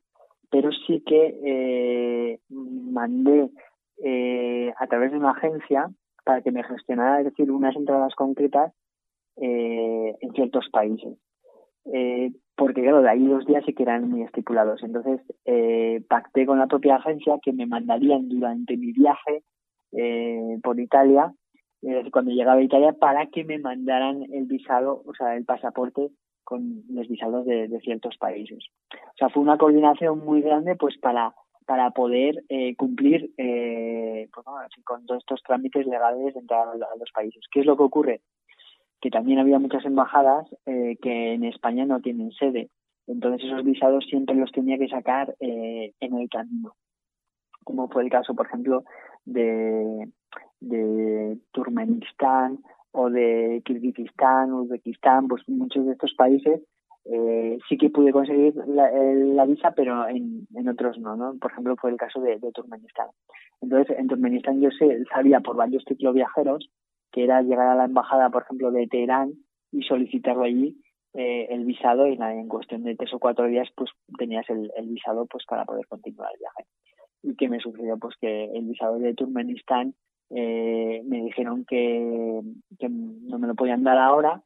pero 0.51 0.71
sí 0.87 1.03
que 1.07 1.39
eh, 1.45 2.41
mandé 2.49 3.51
a 4.77 4.87
través 4.89 5.13
de 5.13 5.19
una 5.19 5.31
agencia 5.31 5.89
para 6.25 6.43
que 6.43 6.51
me 6.51 6.65
gestionara, 6.65 7.21
es 7.21 7.27
decir, 7.27 7.51
unas 7.53 7.77
entradas 7.77 8.15
concretas 8.17 8.73
en 9.37 10.33
ciertos 10.35 10.69
países. 10.71 11.17
Eh, 11.87 12.33
porque 12.57 12.83
claro, 12.83 13.03
de 13.03 13.11
ahí 13.11 13.21
los 13.21 13.47
días 13.47 13.65
sí 13.65 13.73
que 13.73 13.83
eran 13.83 14.09
muy 14.09 14.23
estipulados. 14.23 14.83
Entonces, 14.83 15.21
eh, 15.45 16.03
pacté 16.09 16.47
con 16.47 16.59
la 16.59 16.67
propia 16.67 16.97
agencia 16.97 17.39
que 17.43 17.53
me 17.53 17.67
mandarían 17.67 18.29
durante 18.29 18.77
mi 18.77 18.93
viaje 18.93 19.43
eh, 19.93 20.59
por 20.63 20.79
Italia, 20.79 21.33
cuando 22.13 22.31
llegaba 22.31 22.61
a 22.61 22.63
Italia, 22.63 22.93
para 22.93 23.27
que 23.27 23.43
me 23.43 23.59
mandaran 23.59 24.23
el 24.33 24.45
visado, 24.47 25.03
o 25.05 25.15
sea, 25.15 25.35
el 25.35 25.45
pasaporte 25.45 26.11
con 26.45 26.85
los 26.89 27.09
visados 27.09 27.45
de, 27.45 27.69
ciertos 27.81 28.17
países. 28.19 28.65
O 28.95 29.17
sea, 29.17 29.31
fue 29.31 29.43
una 29.43 29.59
coordinación 29.59 30.25
muy 30.25 30.43
grande 30.43 30.77
pues 30.77 30.97
para 30.99 31.35
para 31.67 31.91
poder 31.91 32.43
eh, 32.49 32.75
cumplir 32.77 33.31
eh, 33.39 34.29
pues, 34.35 34.45
bueno, 34.45 34.67
con 34.85 35.07
todos 35.07 35.23
estos 35.23 35.43
trámites 35.43 35.87
legales 35.87 36.35
de 36.35 36.41
entrar 36.41 36.67
a 36.69 36.75
los 36.75 37.11
países. 37.15 37.43
¿Qué 37.51 37.61
es 37.61 37.67
lo 37.67 37.77
que 37.77 37.85
ocurre? 37.85 38.21
Que 39.03 39.11
también 39.11 39.41
había 39.41 39.59
muchas 39.59 39.85
embajadas 39.85 40.47
eh, 40.65 40.97
que 41.03 41.35
en 41.35 41.45
España 41.45 41.85
no 41.85 42.01
tienen 42.01 42.31
sede. 42.31 42.71
Entonces 43.09 43.45
esos 43.45 43.65
visados 43.65 44.07
siempre 44.09 44.37
los 44.37 44.53
tenía 44.53 44.79
que 44.79 44.89
sacar 44.89 45.35
eh, 45.41 45.93
en 45.99 46.19
el 46.19 46.31
camino. 46.31 46.77
Como 47.65 47.89
fue 47.89 48.05
el 48.05 48.11
caso, 48.11 48.35
por 48.37 48.47
ejemplo, 48.47 48.85
de, 49.25 50.09
de 50.61 51.37
Turkmenistán 51.51 52.61
o 52.93 53.11
de 53.11 53.61
Kirguistán, 53.65 54.53
Uzbekistán, 54.53 55.27
pues 55.27 55.43
muchos 55.49 55.85
de 55.85 55.93
estos 55.93 56.15
países 56.15 56.63
eh, 57.05 57.59
sí 57.69 57.77
que 57.77 57.91
pude 57.91 58.13
conseguir 58.13 58.55
la, 58.69 59.45
visa, 59.47 59.73
pero 59.75 60.09
en, 60.09 60.47
en, 60.55 60.69
otros 60.69 60.97
no, 61.01 61.17
¿no? 61.17 61.35
Por 61.41 61.51
ejemplo, 61.51 61.75
fue 61.77 61.91
el 61.91 61.97
caso 61.97 62.21
de, 62.21 62.39
de 62.39 62.53
Turkmenistán. 62.53 63.09
Entonces, 63.61 63.99
en 63.99 64.07
Turkmenistán 64.07 64.61
yo 64.61 64.71
sé, 64.71 65.03
sabía 65.13 65.41
por 65.41 65.57
varios 65.57 65.85
cicloviajeros 65.89 66.71
que 67.13 67.25
era 67.25 67.43
llegar 67.43 67.69
a 67.69 67.75
la 67.75 67.85
embajada, 67.85 68.31
por 68.31 68.43
ejemplo, 68.43 68.71
de 68.71 68.87
Teherán 68.87 69.33
y 69.71 69.83
solicitarlo 69.83 70.45
allí 70.45 70.83
eh, 71.15 71.49
el 71.51 71.67
visado 71.67 72.07
y 72.07 72.15
en 72.15 72.49
cuestión 72.49 72.85
de 72.85 72.97
tres 72.97 73.13
o 73.13 73.19
cuatro 73.19 73.47
días 73.47 73.69
pues 73.77 73.91
tenías 74.17 74.49
el, 74.49 74.73
el, 74.77 74.89
visado 74.89 75.27
pues 75.27 75.45
para 75.47 75.67
poder 75.67 75.87
continuar 75.87 76.31
el 76.33 76.41
viaje. 76.41 76.65
Y 77.23 77.37
que 77.37 77.51
me 77.51 77.61
sucedió 77.61 77.99
pues 77.99 78.17
que 78.19 78.47
el 78.47 78.65
visado 78.65 78.99
de 78.99 79.13
Turkmenistán 79.13 79.95
eh, 80.31 81.03
me 81.05 81.23
dijeron 81.23 81.67
que, 81.67 82.41
que, 82.79 82.89
no 82.89 83.39
me 83.39 83.47
lo 83.47 83.55
podían 83.55 83.85
dar 83.85 83.99
ahora 83.99 84.43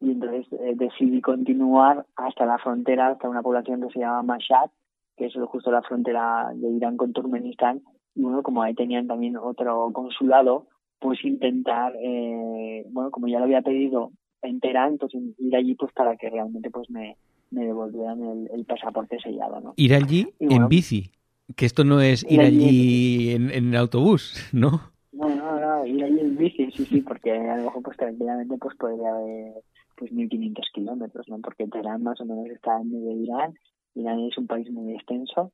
y 0.00 0.10
entonces 0.10 0.52
eh, 0.52 0.72
decidí 0.74 1.20
continuar 1.20 2.04
hasta 2.16 2.44
la 2.44 2.58
frontera, 2.58 3.08
hasta 3.08 3.28
una 3.28 3.42
población 3.42 3.80
que 3.80 3.92
se 3.92 4.00
llama 4.00 4.24
Mashhad, 4.24 4.70
que 5.16 5.26
es 5.26 5.34
justo 5.46 5.70
la 5.70 5.82
frontera 5.82 6.50
de 6.54 6.70
Irán 6.70 6.96
con 6.96 7.12
Turkmenistán 7.12 7.82
y 8.16 8.22
bueno, 8.22 8.42
como 8.42 8.62
ahí 8.62 8.74
tenían 8.74 9.06
también 9.06 9.36
otro 9.36 9.92
consulado, 9.92 10.66
pues 11.00 11.24
intentar, 11.24 11.94
eh, 12.00 12.84
bueno, 12.90 13.10
como 13.10 13.26
ya 13.26 13.38
lo 13.38 13.44
había 13.44 13.62
pedido 13.62 14.12
en 14.42 14.60
Teherán, 14.60 14.98
pues 14.98 15.12
ir 15.14 15.56
allí 15.56 15.74
pues 15.74 15.92
para 15.92 16.16
que 16.16 16.30
realmente 16.30 16.70
pues 16.70 16.88
me, 16.90 17.16
me 17.50 17.64
devolvieran 17.64 18.22
el, 18.22 18.50
el, 18.52 18.64
pasaporte 18.64 19.18
sellado, 19.18 19.60
¿no? 19.60 19.74
Ir 19.76 19.94
allí 19.94 20.28
bueno, 20.38 20.64
en 20.64 20.68
bici, 20.68 21.10
que 21.56 21.66
esto 21.66 21.84
no 21.84 22.00
es 22.00 22.22
ir, 22.24 22.32
ir 22.32 22.40
allí, 22.40 22.64
allí 22.64 23.30
en, 23.32 23.50
en, 23.50 23.74
autobús, 23.74 24.48
¿no? 24.52 24.92
No, 25.12 25.28
no, 25.28 25.58
no, 25.58 25.86
ir 25.86 26.04
allí 26.04 26.20
en 26.20 26.36
bici, 26.36 26.70
sí, 26.72 26.84
sí, 26.84 27.00
porque 27.00 27.32
a 27.32 27.56
lo 27.56 27.64
mejor 27.64 27.82
pues 27.82 27.96
tranquilamente 27.96 28.56
pues 28.58 28.76
podría 28.76 29.10
haber 29.10 29.54
pues 29.96 30.12
1500 30.12 30.66
kilómetros, 30.72 31.28
¿no? 31.28 31.38
Porque 31.40 31.66
Teherán 31.66 32.02
más 32.02 32.20
o 32.20 32.24
menos 32.24 32.46
está 32.46 32.80
en 32.80 32.90
medio 32.90 33.08
de 33.08 33.22
Irán, 33.22 33.54
Irán 33.94 34.20
es 34.20 34.38
un 34.38 34.46
país 34.46 34.70
muy 34.70 34.94
extenso 34.94 35.52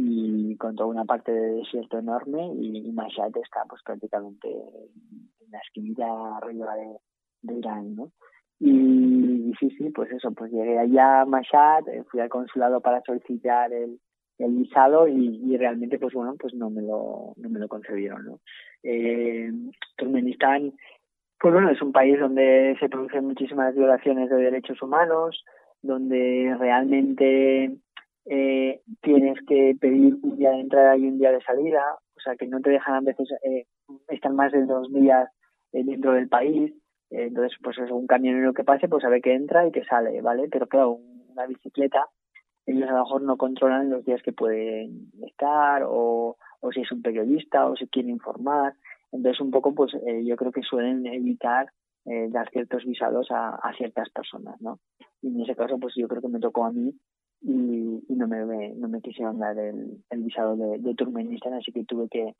y 0.00 0.56
con 0.58 0.76
toda 0.76 0.90
una 0.90 1.04
parte 1.04 1.32
de 1.32 1.56
desierto 1.56 1.98
enorme 1.98 2.52
y, 2.54 2.88
y 2.88 2.92
Mashhad 2.92 3.36
está 3.36 3.64
pues 3.68 3.82
prácticamente 3.84 4.48
en 4.48 5.50
la 5.50 5.58
esquinita 5.58 6.36
arriba 6.36 6.76
de, 6.76 6.98
de 7.42 7.54
Irán, 7.58 7.96
¿no? 7.96 8.12
Y, 8.60 8.70
y, 8.70 9.52
sí, 9.58 9.70
sí, 9.76 9.90
pues 9.90 10.12
eso, 10.12 10.30
pues 10.30 10.52
llegué 10.52 10.78
allá 10.78 11.22
a 11.22 11.26
Mashhad, 11.26 11.88
eh, 11.88 12.04
fui 12.08 12.20
al 12.20 12.28
consulado 12.28 12.80
para 12.80 13.02
solicitar 13.02 13.72
el, 13.72 13.98
el 14.38 14.52
visado 14.54 15.08
y, 15.08 15.40
y, 15.44 15.56
realmente 15.56 15.98
pues 15.98 16.14
bueno, 16.14 16.36
pues 16.38 16.54
no 16.54 16.70
me 16.70 16.82
lo, 16.82 17.32
no 17.36 17.50
me 17.50 17.58
lo 17.58 17.66
concedieron, 17.66 18.24
¿no? 18.24 18.40
Eh, 18.84 19.50
Turkmenistán, 19.96 20.74
pues 21.40 21.54
bueno, 21.54 21.70
es 21.70 21.82
un 21.82 21.90
país 21.90 22.20
donde 22.20 22.76
se 22.78 22.88
producen 22.88 23.24
muchísimas 23.24 23.74
violaciones 23.74 24.30
de 24.30 24.36
derechos 24.36 24.80
humanos, 24.80 25.44
donde 25.82 26.54
realmente 26.56 27.78
eh, 28.30 28.82
tienes 29.00 29.38
que 29.46 29.74
pedir 29.80 30.16
un 30.22 30.36
día 30.36 30.50
de 30.50 30.60
entrada 30.60 30.96
y 30.96 31.06
un 31.06 31.18
día 31.18 31.32
de 31.32 31.42
salida, 31.42 31.82
o 32.16 32.20
sea 32.20 32.36
que 32.36 32.46
no 32.46 32.60
te 32.60 32.70
dejan 32.70 32.94
a 32.96 33.00
veces 33.00 33.28
eh, 33.42 33.64
estar 34.08 34.32
más 34.32 34.52
de 34.52 34.64
dos 34.66 34.92
días 34.92 35.30
eh, 35.72 35.82
dentro 35.84 36.12
del 36.12 36.28
país, 36.28 36.72
eh, 37.10 37.24
entonces 37.28 37.56
pues 37.62 37.78
es 37.78 37.90
un 37.90 38.06
camionero 38.06 38.52
que 38.52 38.64
pase, 38.64 38.88
pues 38.88 39.02
sabe 39.02 39.20
que 39.20 39.34
entra 39.34 39.66
y 39.66 39.72
que 39.72 39.84
sale, 39.84 40.20
¿vale? 40.20 40.48
Pero 40.50 40.66
claro, 40.66 40.98
una 41.30 41.46
bicicleta, 41.46 42.06
ellos 42.66 42.88
a 42.88 42.92
lo 42.92 43.04
mejor 43.04 43.22
no 43.22 43.36
controlan 43.36 43.88
los 43.88 44.04
días 44.04 44.22
que 44.22 44.32
pueden 44.32 45.10
estar 45.26 45.84
o, 45.86 46.36
o 46.60 46.72
si 46.72 46.82
es 46.82 46.92
un 46.92 47.00
periodista 47.00 47.66
o 47.66 47.76
si 47.76 47.88
quiere 47.88 48.10
informar, 48.10 48.74
entonces 49.10 49.40
un 49.40 49.50
poco 49.50 49.74
pues 49.74 49.94
eh, 50.06 50.22
yo 50.24 50.36
creo 50.36 50.52
que 50.52 50.62
suelen 50.62 51.06
evitar 51.06 51.70
eh, 52.04 52.28
dar 52.30 52.50
ciertos 52.50 52.84
visados 52.84 53.30
a, 53.30 53.54
a 53.54 53.72
ciertas 53.74 54.10
personas, 54.10 54.60
¿no? 54.60 54.80
Y 55.22 55.28
en 55.28 55.40
ese 55.42 55.56
caso 55.56 55.78
pues 55.78 55.94
yo 55.96 56.08
creo 56.08 56.20
que 56.20 56.28
me 56.28 56.40
tocó 56.40 56.66
a 56.66 56.72
mí 56.72 56.92
y, 57.40 58.02
no 58.08 58.26
me, 58.26 58.74
no 58.74 58.88
me 58.88 59.00
quisieron 59.00 59.38
dar 59.38 59.56
el, 59.58 60.02
el 60.10 60.22
visado 60.22 60.56
de, 60.56 60.78
de 60.78 60.94
Turkmenistán, 60.94 61.54
así 61.54 61.72
que 61.72 61.84
tuve 61.84 62.08
que, 62.08 62.34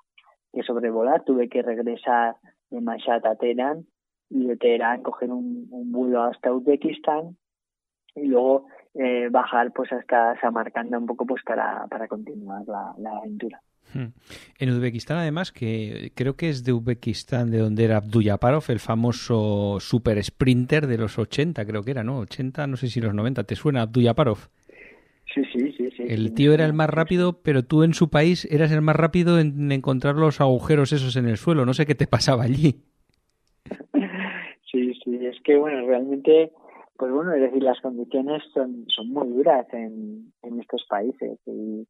que 0.53 0.63
sobrevolar, 0.63 1.25
tuve 1.25 1.49
que 1.49 1.63
regresar 1.63 2.37
de 2.71 2.81
Mashhad 2.81 3.25
a 3.27 3.37
Teherán 3.37 3.87
y 4.31 4.47
de 4.47 4.57
Teherán 4.57 5.03
coger 5.03 5.31
un, 5.31 5.69
un 5.71 5.93
vuelo 5.93 6.23
hasta 6.23 6.53
Uzbekistán 6.53 7.37
y 8.15 8.27
luego 8.27 8.67
eh, 8.95 9.29
bajar 9.31 9.73
pues 9.73 9.93
hasta 9.93 10.39
Samarcanda 10.41 10.99
un 10.99 11.07
poco 11.07 11.25
pues 11.27 11.43
para, 11.45 11.87
para 11.87 12.09
continuar 12.09 12.67
la, 12.67 12.95
la 12.99 13.19
aventura. 13.19 13.61
Hmm. 13.95 14.09
En 14.59 14.71
Uzbekistán, 14.71 15.17
además, 15.17 15.51
que 15.51 16.13
creo 16.15 16.37
que 16.37 16.51
es 16.51 16.63
de 16.63 16.75
Uzbekistán, 16.75 17.51
de 17.51 17.59
donde 17.59 17.85
era 17.85 17.97
Abduyaparov, 17.97 18.65
el 18.69 18.81
famoso 18.81 19.79
super 19.81 20.23
sprinter 20.23 20.87
de 20.87 20.99
los 20.99 21.19
80, 21.19 21.65
creo 21.65 21.83
que 21.83 21.93
era, 21.93 22.05
¿no? 22.05 22.19
80, 22.19 22.67
no 22.67 22.77
sé 22.77 22.89
si 22.89 23.01
los 23.01 23.15
90. 23.15 23.45
¿Te 23.45 23.57
suena 23.57 23.83
Abduyaparov? 23.83 24.51
Sí, 25.35 25.43
sí, 25.53 25.73
sí, 25.73 25.91
sí. 25.97 26.05
El 26.09 26.33
tío 26.33 26.55
era 26.55 26.65
el 26.65 26.73
más 26.73 26.89
rápido, 26.89 27.41
pero 27.43 27.63
tú 27.63 27.83
en 27.83 27.93
su 27.93 28.09
país 28.09 28.47
eras 28.51 28.73
el 28.73 28.81
más 28.81 28.97
rápido 28.97 29.39
en 29.39 29.71
encontrar 29.71 30.17
los 30.17 30.41
agujeros 30.41 30.93
esos 30.93 31.17
en 31.17 31.29
el 31.29 31.37
suelo. 31.37 31.67
No 31.67 31.75
sé 31.75 31.85
qué 31.85 31.95
te 31.95 32.07
pasaba 32.07 32.45
allí. 32.45 32.77
Sí, 34.71 34.95
sí, 35.03 35.27
es 35.27 35.41
que, 35.43 35.57
bueno, 35.57 35.87
realmente, 35.87 36.53
pues 36.97 37.13
bueno, 37.13 37.33
es 37.33 37.41
decir, 37.41 37.63
las 37.63 37.81
condiciones 37.81 38.43
son, 38.53 38.85
son 38.89 39.09
muy 39.11 39.29
duras 39.29 39.67
en, 39.73 40.33
en 40.43 40.61
estos 40.61 40.85
países 40.89 41.39
y, 41.47 41.87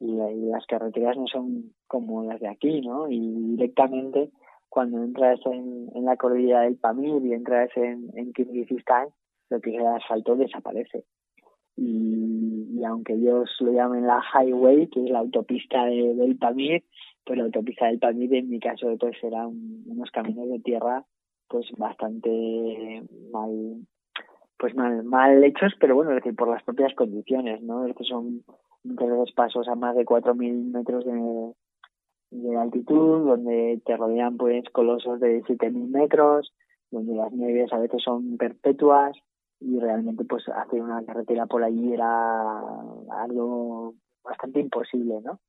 y, 0.00 0.10
y 0.10 0.46
las 0.50 0.66
carreteras 0.66 1.16
no 1.16 1.26
son 1.26 1.72
como 1.86 2.24
las 2.24 2.40
de 2.40 2.48
aquí, 2.48 2.80
¿no? 2.80 3.10
Y 3.10 3.20
directamente 3.52 4.30
cuando 4.68 5.02
entras 5.02 5.40
en, 5.46 5.90
en 5.94 6.04
la 6.04 6.16
cordillera 6.16 6.62
del 6.62 6.76
Pamir 6.76 7.24
y 7.24 7.32
entras 7.32 7.70
en, 7.76 8.10
en 8.14 8.32
Kirguistán, 8.32 9.08
lo 9.50 9.60
que 9.60 9.74
es 9.74 9.80
el 9.80 9.86
asfalto 9.86 10.36
desaparece 10.36 11.04
y, 11.76 12.68
y, 12.74 12.84
aunque 12.84 13.14
ellos 13.14 13.50
lo 13.60 13.72
llamen 13.72 14.06
la 14.06 14.22
highway, 14.34 14.88
que 14.88 15.04
es 15.04 15.10
la 15.10 15.20
autopista 15.20 15.84
de, 15.84 16.14
del 16.14 16.36
Pamir, 16.36 16.84
pues 17.24 17.38
la 17.38 17.44
autopista 17.44 17.86
del 17.86 17.98
Pamir 17.98 18.34
en 18.34 18.50
mi 18.50 18.60
caso 18.60 18.94
pues 18.98 19.16
eran 19.22 19.82
unos 19.86 20.10
caminos 20.10 20.48
de 20.48 20.60
tierra 20.60 21.04
pues 21.48 21.66
bastante 21.76 23.02
mal 23.32 23.86
pues 24.62 24.76
mal, 24.76 25.02
mal 25.02 25.42
hechos, 25.42 25.72
pero 25.80 25.96
bueno, 25.96 26.12
decir, 26.12 26.36
por 26.36 26.48
las 26.48 26.62
propias 26.62 26.94
condiciones, 26.94 27.60
¿no? 27.62 27.84
Es 27.84 27.96
que 27.96 28.04
son 28.04 28.44
veces 28.84 29.32
pasos 29.32 29.66
a 29.66 29.74
más 29.74 29.96
de 29.96 30.04
4.000 30.04 30.72
metros 30.72 31.04
de, 31.04 31.52
de 32.30 32.56
altitud, 32.56 33.26
donde 33.26 33.82
te 33.84 33.96
rodean 33.96 34.36
pues 34.36 34.62
colosos 34.70 35.18
de 35.18 35.42
7.000 35.42 35.88
metros, 35.88 36.54
donde 36.92 37.12
las 37.12 37.32
nieves 37.32 37.72
a 37.72 37.78
veces 37.78 38.02
son 38.04 38.36
perpetuas 38.36 39.16
y 39.64 39.78
realmente 39.78 40.24
pues 40.24 40.48
hacer 40.48 40.82
una 40.82 41.04
carretera 41.04 41.46
por 41.46 41.62
allí 41.62 41.92
era 41.92 42.60
algo 43.10 43.94
bastante 44.24 44.60
imposible, 44.60 45.20
¿no? 45.22 45.40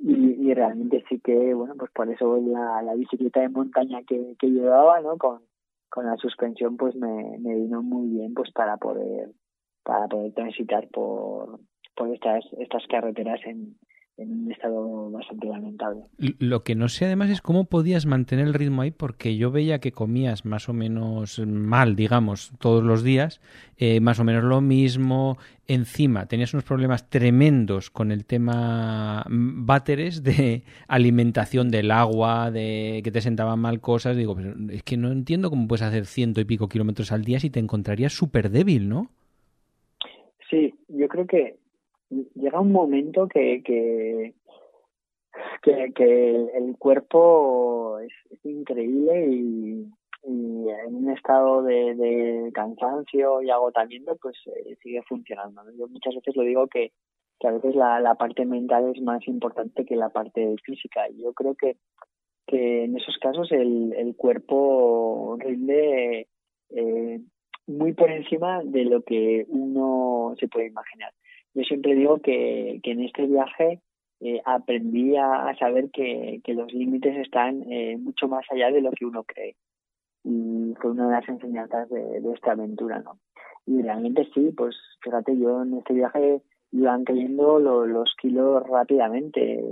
Y, 0.00 0.54
realmente 0.54 1.04
sí 1.08 1.18
que, 1.18 1.54
bueno, 1.54 1.74
pues 1.76 1.90
por 1.90 2.08
eso 2.08 2.36
la, 2.36 2.82
la 2.82 2.94
bicicleta 2.94 3.40
de 3.40 3.48
montaña 3.48 4.00
que, 4.06 4.36
que 4.38 4.46
llevaba, 4.46 5.00
¿no? 5.00 5.18
Con, 5.18 5.40
con 5.90 6.06
la 6.06 6.16
suspensión 6.16 6.76
pues 6.76 6.94
me, 6.94 7.38
me 7.40 7.54
vino 7.54 7.82
muy 7.82 8.08
bien 8.08 8.34
pues 8.34 8.52
para 8.52 8.76
poder 8.76 9.30
para 9.82 10.06
poder 10.06 10.32
transitar 10.34 10.86
por, 10.88 11.60
por 11.96 12.14
estas 12.14 12.44
estas 12.58 12.86
carreteras 12.86 13.40
en, 13.44 13.76
en 14.18 14.32
un 14.32 14.52
estado 14.52 15.10
bastante 15.10 15.46
lamentable. 15.46 16.02
Lo 16.18 16.64
que 16.64 16.74
no 16.74 16.88
sé 16.88 17.06
además 17.06 17.30
es 17.30 17.40
cómo 17.40 17.64
podías 17.64 18.04
mantener 18.04 18.48
el 18.48 18.54
ritmo 18.54 18.82
ahí, 18.82 18.90
porque 18.90 19.36
yo 19.36 19.52
veía 19.52 19.78
que 19.78 19.92
comías 19.92 20.44
más 20.44 20.68
o 20.68 20.72
menos 20.72 21.38
mal, 21.46 21.94
digamos, 21.94 22.52
todos 22.58 22.82
los 22.82 23.04
días, 23.04 23.40
eh, 23.76 24.00
más 24.00 24.18
o 24.18 24.24
menos 24.24 24.42
lo 24.42 24.60
mismo. 24.60 25.38
Encima 25.68 26.26
tenías 26.26 26.52
unos 26.52 26.64
problemas 26.64 27.08
tremendos 27.08 27.90
con 27.90 28.10
el 28.10 28.24
tema 28.24 29.24
váteres 29.28 30.24
de 30.24 30.64
alimentación 30.88 31.70
del 31.70 31.92
agua, 31.92 32.50
de 32.50 33.00
que 33.04 33.12
te 33.12 33.20
sentaban 33.20 33.60
mal 33.60 33.80
cosas. 33.80 34.16
Digo, 34.16 34.36
es 34.70 34.82
que 34.82 34.96
no 34.96 35.12
entiendo 35.12 35.48
cómo 35.48 35.68
puedes 35.68 35.82
hacer 35.82 36.06
ciento 36.06 36.40
y 36.40 36.44
pico 36.44 36.68
kilómetros 36.68 37.12
al 37.12 37.24
día 37.24 37.38
si 37.38 37.50
te 37.50 37.60
encontrarías 37.60 38.12
súper 38.12 38.50
débil, 38.50 38.88
¿no? 38.88 39.10
Sí, 40.50 40.74
yo 40.88 41.08
creo 41.08 41.26
que 41.26 41.57
llega 42.10 42.60
un 42.60 42.72
momento 42.72 43.28
que, 43.28 43.62
que, 43.62 44.34
que, 45.62 46.48
el, 46.54 46.76
cuerpo 46.78 47.98
es, 48.00 48.12
increíble 48.44 49.28
y, 49.30 49.86
en 50.24 50.94
un 50.94 51.10
estado 51.10 51.62
de, 51.62 52.50
cansancio 52.52 53.40
y 53.40 53.50
agotamiento 53.50 54.16
pues 54.20 54.36
eh, 54.46 54.76
sigue 54.82 55.02
funcionando. 55.08 55.62
Yo 55.78 55.88
muchas 55.88 56.14
veces 56.14 56.36
lo 56.36 56.42
digo 56.42 56.66
que, 56.66 56.92
que 57.38 57.48
a 57.48 57.52
veces 57.52 57.74
la, 57.74 58.00
la 58.00 58.16
parte 58.16 58.44
mental 58.44 58.92
es 58.94 59.00
más 59.00 59.26
importante 59.28 59.84
que 59.84 59.96
la 59.96 60.10
parte 60.10 60.54
física. 60.64 61.08
Y 61.08 61.22
yo 61.22 61.32
creo 61.32 61.54
que, 61.54 61.76
que 62.46 62.84
en 62.84 62.96
esos 62.96 63.16
casos 63.18 63.50
el, 63.52 63.94
el 63.96 64.16
cuerpo 64.16 65.36
rinde 65.38 66.28
eh, 66.70 67.20
muy 67.66 67.92
por 67.92 68.10
encima 68.10 68.62
de 68.64 68.84
lo 68.84 69.02
que 69.02 69.46
uno 69.48 70.34
se 70.38 70.48
puede 70.48 70.66
imaginar 70.66 71.12
yo 71.54 71.62
siempre 71.64 71.94
digo 71.94 72.18
que, 72.18 72.80
que 72.82 72.92
en 72.92 73.04
este 73.04 73.26
viaje 73.26 73.80
eh, 74.20 74.42
aprendí 74.44 75.16
a, 75.16 75.54
saber 75.58 75.90
que, 75.90 76.40
que, 76.42 76.54
los 76.54 76.72
límites 76.72 77.16
están 77.18 77.62
eh, 77.70 77.96
mucho 77.98 78.26
más 78.26 78.44
allá 78.50 78.70
de 78.70 78.80
lo 78.80 78.90
que 78.90 79.06
uno 79.06 79.22
cree. 79.22 79.54
Y 80.24 80.74
fue 80.80 80.90
una 80.90 81.06
de 81.06 81.12
las 81.12 81.28
enseñanzas 81.28 81.88
de, 81.88 82.20
esta 82.34 82.52
aventura, 82.52 83.00
¿no? 83.00 83.18
Y 83.64 83.80
realmente 83.82 84.28
sí, 84.34 84.52
pues 84.56 84.76
fíjate, 85.02 85.38
yo 85.38 85.62
en 85.62 85.74
este 85.74 85.94
viaje 85.94 86.42
iban 86.72 87.04
cayendo 87.04 87.58
los 87.58 88.14
kilos 88.20 88.66
rápidamente. 88.68 89.62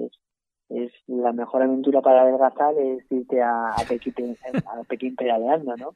Es, 0.68 0.92
la 1.06 1.32
mejor 1.32 1.62
aventura 1.62 2.00
para 2.00 2.22
adelgazar 2.22 2.74
es 2.78 3.04
irte 3.10 3.40
a, 3.42 3.70
a, 3.70 3.84
Pekín, 3.88 4.14
a 4.66 4.84
Pekín 4.84 5.16
pedaleando, 5.16 5.76
¿no? 5.76 5.94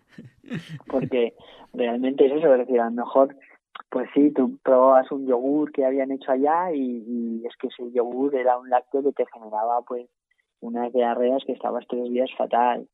Porque 0.88 1.34
realmente 1.72 2.26
es 2.26 2.32
eso, 2.32 2.52
es 2.52 2.58
decir, 2.60 2.80
a 2.80 2.86
lo 2.86 2.92
mejor 2.92 3.36
pues 3.88 4.08
sí, 4.14 4.32
tú 4.32 4.58
probabas 4.62 5.10
un 5.12 5.26
yogur 5.26 5.72
que 5.72 5.84
habían 5.84 6.12
hecho 6.12 6.32
allá 6.32 6.72
y, 6.72 7.42
es 7.44 7.56
que 7.56 7.68
ese 7.68 7.90
yogur 7.92 8.34
era 8.34 8.58
un 8.58 8.68
lácteo 8.68 9.02
que 9.02 9.12
te 9.12 9.26
generaba 9.32 9.80
pues 9.82 10.08
unas 10.60 10.92
diarreas 10.92 11.42
que 11.46 11.52
estabas 11.52 11.86
tres 11.88 12.10
días 12.10 12.30
fatal. 12.36 12.88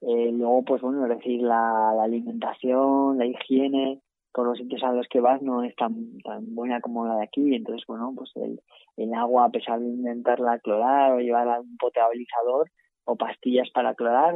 Eh, 0.00 0.32
luego, 0.32 0.62
pues 0.64 0.82
bueno, 0.82 1.06
es 1.06 1.16
decir, 1.16 1.42
la, 1.42 1.92
la, 1.96 2.04
alimentación, 2.04 3.18
la 3.18 3.26
higiene, 3.26 4.00
por 4.32 4.46
los 4.46 4.58
sitios 4.58 4.82
a 4.82 4.92
los 4.92 5.06
que 5.08 5.20
vas 5.20 5.42
no 5.42 5.62
es 5.62 5.74
tan, 5.76 6.18
tan 6.24 6.54
buena 6.54 6.80
como 6.80 7.06
la 7.06 7.16
de 7.16 7.24
aquí. 7.24 7.54
Entonces, 7.54 7.86
bueno, 7.86 8.12
pues 8.16 8.30
el, 8.36 8.60
el 8.96 9.14
agua, 9.14 9.44
a 9.44 9.50
pesar 9.50 9.78
de 9.78 9.86
intentarla 9.86 10.58
clorar 10.58 11.12
o 11.12 11.20
llevar 11.20 11.60
un 11.60 11.76
potabilizador, 11.76 12.70
o 13.04 13.16
pastillas 13.16 13.68
para 13.70 13.94
clorar, 13.94 14.34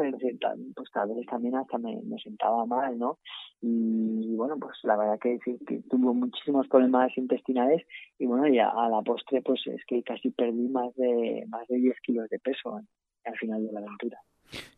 pues 0.75 0.91
tal 0.93 1.14
vez 1.14 1.27
también 1.27 1.57
hasta 1.57 1.79
me, 1.79 2.01
sentaba 2.23 2.67
mal, 2.67 2.99
¿no? 2.99 3.19
Y 3.61 4.35
bueno, 4.35 4.57
pues 4.59 4.77
la 4.83 4.97
verdad 4.97 5.19
que, 5.21 5.39
que 5.39 5.83
tuvo 5.89 6.12
muchísimos 6.14 6.67
problemas 6.69 7.17
intestinales 7.17 7.87
y 8.19 8.27
bueno, 8.27 8.49
y 8.49 8.59
a, 8.59 8.73
la 8.89 9.03
postre 9.03 9.43
pues 9.43 9.61
es 9.67 9.85
que 9.87 10.03
casi 10.03 10.31
perdí 10.31 10.69
más 10.69 10.95
de, 10.97 11.45
más 11.49 11.67
de 11.69 11.77
10 11.77 11.97
kilos 12.01 12.29
de 12.29 12.39
peso 12.39 12.81
al 13.25 13.37
final 13.37 13.64
de 13.64 13.73
la 13.73 13.81
aventura. 13.81 14.19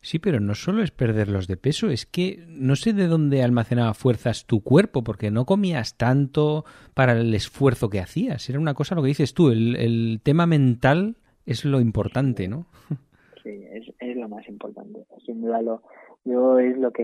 Sí, 0.01 0.17
pero 0.17 0.39
no 0.39 0.55
solo 0.55 0.81
es 0.81 0.91
perderlos 0.91 1.47
de 1.47 1.57
peso, 1.57 1.89
es 1.89 2.05
que 2.05 2.43
no 2.47 2.75
sé 2.75 2.93
de 2.93 3.07
dónde 3.07 3.43
almacenaba 3.43 3.93
fuerzas 3.93 4.45
tu 4.47 4.61
cuerpo, 4.61 5.03
porque 5.03 5.29
no 5.29 5.45
comías 5.45 5.97
tanto 5.97 6.65
para 6.95 7.13
el 7.13 7.33
esfuerzo 7.33 7.89
que 7.89 7.99
hacías. 7.99 8.49
Era 8.49 8.59
una 8.59 8.73
cosa, 8.73 8.95
lo 8.95 9.03
que 9.03 9.09
dices 9.09 9.35
tú, 9.35 9.49
el, 9.49 9.75
el 9.75 10.21
tema 10.23 10.47
mental 10.47 11.17
es 11.45 11.65
lo 11.65 11.79
importante, 11.79 12.47
¿no? 12.47 12.65
sí, 13.43 13.63
es, 13.71 13.85
es 13.99 14.15
lo 14.17 14.29
más 14.29 14.47
importante. 14.47 15.05
Sin 15.25 15.41
duda, 15.41 15.61
lo, 15.61 15.83
yo 16.25 16.59
es 16.59 16.77
lo 16.77 16.91
que, 16.91 17.03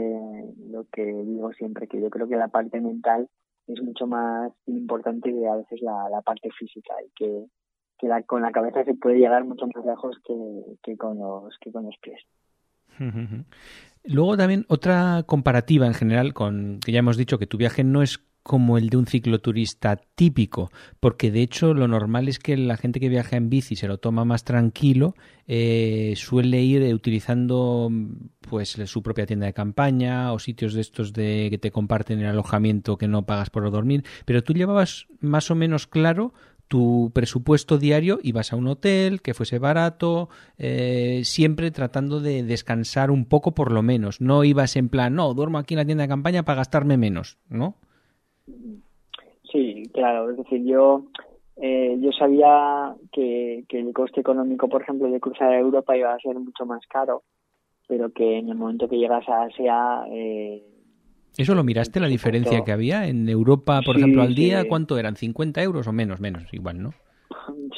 lo 0.70 0.86
que 0.92 1.04
digo 1.06 1.52
siempre, 1.54 1.88
que 1.88 2.02
yo 2.02 2.10
creo 2.10 2.28
que 2.28 2.36
la 2.36 2.48
parte 2.48 2.80
mental 2.82 3.30
es 3.68 3.82
mucho 3.82 4.08
más 4.08 4.52
importante 4.68 5.32
que 5.32 5.48
a 5.48 5.56
veces 5.56 5.82
la, 5.82 6.10
la 6.10 6.22
parte 6.22 6.50
física 6.52 6.94
y 7.04 7.10
que, 7.16 7.46
que 7.98 8.08
la, 8.08 8.22
con 8.24 8.42
la 8.42 8.52
cabeza 8.52 8.84
se 8.84 8.94
puede 8.94 9.18
llegar 9.18 9.44
mucho 9.46 9.68
más 9.74 9.86
lejos 9.86 10.18
que, 10.26 10.36
que, 10.84 10.98
con, 10.98 11.18
los, 11.18 11.58
que 11.60 11.72
con 11.72 11.86
los 11.86 11.96
pies. 11.98 12.22
Luego 14.04 14.38
también 14.38 14.66
otra 14.70 15.24
comparativa 15.26 15.88
en 15.88 15.94
general 15.96 16.34
con 16.34 16.80
que 16.86 16.92
ya 16.92 17.00
hemos 17.00 17.18
dicho 17.18 17.40
que 17.40 17.48
tu 17.48 17.58
viaje 17.58 17.84
no 17.84 18.04
es 18.04 18.20
como 18.46 18.78
el 18.78 18.92
de 18.92 18.98
un 18.98 19.08
cicloturista 19.08 19.96
típico, 19.96 20.70
porque 21.00 21.32
de 21.32 21.42
hecho 21.42 21.74
lo 21.74 21.88
normal 21.88 22.28
es 22.28 22.38
que 22.38 22.56
la 22.56 22.78
gente 22.78 23.00
que 23.00 23.10
viaja 23.10 23.38
en 23.38 23.50
bici 23.50 23.76
se 23.76 23.88
lo 23.88 23.98
toma 23.98 24.24
más 24.24 24.44
tranquilo, 24.44 25.16
eh, 25.48 26.14
suele 26.16 26.62
ir 26.62 26.94
utilizando 26.94 27.90
pues 28.42 28.78
su 28.86 29.02
propia 29.02 29.26
tienda 29.26 29.48
de 29.48 29.54
campaña 29.54 30.32
o 30.32 30.38
sitios 30.38 30.76
de 30.76 30.82
estos 30.82 31.12
de 31.12 31.48
que 31.50 31.58
te 31.58 31.72
comparten 31.72 32.20
el 32.20 32.28
alojamiento 32.28 33.00
que 33.00 33.08
no 33.08 33.26
pagas 33.26 33.50
por 33.50 33.72
dormir, 33.72 34.06
pero 34.26 34.44
tú 34.44 34.54
llevabas 34.54 35.08
más 35.22 35.50
o 35.50 35.56
menos 35.56 35.88
claro 35.88 36.32
tu 36.68 37.12
presupuesto 37.16 37.80
diario 37.80 38.20
ibas 38.22 38.54
a 38.54 38.58
un 38.58 38.68
hotel 38.68 39.24
que 39.24 39.34
fuese 39.34 39.58
barato, 39.58 40.30
eh, 40.60 41.22
siempre 41.24 41.72
tratando 41.72 42.20
de 42.20 42.44
descansar 42.44 43.10
un 43.10 43.26
poco 43.26 43.56
por 43.56 43.72
lo 43.72 43.82
menos. 43.82 44.22
No 44.22 44.44
ibas 44.44 44.76
en 44.76 44.90
plan, 44.90 45.16
no, 45.16 45.34
duermo 45.34 45.58
aquí 45.58 45.74
en 45.74 45.80
la 45.80 45.86
tienda 45.86 46.04
de 46.04 46.10
campaña 46.10 46.44
para 46.44 46.58
gastarme 46.58 46.98
menos, 46.98 47.40
¿no? 47.50 47.80
Sí, 49.52 49.84
claro, 49.94 50.32
es 50.32 50.38
decir, 50.38 50.64
yo 50.66 51.06
eh, 51.58 51.98
yo 52.02 52.12
sabía 52.12 52.94
que, 53.12 53.64
que 53.70 53.80
el 53.80 53.94
coste 53.94 54.20
económico, 54.20 54.68
por 54.68 54.82
ejemplo, 54.82 55.10
de 55.10 55.20
cruzar 55.20 55.54
a 55.54 55.60
Europa 55.60 55.96
iba 55.96 56.14
a 56.14 56.20
ser 56.20 56.38
mucho 56.38 56.66
más 56.66 56.86
caro, 56.88 57.24
pero 57.88 58.12
que 58.12 58.40
en 58.40 58.50
el 58.50 58.56
momento 58.56 58.90
que 58.90 58.98
llegas 58.98 59.28
a 59.30 59.44
Asia... 59.44 60.04
Eh, 60.12 60.64
¿Eso 61.38 61.56
lo 61.56 61.64
miraste, 61.64 62.00
la 62.00 62.08
diferencia 62.08 62.64
que 62.64 62.72
había? 62.72 63.08
En 63.08 63.28
Europa, 63.28 63.82
por 63.86 63.98
ejemplo, 63.98 64.22
al 64.22 64.36
día, 64.36 64.68
¿cuánto 64.68 64.98
eran? 64.98 65.16
¿50 65.16 65.62
euros 65.64 65.88
o 65.88 65.92
menos? 65.92 66.22
Menos, 66.22 66.44
igual, 66.54 66.82
¿no? 66.82 66.94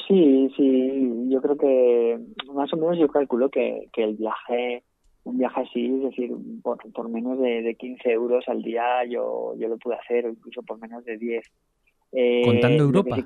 Sí, 0.06 0.48
sí, 0.56 1.28
yo 1.28 1.42
creo 1.42 1.56
que 1.56 2.18
más 2.54 2.72
o 2.72 2.76
menos 2.76 2.98
yo 2.98 3.08
calculo 3.08 3.48
que, 3.50 3.88
que 3.92 4.04
el 4.04 4.14
viaje 4.16 4.84
un 5.28 5.38
viaje 5.38 5.60
así, 5.60 5.86
es 5.86 6.02
decir, 6.02 6.32
por, 6.62 6.78
por 6.92 7.08
menos 7.08 7.38
de, 7.38 7.62
de 7.62 7.74
15 7.74 8.10
euros 8.10 8.44
al 8.48 8.62
día 8.62 9.04
yo, 9.04 9.54
yo 9.56 9.68
lo 9.68 9.76
pude 9.78 9.94
hacer, 9.96 10.26
o 10.26 10.30
incluso 10.30 10.62
por 10.62 10.78
menos 10.78 11.04
de 11.04 11.18
10. 11.18 11.44
Eh, 12.12 12.42
¿Contando 12.44 12.84
Europa? 12.84 13.16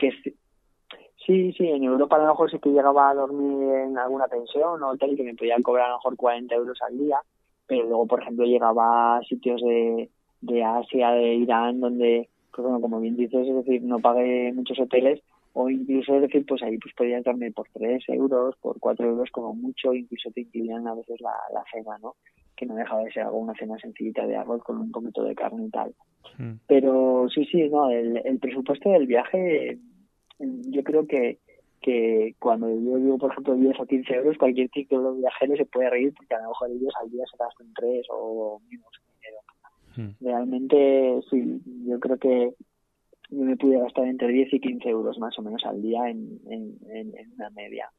Sí, 1.24 1.52
sí, 1.52 1.68
en 1.68 1.84
Europa 1.84 2.16
a 2.16 2.20
lo 2.20 2.28
mejor 2.28 2.50
sí 2.50 2.58
que 2.58 2.70
llegaba 2.70 3.10
a 3.10 3.14
dormir 3.14 3.72
en 3.74 3.96
alguna 3.96 4.26
pensión 4.26 4.82
o 4.82 4.90
hotel 4.90 5.16
que 5.16 5.22
me 5.22 5.34
podían 5.34 5.62
cobrar 5.62 5.86
a 5.86 5.90
lo 5.90 5.96
mejor 5.98 6.16
40 6.16 6.52
euros 6.54 6.78
al 6.82 6.98
día, 6.98 7.18
pero 7.66 7.84
luego, 7.84 8.06
por 8.08 8.22
ejemplo, 8.22 8.44
llegaba 8.44 9.18
a 9.18 9.22
sitios 9.22 9.62
de, 9.62 10.10
de 10.40 10.64
Asia, 10.64 11.12
de 11.12 11.34
Irán, 11.36 11.80
donde, 11.80 12.28
pues 12.52 12.64
bueno, 12.64 12.80
como 12.80 12.98
bien 12.98 13.16
dices, 13.16 13.46
es 13.46 13.54
decir, 13.54 13.82
no 13.84 14.00
pagué 14.00 14.52
muchos 14.52 14.80
hoteles, 14.80 15.22
o 15.54 15.68
incluso 15.68 16.14
es 16.16 16.22
decir 16.22 16.44
pues 16.46 16.62
ahí 16.62 16.78
pues 16.78 16.94
podías 16.94 17.24
darme 17.24 17.50
por 17.52 17.68
tres 17.72 18.02
euros 18.08 18.56
por 18.60 18.78
cuatro 18.80 19.08
euros 19.08 19.30
como 19.30 19.54
mucho 19.54 19.92
incluso 19.92 20.30
te 20.30 20.42
incluían 20.42 20.86
a 20.86 20.94
veces 20.94 21.20
la, 21.20 21.34
la 21.52 21.64
cena 21.72 21.98
no 22.02 22.14
que 22.56 22.66
no 22.66 22.74
dejaba 22.74 23.04
de 23.04 23.12
ser 23.12 23.24
algo 23.24 23.38
una 23.38 23.54
cena 23.54 23.78
sencillita 23.78 24.26
de 24.26 24.36
arroz 24.36 24.62
con 24.62 24.78
un 24.78 24.90
poquito 24.90 25.24
de 25.24 25.34
carne 25.34 25.66
y 25.66 25.70
tal 25.70 25.94
hmm. 26.38 26.52
pero 26.66 27.26
sí 27.28 27.44
sí 27.46 27.68
no 27.68 27.90
el, 27.90 28.20
el 28.24 28.38
presupuesto 28.38 28.90
del 28.90 29.06
viaje 29.06 29.78
yo 30.38 30.82
creo 30.82 31.06
que 31.06 31.38
que 31.82 32.36
cuando 32.38 32.68
yo 32.68 32.96
digo, 32.96 33.18
por 33.18 33.32
ejemplo, 33.32 33.54
10 33.56 33.80
o 33.80 33.86
15 33.86 34.14
euros, 34.14 34.38
cualquier 34.38 34.70
ciclo 34.70 35.14
viajero 35.14 35.56
se 35.56 35.66
puede 35.66 35.90
reír 35.90 36.14
porque 36.14 36.34
a 36.34 36.40
lo 36.40 36.48
mejor 36.50 36.70
ellos 36.70 36.94
al 37.02 37.10
día 37.10 37.24
se 37.30 37.36
gastan 37.36 37.66
3 37.74 38.06
o 38.10 38.62
menos 38.70 38.88
dinero. 39.14 39.38
Hmm. 39.96 40.24
Realmente, 40.24 41.20
sí, 41.28 41.60
yo 41.84 41.98
creo 41.98 42.16
que 42.18 42.54
yo 43.32 43.44
me 43.44 43.56
pude 43.56 43.78
gastar 43.78 44.06
entre 44.06 44.28
10 44.28 44.52
y 44.52 44.60
15 44.60 44.88
euros 44.90 45.18
más 45.18 45.38
o 45.38 45.42
menos 45.42 45.64
al 45.64 45.80
día 45.80 46.08
en, 46.08 46.38
en, 46.48 46.78
una 47.34 47.50
media, 47.50 47.90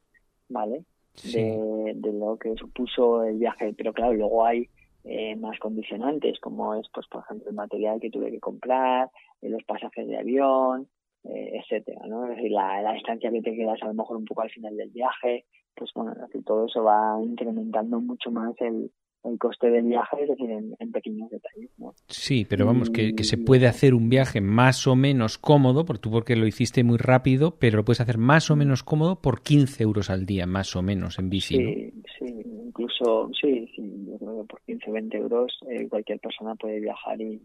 ¿vale? 0.48 0.84
de, 1.24 2.12
lo 2.12 2.36
que 2.36 2.54
supuso 2.54 3.24
el 3.24 3.38
viaje. 3.38 3.74
Pero 3.76 3.92
claro, 3.92 4.14
luego 4.14 4.46
hay 4.46 4.68
eh, 5.02 5.34
más 5.36 5.58
condicionantes, 5.58 6.38
como 6.38 6.74
es, 6.74 6.86
pues, 6.94 7.06
por 7.08 7.24
ejemplo, 7.24 7.50
el 7.50 7.56
material 7.56 8.00
que 8.00 8.10
tuve 8.10 8.30
que 8.30 8.38
comprar, 8.38 9.10
eh, 9.42 9.48
los 9.48 9.64
pasajes 9.64 10.06
de 10.06 10.18
avión, 10.18 10.86
eh, 11.24 11.60
etcétera, 11.60 12.06
¿no? 12.06 12.24
Es 12.24 12.36
decir, 12.36 12.52
la, 12.52 12.80
la 12.80 12.92
distancia 12.92 13.30
que 13.32 13.42
te 13.42 13.56
quedas 13.56 13.82
a 13.82 13.86
lo 13.86 13.94
mejor 13.94 14.16
un 14.16 14.24
poco 14.24 14.42
al 14.42 14.50
final 14.50 14.76
del 14.76 14.90
viaje, 14.90 15.46
pues 15.74 15.90
bueno, 15.94 16.12
es 16.12 16.20
decir, 16.20 16.44
todo 16.44 16.66
eso 16.66 16.84
va 16.84 17.18
incrementando 17.22 18.00
mucho 18.00 18.30
más 18.30 18.54
el, 18.60 18.92
el 19.24 19.38
coste 19.38 19.70
del 19.70 19.84
viaje, 19.84 20.16
es 20.22 20.28
decir, 20.28 20.50
en, 20.50 20.92
pequeños 20.92 21.30
detalles. 21.30 21.70
¿no? 21.78 21.94
Sí, 22.08 22.46
pero 22.48 22.66
vamos, 22.66 22.90
que, 22.90 23.14
que, 23.14 23.24
se 23.24 23.38
puede 23.38 23.66
hacer 23.66 23.94
un 23.94 24.08
viaje 24.08 24.40
más 24.40 24.86
o 24.86 24.94
menos 24.96 25.38
cómodo, 25.38 25.84
por 25.84 25.98
tú 25.98 26.10
porque 26.10 26.36
lo 26.36 26.46
hiciste 26.46 26.84
muy 26.84 26.98
rápido, 26.98 27.56
pero 27.58 27.78
lo 27.78 27.84
puedes 27.84 28.00
hacer 28.00 28.18
más 28.18 28.50
o 28.50 28.56
menos 28.56 28.82
cómodo 28.82 29.20
por 29.20 29.42
15 29.42 29.82
euros 29.82 30.10
al 30.10 30.26
día, 30.26 30.46
más 30.46 30.76
o 30.76 30.82
menos, 30.82 31.18
en 31.18 31.30
bici. 31.30 31.56
Sí, 31.56 31.92
sí, 32.18 32.42
incluso, 32.66 33.30
sí, 33.40 33.68
sí, 33.74 34.06
yo 34.06 34.18
creo 34.18 34.42
que 34.42 34.48
por 34.48 34.60
15 34.62 34.90
o 34.90 34.92
20 34.92 35.16
euros 35.16 35.58
eh, 35.70 35.88
cualquier 35.88 36.20
persona 36.20 36.54
puede 36.54 36.80
viajar 36.80 37.20
y, 37.20 37.40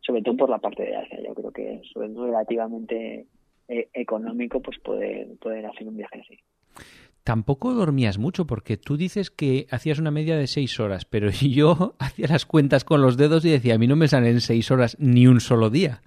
sobre 0.00 0.22
todo 0.22 0.36
por 0.36 0.50
la 0.50 0.58
parte 0.58 0.82
de 0.82 0.96
Asia, 0.96 1.20
yo 1.24 1.34
creo 1.34 1.50
que 1.52 1.74
es 1.74 1.92
relativamente 1.94 3.26
eh, 3.68 3.88
económico 3.94 4.60
pues 4.60 4.78
poder, 4.80 5.28
poder 5.40 5.66
hacer 5.66 5.86
un 5.86 5.96
viaje 5.96 6.20
así 6.20 6.38
tampoco 7.24 7.72
dormías 7.72 8.18
mucho, 8.18 8.46
porque 8.46 8.76
tú 8.76 8.96
dices 8.96 9.30
que 9.30 9.66
hacías 9.70 9.98
una 9.98 10.10
media 10.10 10.36
de 10.36 10.46
seis 10.46 10.78
horas, 10.80 11.04
pero 11.04 11.30
yo 11.40 11.94
hacía 11.98 12.26
las 12.28 12.46
cuentas 12.46 12.84
con 12.84 13.02
los 13.02 13.16
dedos 13.16 13.44
y 13.44 13.50
decía, 13.50 13.74
a 13.74 13.78
mí 13.78 13.86
no 13.86 13.96
me 13.96 14.08
salen 14.08 14.40
seis 14.40 14.70
horas 14.70 14.96
ni 14.98 15.26
un 15.26 15.40
solo 15.40 15.70
día. 15.70 16.02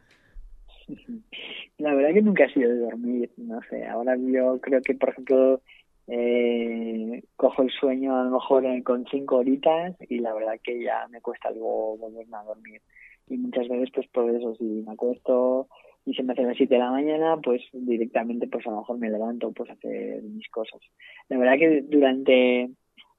La 1.78 1.93
verdad 1.93 2.13
que 2.13 2.22
nunca 2.22 2.45
ha 2.45 2.53
sido 2.53 2.70
de 2.70 2.80
dormir, 2.80 3.32
no 3.38 3.59
sé, 3.70 3.86
ahora 3.86 4.16
yo 4.18 4.59
creo 4.61 4.82
que, 4.82 4.95
por 4.95 5.09
ejemplo, 5.09 5.61
eh, 6.07 7.24
cojo 7.36 7.63
el 7.63 7.72
sueño 7.72 8.16
a 8.16 8.24
lo 8.24 8.32
mejor 8.32 8.63
con 8.84 9.05
cinco 9.09 9.38
horitas 9.38 9.95
y 10.07 10.20
la 10.20 10.34
verdad 10.34 10.59
que 10.63 10.84
ya 10.84 11.07
me 11.09 11.22
cuesta 11.22 11.49
algo 11.49 11.97
volverme 11.97 12.38
a 12.38 12.43
dormir. 12.43 12.82
Y 13.28 13.38
muchas 13.38 13.68
veces, 13.68 13.89
pues 13.93 14.07
por 14.09 14.30
eso, 14.30 14.55
si 14.55 14.63
me 14.63 14.91
acuesto 14.93 15.68
y 16.06 16.14
se 16.14 16.24
me 16.24 16.34
hace 16.34 16.43
las 16.43 16.56
7 16.56 16.74
de 16.74 16.80
la 16.80 16.91
mañana, 16.91 17.38
pues 17.43 17.62
directamente 17.74 18.47
pues 18.47 18.66
a 18.68 18.70
lo 18.70 18.78
mejor 18.78 18.97
me 18.99 19.10
levanto 19.10 19.51
pues 19.51 19.70
a 19.70 19.74
hacer 19.74 20.22
mis 20.24 20.47
cosas. 20.49 20.80
La 21.30 21.38
verdad 21.38 21.58
que 21.58 21.82
durante 21.82 22.70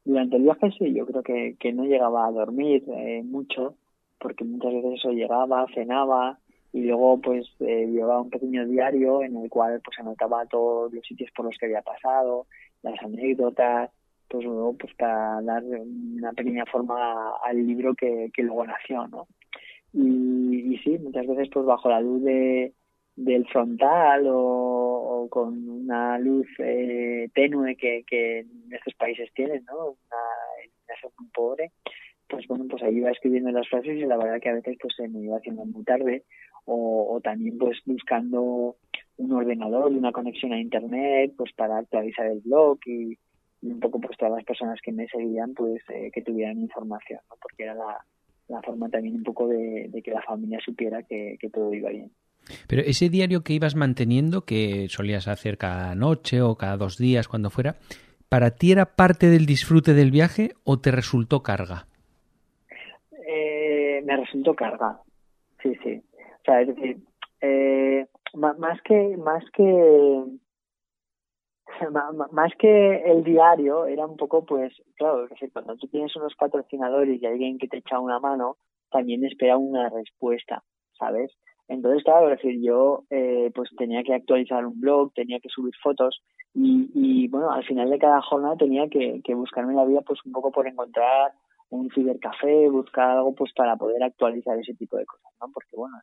durante 0.06 0.36
el 0.36 0.44
viaje 0.44 0.70
sí, 0.78 0.94
yo 0.94 1.04
creo 1.04 1.22
que, 1.22 1.56
que 1.58 1.72
no 1.72 1.84
llegaba 1.84 2.26
a 2.26 2.30
dormir 2.30 2.84
eh, 2.96 3.22
mucho, 3.24 3.74
porque 4.20 4.44
muchas 4.44 4.72
veces 4.72 4.94
eso 4.94 5.10
llegaba, 5.10 5.66
cenaba 5.74 6.38
y 6.72 6.82
luego 6.82 7.20
pues 7.20 7.44
eh, 7.58 7.88
llevaba 7.88 8.22
un 8.22 8.30
pequeño 8.30 8.64
diario 8.66 9.22
en 9.22 9.36
el 9.36 9.50
cual 9.50 9.80
pues 9.84 9.98
anotaba 9.98 10.46
todos 10.46 10.92
los 10.92 11.04
sitios 11.04 11.30
por 11.34 11.46
los 11.46 11.56
que 11.58 11.66
había 11.66 11.82
pasado, 11.82 12.46
las 12.82 13.02
anécdotas, 13.02 13.90
pues 14.28 14.44
luego 14.44 14.76
pues 14.76 14.94
para 14.94 15.42
dar 15.42 15.64
una 15.64 16.32
pequeña 16.32 16.64
forma 16.66 17.32
al 17.44 17.66
libro 17.66 17.94
que, 17.94 18.30
que 18.32 18.44
luego 18.44 18.64
nació, 18.64 19.08
¿no? 19.08 19.26
Y, 19.96 20.74
y 20.74 20.78
sí, 20.78 20.98
muchas 20.98 21.26
veces 21.26 21.48
pues 21.50 21.64
bajo 21.64 21.88
la 21.88 22.00
luz 22.00 22.22
de, 22.22 22.74
del 23.16 23.46
frontal 23.48 24.26
o, 24.28 25.26
con 25.30 25.68
una 25.68 26.18
luz 26.18 26.46
eh, 26.58 27.28
tenue 27.34 27.76
que, 27.76 28.04
que 28.06 28.40
en 28.40 28.72
estos 28.72 28.94
países 28.94 29.32
tienen, 29.34 29.64
¿no? 29.64 29.86
Una 29.86 30.22
iluminación 30.64 31.12
muy 31.18 31.28
pobre, 31.30 31.72
pues 32.28 32.46
bueno, 32.46 32.66
pues 32.68 32.82
ahí 32.82 32.96
iba 32.96 33.10
escribiendo 33.10 33.50
las 33.50 33.68
frases 33.68 33.96
y 33.96 34.04
la 34.04 34.18
verdad 34.18 34.40
que 34.40 34.50
a 34.50 34.54
veces 34.54 34.76
pues 34.80 34.94
se 34.96 35.08
me 35.08 35.20
iba 35.20 35.38
haciendo 35.38 35.64
muy 35.64 35.82
tarde 35.84 36.24
o, 36.66 37.14
o 37.14 37.20
también 37.20 37.56
pues 37.58 37.78
buscando 37.86 38.76
un 39.16 39.32
ordenador 39.32 39.90
y 39.92 39.96
una 39.96 40.12
conexión 40.12 40.52
a 40.52 40.60
internet 40.60 41.32
pues 41.36 41.52
para 41.54 41.78
actualizar 41.78 42.26
el 42.26 42.40
blog 42.40 42.78
y, 42.86 43.18
un 43.62 43.80
poco 43.80 43.98
pues 43.98 44.16
todas 44.18 44.34
las 44.34 44.44
personas 44.44 44.78
que 44.82 44.92
me 44.92 45.08
seguían 45.08 45.54
pues 45.54 45.82
eh, 45.88 46.10
que 46.12 46.22
tuvieran 46.22 46.60
información, 46.60 47.20
¿no? 47.30 47.36
Porque 47.40 47.64
era 47.64 47.74
la, 47.74 48.04
la 48.48 48.62
forma 48.62 48.88
también 48.88 49.16
un 49.16 49.22
poco 49.22 49.48
de, 49.48 49.90
que 50.04 50.10
la 50.10 50.22
familia 50.22 50.58
supiera 50.64 51.02
que, 51.02 51.38
todo 51.52 51.72
iba 51.74 51.90
bien. 51.90 52.10
Pero 52.68 52.82
ese 52.82 53.08
diario 53.08 53.42
que 53.42 53.54
ibas 53.54 53.74
manteniendo, 53.74 54.44
que 54.44 54.88
solías 54.88 55.26
hacer 55.26 55.58
cada 55.58 55.94
noche 55.94 56.42
o 56.42 56.56
cada 56.56 56.76
dos 56.76 56.96
días, 56.96 57.26
cuando 57.26 57.50
fuera, 57.50 57.76
¿para 58.28 58.52
ti 58.52 58.70
era 58.70 58.96
parte 58.96 59.28
del 59.28 59.46
disfrute 59.46 59.94
del 59.94 60.12
viaje 60.12 60.52
o 60.64 60.78
te 60.78 60.92
resultó 60.92 61.42
carga? 61.42 61.86
Eh, 63.26 64.00
me 64.04 64.16
resultó 64.16 64.54
carga, 64.54 65.00
sí, 65.62 65.72
sí. 65.82 66.00
O 66.40 66.44
sea, 66.44 66.60
es 66.60 66.68
decir, 66.68 66.98
eh, 67.40 68.06
más 68.34 68.80
que 68.82 69.16
más 69.16 69.44
que 69.52 70.24
más 72.32 72.52
que 72.58 73.02
el 73.04 73.24
diario, 73.24 73.86
era 73.86 74.06
un 74.06 74.16
poco, 74.16 74.44
pues, 74.44 74.72
claro, 74.96 75.26
que 75.38 75.50
cuando 75.50 75.76
tú 75.76 75.88
tienes 75.88 76.14
unos 76.16 76.34
patrocinadores 76.36 77.20
y 77.20 77.26
alguien 77.26 77.58
que 77.58 77.68
te 77.68 77.78
echa 77.78 78.00
una 78.00 78.20
mano, 78.20 78.56
también 78.90 79.24
espera 79.24 79.56
una 79.56 79.88
respuesta, 79.88 80.62
¿sabes? 80.98 81.32
Entonces, 81.68 82.04
claro, 82.04 82.30
es 82.30 82.40
decir, 82.40 82.60
yo 82.62 83.04
eh, 83.10 83.50
pues 83.54 83.70
tenía 83.76 84.04
que 84.04 84.14
actualizar 84.14 84.64
un 84.64 84.80
blog, 84.80 85.12
tenía 85.14 85.40
que 85.40 85.48
subir 85.48 85.74
fotos 85.82 86.22
y, 86.54 86.88
y 86.94 87.28
bueno, 87.28 87.50
al 87.50 87.64
final 87.64 87.90
de 87.90 87.98
cada 87.98 88.22
jornada 88.22 88.56
tenía 88.56 88.88
que, 88.88 89.20
que 89.24 89.34
buscarme 89.34 89.74
la 89.74 89.84
vida 89.84 90.00
pues 90.02 90.20
un 90.24 90.32
poco 90.32 90.52
por 90.52 90.68
encontrar 90.68 91.32
un 91.70 91.90
cibercafé, 91.90 92.68
buscar 92.70 93.10
algo 93.10 93.34
pues 93.34 93.52
para 93.52 93.76
poder 93.76 94.02
actualizar 94.04 94.56
ese 94.58 94.74
tipo 94.74 94.96
de 94.96 95.06
cosas, 95.06 95.32
¿no? 95.40 95.48
Porque 95.52 95.74
bueno, 95.76 95.96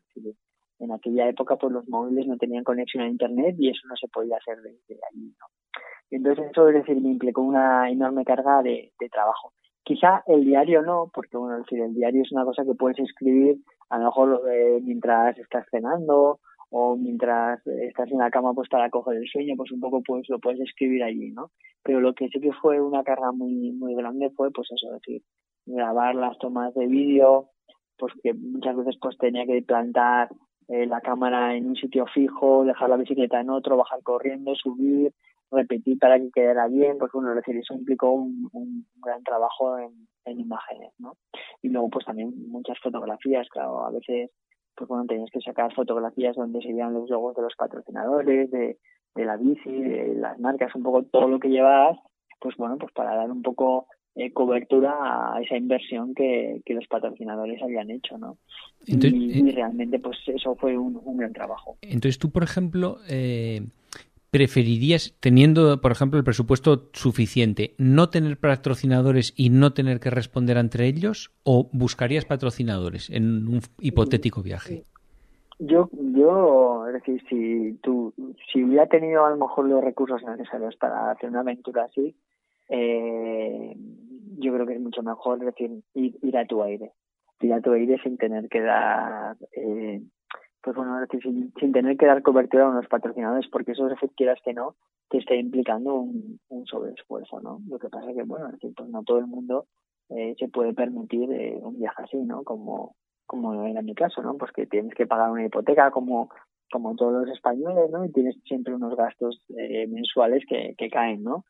en 0.84 0.92
aquella 0.92 1.28
época 1.30 1.56
pues 1.56 1.74
los 1.74 1.88
móviles 1.88 2.28
no 2.28 2.38
tenían 2.38 2.64
conexión 2.64 3.04
a 3.04 3.08
internet 3.08 3.56
y 3.58 3.70
eso 3.70 3.88
no 3.88 3.96
se 3.96 4.08
podía 4.08 4.38
hacer 4.38 4.62
desde 4.62 5.00
allí, 5.10 5.34
¿no? 5.40 5.48
Entonces 6.12 6.46
eso 6.52 6.70
es 6.70 6.76
decir, 6.76 7.02
me 7.02 7.10
implicó 7.10 7.42
una 7.42 7.90
enorme 7.90 8.24
carga 8.24 8.62
de, 8.62 8.92
trabajo. 9.12 9.54
Quizá 9.84 10.24
el 10.28 10.46
diario 10.46 10.82
no, 10.82 11.10
porque 11.14 11.38
bueno, 11.38 11.58
es 11.58 11.64
decir, 11.64 11.82
el 11.82 11.94
diario 11.94 12.22
es 12.22 12.32
una 12.32 12.46
cosa 12.46 12.64
que 12.64 12.76
puedes 12.76 13.00
escribir 13.00 13.58
a 13.90 13.98
lo 13.98 14.06
mejor 14.06 14.42
eh, 14.52 14.80
mientras 14.82 15.38
estás 15.38 15.66
cenando 15.70 16.40
o 16.70 16.96
mientras 16.96 17.66
estás 17.68 18.12
en 18.12 18.20
la 18.20 18.32
cama 18.32 18.54
pues 18.54 18.70
para 18.70 18.90
coger 18.90 19.18
el 19.18 19.28
sueño, 19.28 19.56
pues 19.58 19.72
un 19.72 19.80
poco 19.80 20.02
pues 20.06 20.28
lo 20.30 20.40
puedes 20.40 20.62
escribir 20.62 21.04
allí, 21.04 21.32
¿no? 21.32 21.52
Pero 21.84 22.00
lo 22.00 22.14
que 22.14 22.30
sí 22.30 22.40
que 22.40 22.54
fue 22.54 22.80
una 22.82 23.04
carga 23.04 23.32
muy 23.32 23.72
muy 23.74 23.94
grande 23.96 24.32
fue 24.36 24.52
pues 24.52 24.70
eso, 24.72 24.88
es 24.88 25.02
decir, 25.02 25.22
grabar 25.66 26.16
las 26.16 26.38
tomas 26.38 26.74
de 26.74 26.88
vídeo, 26.88 27.50
pues 27.98 28.14
que 28.22 28.34
muchas 28.34 28.76
veces 28.76 28.98
pues 29.02 29.18
tenía 29.18 29.46
que 29.46 29.62
plantar 29.62 30.30
eh, 30.68 30.86
la 30.86 31.02
cámara 31.02 31.56
en 31.56 31.68
un 31.68 31.76
sitio 31.76 32.06
fijo, 32.08 32.64
dejar 32.66 32.90
la 32.90 32.98
bicicleta 32.98 33.40
en 33.40 33.50
otro, 33.50 33.78
bajar 33.78 34.02
corriendo, 34.04 34.56
subir, 34.56 35.14
repetir 35.52 36.00
para 36.00 36.20
que 36.20 36.32
quedara 36.32 36.68
bien, 36.68 36.98
bueno, 36.98 37.30
es 37.30 37.36
decir, 37.38 37.58
eso 37.58 37.74
implicó 37.74 38.12
un, 38.12 38.86
gran 39.04 39.24
trabajo 39.24 39.78
en, 39.78 40.08
en, 40.26 40.40
imágenes, 40.40 40.92
¿no? 40.98 41.18
Y 41.62 41.70
luego 41.70 41.90
pues 41.90 42.06
también 42.06 42.34
muchas 42.48 42.80
fotografías, 42.80 43.48
claro, 43.50 43.86
a 43.86 43.92
veces 43.92 44.32
pues 44.76 44.88
bueno, 44.88 45.06
tenías 45.06 45.30
que 45.32 45.42
sacar 45.42 45.74
fotografías 45.74 46.36
donde 46.36 46.62
se 46.62 46.70
veían 46.70 46.94
los 46.94 47.10
logos 47.10 47.36
de 47.36 47.44
los 47.44 47.54
patrocinadores, 47.56 48.50
de, 48.50 48.78
de 49.16 49.26
la 49.26 49.38
bici, 49.38 49.82
de 49.82 50.16
las 50.16 50.40
marcas, 50.40 50.74
un 50.76 50.84
poco 50.84 51.04
todo 51.04 51.28
lo 51.28 51.40
que 51.40 51.50
llevabas, 51.50 52.00
pues 52.40 52.56
bueno, 52.58 52.78
pues 52.78 52.92
para 52.94 53.16
dar 53.16 53.32
un 53.32 53.42
poco 53.42 53.88
eh, 54.16 54.32
cobertura 54.32 55.36
a 55.36 55.42
esa 55.42 55.58
inversión 55.58 56.14
que, 56.14 56.62
que, 56.66 56.76
los 56.76 56.86
patrocinadores 56.88 57.62
habían 57.64 57.90
hecho, 57.90 58.18
¿no? 58.18 58.38
y, 58.86 58.94
eh, 58.96 59.52
realmente, 59.54 59.98
pues 59.98 60.18
eso 60.28 60.56
fue 60.56 60.78
un, 60.78 61.02
un, 61.04 61.18
gran 61.18 61.34
trabajo. 61.34 61.78
Entonces, 61.82 62.20
tú, 62.20 62.30
por 62.30 62.44
ejemplo, 62.44 63.00
eh, 63.10 63.62
¿preferirías, 64.30 65.16
teniendo, 65.20 65.82
por 65.82 65.92
ejemplo, 65.92 66.20
el 66.20 66.24
presupuesto 66.24 66.90
suficiente, 66.94 67.74
no 67.80 68.10
tener 68.10 68.38
patrocinadores 68.38 69.34
y 69.36 69.50
no 69.50 69.74
tener 69.74 70.00
que 70.00 70.12
responder 70.12 70.58
entre 70.58 70.86
ellos? 70.86 71.32
¿O 71.44 71.70
buscarías 71.74 72.26
patrocinadores 72.26 73.10
en 73.10 73.48
un 73.48 73.62
hipotético 73.82 74.44
viaje? 74.44 74.84
Yo, 75.58 75.90
yo, 76.14 76.86
es 76.88 76.94
decir, 76.94 77.24
si 77.30 77.80
tú, 77.82 78.14
si 78.52 78.64
hubiera 78.64 78.86
tenido 78.88 79.26
a 79.26 79.30
lo 79.32 79.38
mejor 79.38 79.68
los 79.68 79.84
recursos 79.84 80.22
necesarios 80.24 80.76
para 80.76 81.12
hacer 81.12 81.30
una 81.30 81.40
aventura 81.40 81.86
así, 81.86 82.16
eh, 82.70 83.76
yo 84.38 84.54
creo 84.54 84.66
que 84.66 84.74
es 84.74 84.82
mucho 84.82 85.04
mejor, 85.04 85.40
es 85.40 85.46
decir, 85.46 85.72
ir, 85.94 86.38
a 86.38 86.46
tu 86.46 86.64
aire, 86.64 86.92
ir 87.42 87.54
a 87.54 87.62
tu 87.62 87.72
aire 87.72 87.98
sin 88.04 88.18
tener 88.18 88.48
que 88.50 88.62
dar 88.62 89.36
eh, 89.52 90.02
pues 90.64 90.78
bueno, 90.78 90.98
sin, 91.22 91.54
sin, 91.60 91.72
tener 91.74 91.98
que 91.98 92.06
dar 92.06 92.22
cobertura 92.22 92.66
a 92.66 92.70
unos 92.70 92.88
patrocinadores, 92.88 93.50
porque 93.52 93.74
eso, 93.74 93.90
si 94.00 94.08
quieras 94.16 94.40
que 94.46 94.54
no, 94.54 94.76
te 95.10 95.18
está 95.18 95.36
implicando 95.36 95.96
un, 95.96 96.40
un 96.48 96.66
sobreesfuerzo, 96.66 97.42
¿no? 97.42 97.60
Lo 97.68 97.78
que 97.80 97.90
pasa 97.90 98.10
es 98.10 98.16
que, 98.16 98.24
bueno, 98.24 98.48
es 98.48 98.54
decir, 98.54 98.74
pues 98.76 98.90
no 98.90 99.04
todo 99.04 99.20
el 99.20 99.28
mundo 99.28 99.66
eh, 100.10 100.36
se 100.40 100.48
puede 100.48 100.74
permitir 100.74 101.30
eh, 101.34 101.60
un 101.62 101.78
viaje 101.80 102.04
así, 102.04 102.18
¿no? 102.18 102.44
Como, 102.44 102.96
como 103.26 103.66
era 103.66 103.82
mi 103.82 103.94
caso, 103.94 104.22
¿no? 104.22 104.38
Pues 104.38 104.54
que 104.54 104.66
tienes 104.66 104.94
que 104.96 105.06
pagar 105.06 105.32
una 105.32 105.46
hipoteca 105.46 105.92
como, 105.92 106.30
como 106.72 106.96
todos 106.96 107.26
los 107.26 107.36
españoles, 107.36 107.92
¿no? 107.92 108.06
Y 108.06 108.12
tienes 108.14 108.38
siempre 108.46 108.74
unos 108.74 108.96
gastos 108.96 109.44
eh, 109.58 109.86
mensuales 109.88 110.46
que, 110.48 110.76
que 110.78 110.90
caen, 110.90 111.24
¿no? 111.24 111.44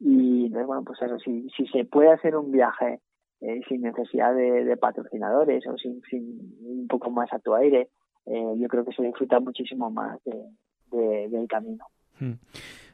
Y 0.00 0.46
entonces, 0.46 0.66
bueno, 0.66 0.84
pues 0.84 1.00
eso, 1.02 1.18
si, 1.18 1.48
si 1.56 1.66
se 1.66 1.84
puede 1.84 2.12
hacer 2.12 2.36
un 2.36 2.52
viaje 2.52 3.00
eh, 3.40 3.60
sin 3.68 3.82
necesidad 3.82 4.34
de, 4.34 4.64
de, 4.64 4.76
patrocinadores 4.76 5.66
o 5.66 5.76
sin, 5.76 6.02
sin 6.10 6.56
un 6.62 6.86
poco 6.88 7.10
más 7.10 7.32
a 7.32 7.38
tu 7.38 7.54
aire, 7.54 7.88
eh, 8.26 8.54
yo 8.58 8.68
creo 8.68 8.84
que 8.84 8.92
se 8.92 9.02
disfruta 9.02 9.40
muchísimo 9.40 9.90
más 9.90 10.18
de, 10.24 11.28
del 11.28 11.48
camino. 11.48 11.84
Hmm. 12.18 12.34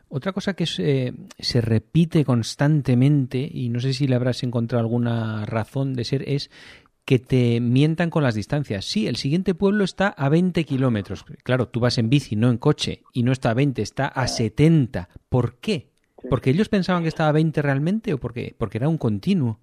Otra 0.08 0.32
cosa 0.32 0.54
que 0.54 0.66
se, 0.66 1.12
se 1.38 1.60
repite 1.60 2.24
constantemente, 2.24 3.48
y 3.50 3.68
no 3.68 3.80
sé 3.80 3.92
si 3.94 4.06
le 4.06 4.14
habrás 4.14 4.42
encontrado 4.42 4.82
alguna 4.82 5.44
razón 5.44 5.94
de 5.94 6.04
ser, 6.04 6.28
es 6.28 6.50
que 7.04 7.18
te 7.18 7.60
mientan 7.60 8.10
con 8.10 8.22
las 8.22 8.34
distancias. 8.34 8.84
Sí, 8.84 9.06
el 9.06 9.16
siguiente 9.16 9.54
pueblo 9.54 9.84
está 9.84 10.08
a 10.08 10.28
20 10.28 10.64
kilómetros. 10.64 11.24
Claro, 11.42 11.68
tú 11.68 11.80
vas 11.80 11.98
en 11.98 12.10
bici, 12.10 12.36
no 12.36 12.50
en 12.50 12.58
coche, 12.58 13.02
y 13.12 13.22
no 13.22 13.32
está 13.32 13.50
a 13.50 13.54
20, 13.54 13.82
está 13.82 14.06
a 14.06 14.26
70. 14.26 15.08
¿Por 15.28 15.58
qué? 15.58 15.93
¿Porque 16.28 16.50
ellos 16.50 16.68
pensaban 16.68 17.02
que 17.02 17.08
estaba 17.08 17.30
a 17.30 17.32
20 17.32 17.62
realmente 17.62 18.14
o 18.14 18.18
porque, 18.18 18.54
porque 18.58 18.78
era 18.78 18.88
un 18.88 18.98
continuo? 18.98 19.58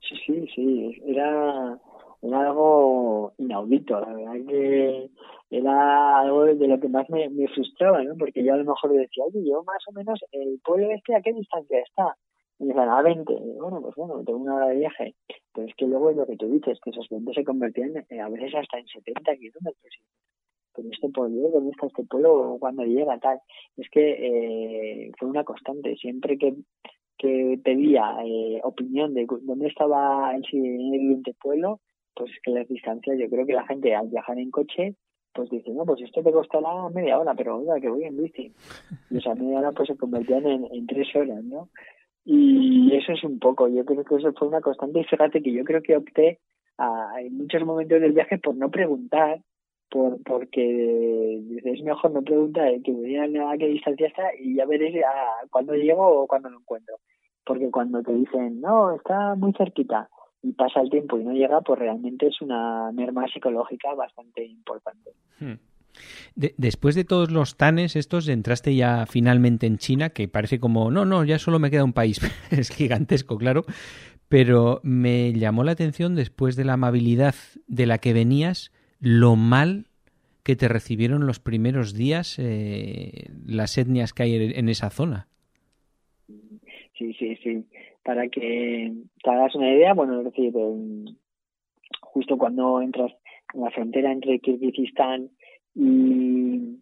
Sí, 0.00 0.16
sí, 0.26 0.48
sí, 0.54 1.02
era, 1.06 1.78
era 2.22 2.40
algo 2.40 3.32
inaudito, 3.38 4.00
la 4.00 4.12
verdad 4.12 4.46
que 4.46 5.10
era 5.50 6.20
algo 6.20 6.44
de 6.44 6.66
lo 6.66 6.80
que 6.80 6.88
más 6.88 7.08
me, 7.10 7.28
me 7.30 7.48
frustraba, 7.48 8.02
¿no? 8.02 8.16
Porque 8.16 8.44
yo 8.44 8.54
a 8.54 8.56
lo 8.56 8.64
mejor 8.64 8.92
decía, 8.92 9.24
oye, 9.24 9.44
yo 9.44 9.62
más 9.64 9.82
o 9.88 9.92
menos, 9.92 10.20
el 10.32 10.60
pueblo 10.64 10.90
este, 10.90 11.14
¿a 11.14 11.22
qué 11.22 11.32
distancia 11.32 11.78
está? 11.80 12.16
Y 12.58 12.64
me 12.64 12.80
a 12.80 13.02
20. 13.02 13.34
bueno, 13.60 13.80
pues 13.82 13.94
bueno, 13.96 14.22
tengo 14.24 14.38
una 14.38 14.54
hora 14.56 14.68
de 14.68 14.76
viaje. 14.76 15.14
Pero 15.52 15.66
es 15.66 15.74
que 15.74 15.86
luego 15.86 16.12
lo 16.12 16.26
que 16.26 16.36
tú 16.36 16.46
dices, 16.46 16.78
que 16.82 16.90
esos 16.90 17.08
20 17.08 17.32
se 17.34 17.44
convertían 17.44 17.92
eh, 18.08 18.20
a 18.20 18.28
veces 18.28 18.54
hasta 18.54 18.78
en 18.78 18.86
70 18.86 19.36
kilómetros. 19.36 19.94
Pero 20.74 20.88
este 20.90 21.08
pueblo, 21.08 21.50
¿dónde 21.50 21.70
está 21.70 21.86
este 21.86 22.04
pueblo 22.04 22.56
cuando 22.58 22.84
llega? 22.84 23.18
tal 23.18 23.40
Es 23.76 23.88
que 23.90 25.06
eh, 25.06 25.12
fue 25.18 25.28
una 25.28 25.44
constante. 25.44 25.96
Siempre 25.96 26.36
que, 26.38 26.54
que 27.18 27.58
pedía 27.62 28.16
eh, 28.24 28.60
opinión 28.64 29.14
de 29.14 29.26
dónde 29.42 29.68
estaba 29.68 30.34
el 30.34 30.44
siguiente 30.44 31.34
pueblo, 31.40 31.80
pues 32.14 32.30
es 32.30 32.38
que 32.42 32.50
las 32.50 32.68
distancias, 32.68 33.18
yo 33.18 33.28
creo 33.28 33.46
que 33.46 33.54
la 33.54 33.66
gente 33.66 33.94
al 33.94 34.08
viajar 34.08 34.38
en 34.38 34.50
coche 34.50 34.96
pues 35.34 35.50
dice, 35.50 35.70
no, 35.72 35.84
pues 35.84 36.00
esto 36.00 36.22
te 36.22 36.32
costará 36.32 36.88
media 36.94 37.18
hora, 37.18 37.34
pero 37.34 37.58
oiga, 37.58 37.80
que 37.80 37.88
voy 37.88 38.04
en 38.04 38.16
bici. 38.16 38.52
Y 39.10 39.18
esa 39.18 39.34
media 39.34 39.58
hora 39.58 39.72
pues 39.72 39.88
se 39.88 39.96
convertían 39.96 40.46
en, 40.46 40.86
tres 40.86 41.08
horas, 41.14 41.42
¿no? 41.42 41.68
Y 42.24 42.94
eso 42.94 43.12
es 43.12 43.24
un 43.24 43.38
poco, 43.38 43.68
yo 43.68 43.84
creo 43.84 44.04
que 44.04 44.14
eso 44.14 44.32
fue 44.32 44.48
una 44.48 44.60
constante. 44.60 45.00
Y 45.00 45.04
fíjate 45.04 45.42
que 45.42 45.52
yo 45.52 45.64
creo 45.64 45.82
que 45.82 45.96
opté 45.96 46.38
a, 46.78 47.16
en 47.20 47.36
muchos 47.36 47.64
momentos 47.64 48.00
del 48.00 48.12
viaje 48.12 48.38
por 48.38 48.56
no 48.56 48.70
preguntar, 48.70 49.40
por 49.94 50.20
porque 50.24 51.40
es 51.64 51.82
mejor 51.84 52.10
no 52.10 52.22
preguntar 52.22 52.68
que 52.82 52.90
me 52.90 53.06
digan 53.06 53.36
a 53.36 53.56
qué 53.56 53.68
distancia 53.68 54.08
está 54.08 54.24
y 54.36 54.56
ya 54.56 54.66
veré 54.66 55.04
a 55.04 55.46
cuándo 55.50 55.74
llego 55.74 56.04
o 56.04 56.26
cuándo 56.26 56.50
lo 56.50 56.58
encuentro. 56.58 56.96
Porque 57.46 57.70
cuando 57.70 58.02
te 58.02 58.12
dicen, 58.12 58.60
no, 58.60 58.96
está 58.96 59.36
muy 59.36 59.52
cerquita 59.52 60.08
y 60.42 60.52
pasa 60.52 60.80
el 60.80 60.90
tiempo 60.90 61.16
y 61.16 61.24
no 61.24 61.32
llega, 61.32 61.60
pues 61.60 61.78
realmente 61.78 62.26
es 62.26 62.42
una 62.42 62.90
merma 62.90 63.28
psicológica 63.28 63.94
bastante 63.94 64.44
importante. 64.44 65.12
Hmm 65.38 65.54
después 66.34 66.94
de 66.94 67.04
todos 67.04 67.30
los 67.30 67.56
tanes 67.56 67.96
estos, 67.96 68.28
entraste 68.28 68.74
ya 68.74 69.06
finalmente 69.06 69.66
en 69.66 69.78
China, 69.78 70.10
que 70.10 70.28
parece 70.28 70.58
como, 70.58 70.90
no, 70.90 71.04
no, 71.04 71.24
ya 71.24 71.38
solo 71.38 71.58
me 71.58 71.70
queda 71.70 71.84
un 71.84 71.92
país. 71.92 72.20
es 72.50 72.70
gigantesco, 72.70 73.38
claro. 73.38 73.64
Pero 74.28 74.80
me 74.82 75.32
llamó 75.32 75.64
la 75.64 75.72
atención 75.72 76.14
después 76.14 76.56
de 76.56 76.64
la 76.64 76.72
amabilidad 76.72 77.34
de 77.66 77.86
la 77.86 77.98
que 77.98 78.12
venías, 78.12 78.72
lo 79.04 79.36
mal 79.36 79.84
que 80.44 80.56
te 80.56 80.66
recibieron 80.66 81.26
los 81.26 81.38
primeros 81.38 81.94
días 81.94 82.38
eh, 82.38 83.28
las 83.46 83.76
etnias 83.76 84.14
que 84.14 84.22
hay 84.22 84.52
en 84.54 84.68
esa 84.70 84.88
zona. 84.88 85.28
Sí, 86.96 87.12
sí, 87.12 87.36
sí. 87.42 87.66
Para 88.02 88.28
que 88.28 88.92
te 89.22 89.30
hagas 89.30 89.54
una 89.54 89.70
idea, 89.70 89.92
bueno, 89.92 90.18
es 90.20 90.24
decir, 90.24 90.54
justo 92.00 92.38
cuando 92.38 92.80
entras 92.80 93.12
en 93.52 93.60
la 93.60 93.70
frontera 93.70 94.10
entre 94.10 94.38
Kirguistán 94.40 95.30
y, 95.74 96.78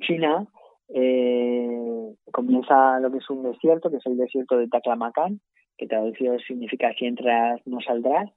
China 0.00 0.46
eh, 0.94 2.14
comienza 2.30 3.00
lo 3.00 3.10
que 3.10 3.18
es 3.18 3.30
un 3.30 3.42
desierto, 3.42 3.90
que 3.90 3.96
es 3.96 4.06
el 4.06 4.16
desierto 4.16 4.56
de 4.56 4.68
Taklamakan, 4.68 5.40
que 5.76 5.86
traducido 5.86 6.38
significa 6.40 6.92
si 6.98 7.06
entras 7.06 7.60
no 7.66 7.80
saldrás. 7.80 8.30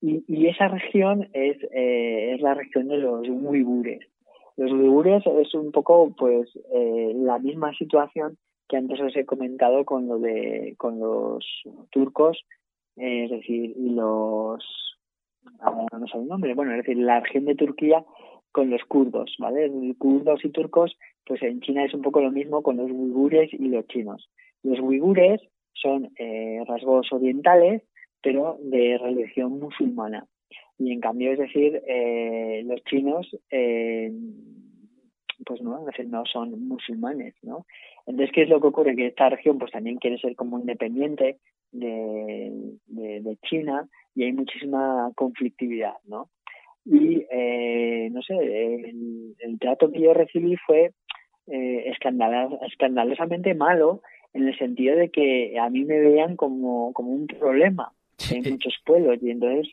Y, 0.00 0.24
y 0.26 0.46
esa 0.46 0.68
región 0.68 1.28
es, 1.32 1.58
eh, 1.72 2.34
es 2.34 2.40
la 2.40 2.54
región 2.54 2.88
de 2.88 2.98
los 2.98 3.28
uigures. 3.28 4.00
Los 4.56 4.72
uigures 4.72 5.24
es 5.26 5.54
un 5.54 5.72
poco 5.72 6.14
pues 6.16 6.48
eh, 6.72 7.12
la 7.14 7.38
misma 7.38 7.72
situación 7.74 8.38
que 8.68 8.76
antes 8.76 9.00
os 9.00 9.16
he 9.16 9.24
comentado 9.24 9.84
con 9.84 10.06
lo 10.06 10.18
de 10.18 10.74
con 10.78 11.00
los 11.00 11.44
turcos, 11.90 12.44
eh, 12.96 13.24
es 13.24 13.30
decir, 13.30 13.74
los 13.76 14.64
no 15.62 16.06
sé 16.06 16.18
el 16.18 16.28
nombre, 16.28 16.54
bueno, 16.54 16.72
es 16.72 16.78
decir, 16.78 16.98
la 16.98 17.20
región 17.20 17.44
de 17.46 17.54
Turquía 17.54 18.04
con 18.52 18.70
los 18.70 18.82
kurdos, 18.84 19.34
¿vale? 19.38 19.70
Kurdos 19.98 20.44
y 20.44 20.50
turcos, 20.50 20.96
pues 21.26 21.42
en 21.42 21.60
China 21.60 21.84
es 21.84 21.94
un 21.94 22.02
poco 22.02 22.20
lo 22.20 22.30
mismo 22.30 22.62
con 22.62 22.76
los 22.76 22.90
uigures 22.90 23.52
y 23.52 23.68
los 23.68 23.86
chinos. 23.86 24.28
Los 24.62 24.80
uigures 24.80 25.40
son 25.72 26.10
eh, 26.18 26.62
rasgos 26.66 27.12
orientales, 27.12 27.82
pero 28.22 28.58
de 28.60 28.98
religión 28.98 29.58
musulmana. 29.58 30.26
Y 30.78 30.92
en 30.92 31.00
cambio, 31.00 31.32
es 31.32 31.38
decir, 31.38 31.82
eh, 31.86 32.62
los 32.64 32.82
chinos, 32.84 33.28
eh, 33.50 34.10
pues 35.44 35.60
no, 35.62 35.78
es 35.80 35.86
decir, 35.86 36.08
no 36.08 36.24
son 36.26 36.68
musulmanes, 36.68 37.34
¿no? 37.42 37.66
Entonces, 38.06 38.34
¿qué 38.34 38.42
es 38.42 38.48
lo 38.48 38.60
que 38.60 38.68
ocurre? 38.68 38.96
Que 38.96 39.08
esta 39.08 39.28
región, 39.28 39.58
pues 39.58 39.72
también 39.72 39.98
quiere 39.98 40.18
ser 40.18 40.34
como 40.36 40.58
independiente 40.58 41.38
de, 41.72 42.50
de, 42.86 43.36
China 43.48 43.88
y 44.14 44.24
hay 44.24 44.32
muchísima 44.32 45.12
conflictividad, 45.14 45.94
¿no? 46.04 46.28
y 46.84 47.26
eh, 47.30 48.08
no 48.10 48.22
sé, 48.22 48.34
el, 48.34 49.58
trato 49.60 49.92
que 49.92 50.00
yo 50.00 50.14
recibí 50.14 50.56
fue 50.56 50.92
eh, 51.46 51.92
escandalosamente 52.66 53.54
malo 53.54 54.02
en 54.32 54.48
el 54.48 54.58
sentido 54.58 54.96
de 54.96 55.10
que 55.10 55.58
a 55.58 55.68
mí 55.68 55.84
me 55.84 55.98
veían 55.98 56.36
como, 56.36 56.92
como 56.92 57.10
un 57.10 57.26
problema 57.26 57.92
en 58.30 58.52
muchos 58.52 58.74
pueblos 58.84 59.18
y 59.22 59.30
entonces 59.30 59.72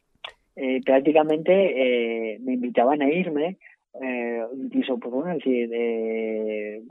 eh, 0.55 0.81
prácticamente 0.83 2.33
eh, 2.33 2.39
me 2.39 2.53
invitaban 2.53 3.01
a 3.01 3.09
irme 3.09 3.57
eh, 4.01 4.41
incluso 4.55 4.97
pues 4.99 5.13
bueno 5.13 5.33
decir 5.33 5.69
eh, 5.73 6.81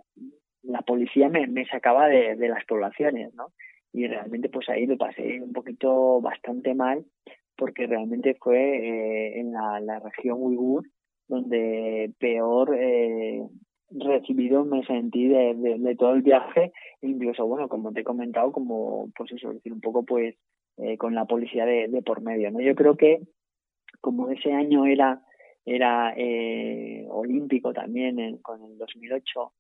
la 0.63 0.83
policía 0.83 1.29
me, 1.29 1.47
me 1.47 1.67
sacaba 1.67 2.09
de, 2.09 2.37
de 2.37 2.49
las 2.49 2.65
poblaciones 2.65 3.35
no 3.35 3.53
y 3.93 4.07
realmente 4.07 4.49
pues 4.49 4.69
ahí 4.69 4.87
lo 4.87 4.97
pasé 4.97 5.41
un 5.41 5.53
poquito 5.53 6.21
bastante 6.21 6.75
mal 6.75 7.05
porque 7.57 7.87
realmente 7.87 8.37
fue 8.41 8.59
eh, 8.59 9.41
en 9.41 9.53
la, 9.53 10.01
región 10.01 10.39
uigur 10.41 10.87
donde 11.29 12.13
peor 12.19 12.77
eh, 12.79 13.43
recibido 13.91 14.65
me 14.65 14.85
sentí 14.85 15.27
de, 15.29 15.97
todo 15.99 16.15
el 16.15 16.23
viaje, 16.23 16.73
incluso, 17.03 17.47
bueno, 17.47 17.69
como 17.69 17.93
te 17.93 18.01
he 18.01 18.05
comentado, 18.05 18.53
como, 18.53 19.11
pues 19.17 19.33
eso, 19.33 19.53
decir, 19.53 19.73
un 19.73 19.81
poco, 19.81 20.05
pues, 20.05 20.37
eh, 20.79 20.97
con 20.97 21.15
la 21.15 21.25
policía 21.25 21.65
de, 21.65 22.03
por 22.05 22.21
medio, 22.21 22.51
¿no? 22.51 22.61
Yo 22.61 22.75
creo 22.75 22.97
que, 22.97 23.21
como 24.01 24.31
ese 24.31 24.53
año 24.53 24.87
era, 24.87 25.23
era 25.65 26.15
eh, 26.17 27.07
olímpico 27.11 27.73
también, 27.73 28.39
con 28.39 28.63
el 28.63 28.77
2008, 28.79 29.53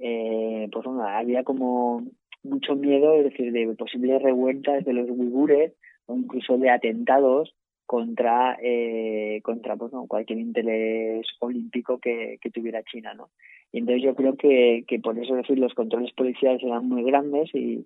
eh, 0.00 0.68
pues 0.72 0.84
bueno, 0.84 1.06
había 1.06 1.44
como 1.44 2.02
mucho 2.42 2.74
miedo, 2.76 3.14
es 3.14 3.24
decir, 3.24 3.52
de 3.52 3.74
posibles 3.74 4.22
revueltas 4.22 4.84
de 4.84 4.92
los 4.92 5.08
uigures 5.08 5.72
o 6.06 6.16
incluso 6.16 6.58
de 6.58 6.70
atentados 6.70 7.54
contra 7.86 8.56
eh, 8.62 9.40
contra 9.42 9.76
pues, 9.76 9.92
cualquier 10.08 10.38
interés 10.38 11.26
olímpico 11.40 11.98
que, 11.98 12.38
que, 12.40 12.50
tuviera 12.50 12.82
China 12.82 13.12
no 13.12 13.28
y 13.72 13.78
entonces 13.78 14.02
yo 14.02 14.14
creo 14.14 14.36
que, 14.36 14.84
que 14.88 15.00
por 15.00 15.18
eso 15.18 15.34
decir 15.34 15.58
los 15.58 15.74
controles 15.74 16.12
policiales 16.12 16.62
eran 16.62 16.88
muy 16.88 17.02
grandes 17.02 17.54
y, 17.54 17.84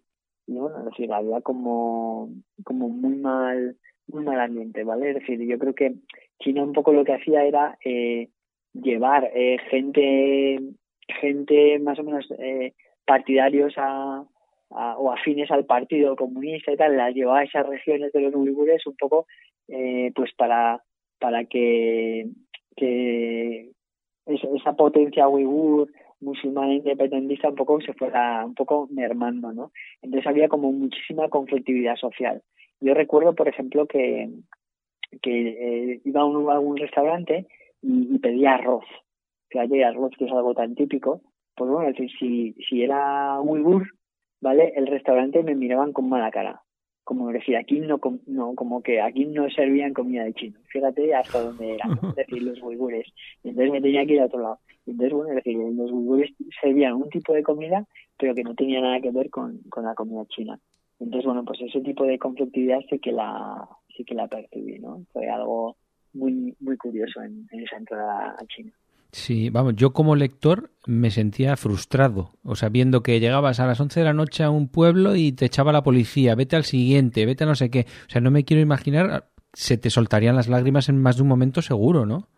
bueno 0.56 0.78
es 0.78 0.84
decir 0.86 1.12
había 1.12 1.40
como 1.42 2.30
como 2.64 2.88
muy 2.88 3.16
mal 3.16 3.76
muy 4.08 4.24
mal 4.24 4.40
ambiente 4.40 4.82
vale 4.84 5.10
es 5.10 5.14
decir 5.16 5.40
yo 5.46 5.58
creo 5.58 5.74
que 5.74 5.94
China 6.40 6.62
un 6.62 6.72
poco 6.72 6.92
lo 6.92 7.04
que 7.04 7.14
hacía 7.14 7.44
era 7.44 7.78
eh, 7.84 8.28
llevar 8.72 9.30
eh, 9.34 9.58
gente 9.70 10.58
gente 11.20 11.78
más 11.78 11.98
o 11.98 12.02
menos 12.02 12.26
eh, 12.38 12.74
partidarios 13.04 13.74
a 13.76 14.24
o 14.70 15.10
afines 15.10 15.50
al 15.50 15.64
Partido 15.64 16.14
Comunista 16.14 16.70
y 16.70 16.76
tal, 16.76 16.94
las 16.94 17.14
llevaba 17.14 17.38
a 17.38 17.44
esas 17.44 17.66
regiones 17.66 18.12
de 18.12 18.20
los 18.20 18.34
uigures 18.34 18.86
un 18.86 18.96
poco 18.96 19.26
pues 19.66 20.34
para, 20.36 20.82
para 21.18 21.46
que, 21.46 22.26
que 22.76 23.70
esa 24.26 24.76
potencia 24.76 25.26
uigur 25.26 25.90
musulmana 26.20 26.74
independentista 26.74 27.48
un 27.48 27.54
poco 27.54 27.80
se 27.80 27.92
fuera 27.94 28.44
un 28.44 28.54
poco 28.54 28.88
mermando, 28.90 29.52
¿no? 29.52 29.72
Entonces 30.02 30.26
había 30.26 30.48
como 30.48 30.72
muchísima 30.72 31.28
conflictividad 31.28 31.96
social. 31.96 32.42
Yo 32.80 32.94
recuerdo, 32.94 33.34
por 33.34 33.48
ejemplo, 33.48 33.86
que, 33.86 34.30
que 35.22 35.48
eh, 35.92 36.00
iba 36.04 36.20
a 36.20 36.24
un, 36.24 36.50
a 36.50 36.58
un 36.58 36.76
restaurante 36.76 37.46
y, 37.82 38.18
pedía 38.18 38.54
arroz. 38.54 38.84
Fíjate, 39.48 39.84
arroz 39.84 40.12
que 40.18 40.26
es 40.26 40.32
algo 40.32 40.54
tan 40.54 40.74
típico. 40.74 41.22
Pues 41.56 41.70
bueno, 41.70 41.92
si, 42.18 42.52
si 42.68 42.82
era 42.82 43.40
uigur, 43.40 43.88
¿vale? 44.40 44.72
El 44.76 44.86
restaurante 44.86 45.42
me 45.42 45.54
miraban 45.54 45.92
con 45.92 46.08
mala 46.08 46.30
cara, 46.30 46.62
como 47.08 47.32
decir, 47.32 47.56
aquí 47.56 47.80
no, 47.80 47.98
no, 48.26 48.54
como 48.54 48.82
que 48.82 49.00
aquí 49.00 49.24
no 49.24 49.48
servían 49.48 49.94
comida 49.94 50.24
de 50.24 50.34
chino. 50.34 50.58
Fíjate 50.66 51.14
hasta 51.14 51.40
dónde 51.40 51.76
eran, 51.76 51.92
es 51.92 52.16
decir, 52.16 52.42
los 52.42 52.60
uigures. 52.62 53.10
Entonces 53.42 53.72
me 53.72 53.80
tenía 53.80 54.04
que 54.04 54.12
ir 54.12 54.20
a 54.20 54.26
otro 54.26 54.40
lado. 54.40 54.58
Entonces, 54.86 55.14
bueno, 55.14 55.30
es 55.30 55.36
decir, 55.36 55.56
los 55.56 55.90
uigures 55.90 56.30
servían 56.60 56.92
un 56.92 57.08
tipo 57.08 57.32
de 57.32 57.42
comida, 57.42 57.86
pero 58.18 58.34
que 58.34 58.44
no 58.44 58.54
tenía 58.54 58.82
nada 58.82 59.00
que 59.00 59.10
ver 59.10 59.30
con, 59.30 59.56
con 59.70 59.86
la 59.86 59.94
comida 59.94 60.26
china. 60.26 60.60
Entonces, 61.00 61.24
bueno, 61.24 61.46
pues 61.46 61.62
ese 61.62 61.80
tipo 61.80 62.04
de 62.04 62.18
conflictividad 62.18 62.80
sí 62.90 62.98
que 62.98 63.12
la, 63.12 63.66
sí 63.96 64.04
que 64.04 64.14
la 64.14 64.28
percibí, 64.28 64.78
¿no? 64.78 65.06
Fue 65.10 65.30
algo 65.30 65.78
muy, 66.12 66.54
muy 66.60 66.76
curioso 66.76 67.22
en, 67.22 67.46
en 67.52 67.60
esa 67.60 67.78
entrada 67.78 68.36
a 68.38 68.46
China. 68.48 68.72
Sí, 69.10 69.48
vamos, 69.48 69.74
yo 69.74 69.92
como 69.94 70.16
lector 70.16 70.70
me 70.86 71.10
sentía 71.10 71.56
frustrado, 71.56 72.32
o 72.44 72.56
sea, 72.56 72.68
viendo 72.68 73.02
que 73.02 73.20
llegabas 73.20 73.58
a 73.58 73.66
las 73.66 73.80
11 73.80 74.00
de 74.00 74.04
la 74.04 74.12
noche 74.12 74.44
a 74.44 74.50
un 74.50 74.68
pueblo 74.68 75.16
y 75.16 75.32
te 75.32 75.46
echaba 75.46 75.72
la 75.72 75.82
policía, 75.82 76.34
vete 76.34 76.56
al 76.56 76.64
siguiente, 76.64 77.24
vete 77.24 77.44
a 77.44 77.46
no 77.46 77.54
sé 77.54 77.70
qué, 77.70 77.86
o 78.06 78.10
sea, 78.10 78.20
no 78.20 78.30
me 78.30 78.44
quiero 78.44 78.62
imaginar, 78.62 79.24
se 79.54 79.78
te 79.78 79.88
soltarían 79.88 80.36
las 80.36 80.48
lágrimas 80.48 80.90
en 80.90 81.00
más 81.00 81.16
de 81.16 81.22
un 81.22 81.28
momento 81.28 81.62
seguro, 81.62 82.04
¿no? 82.04 82.28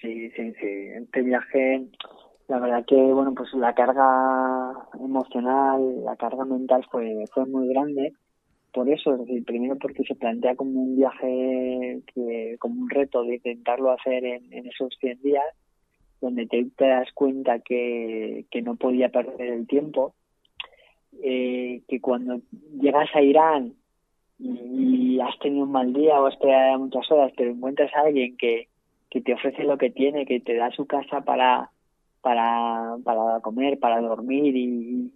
Sí, 0.00 0.30
sí, 0.30 0.52
sí, 0.60 0.66
este 0.96 1.22
viaje, 1.22 1.86
la 2.48 2.58
verdad 2.58 2.84
que, 2.84 2.96
bueno, 2.96 3.32
pues 3.32 3.54
la 3.54 3.72
carga 3.74 4.72
emocional, 4.98 6.04
la 6.04 6.16
carga 6.16 6.44
mental 6.44 6.84
fue, 6.90 7.24
fue 7.32 7.46
muy 7.46 7.68
grande, 7.68 8.14
por 8.72 8.88
eso, 8.88 9.14
es 9.14 9.20
decir, 9.20 9.44
primero 9.44 9.76
porque 9.76 10.02
se 10.02 10.16
plantea 10.16 10.56
como 10.56 10.72
un 10.72 10.96
viaje, 10.96 12.00
que, 12.12 12.56
como 12.58 12.82
un 12.82 12.90
reto 12.90 13.22
de 13.22 13.36
intentarlo 13.36 13.92
hacer 13.92 14.24
en, 14.24 14.52
en 14.52 14.66
esos 14.66 14.92
100 14.98 15.22
días, 15.22 15.44
donde 16.24 16.46
te, 16.46 16.66
das 16.78 17.12
cuenta 17.12 17.58
que, 17.58 18.46
que, 18.50 18.62
no 18.62 18.76
podía 18.76 19.10
perder 19.10 19.50
el 19.52 19.66
tiempo, 19.66 20.14
eh, 21.22 21.82
que 21.86 22.00
cuando 22.00 22.40
llegas 22.80 23.10
a 23.14 23.20
Irán 23.20 23.74
y, 24.38 25.20
has 25.20 25.38
tenido 25.38 25.64
un 25.64 25.72
mal 25.72 25.92
día 25.92 26.20
o 26.20 26.26
has 26.26 26.34
esperado 26.34 26.78
muchas 26.78 27.10
horas, 27.10 27.32
pero 27.36 27.50
encuentras 27.50 27.94
a 27.94 28.00
alguien 28.00 28.36
que, 28.36 28.68
que 29.10 29.20
te 29.20 29.34
ofrece 29.34 29.64
lo 29.64 29.76
que 29.76 29.90
tiene, 29.90 30.26
que 30.26 30.40
te 30.40 30.54
da 30.54 30.70
su 30.70 30.86
casa 30.86 31.20
para, 31.20 31.70
para, 32.22 32.96
para 33.04 33.40
comer, 33.40 33.78
para 33.78 34.00
dormir 34.00 34.56
y, 34.56 35.12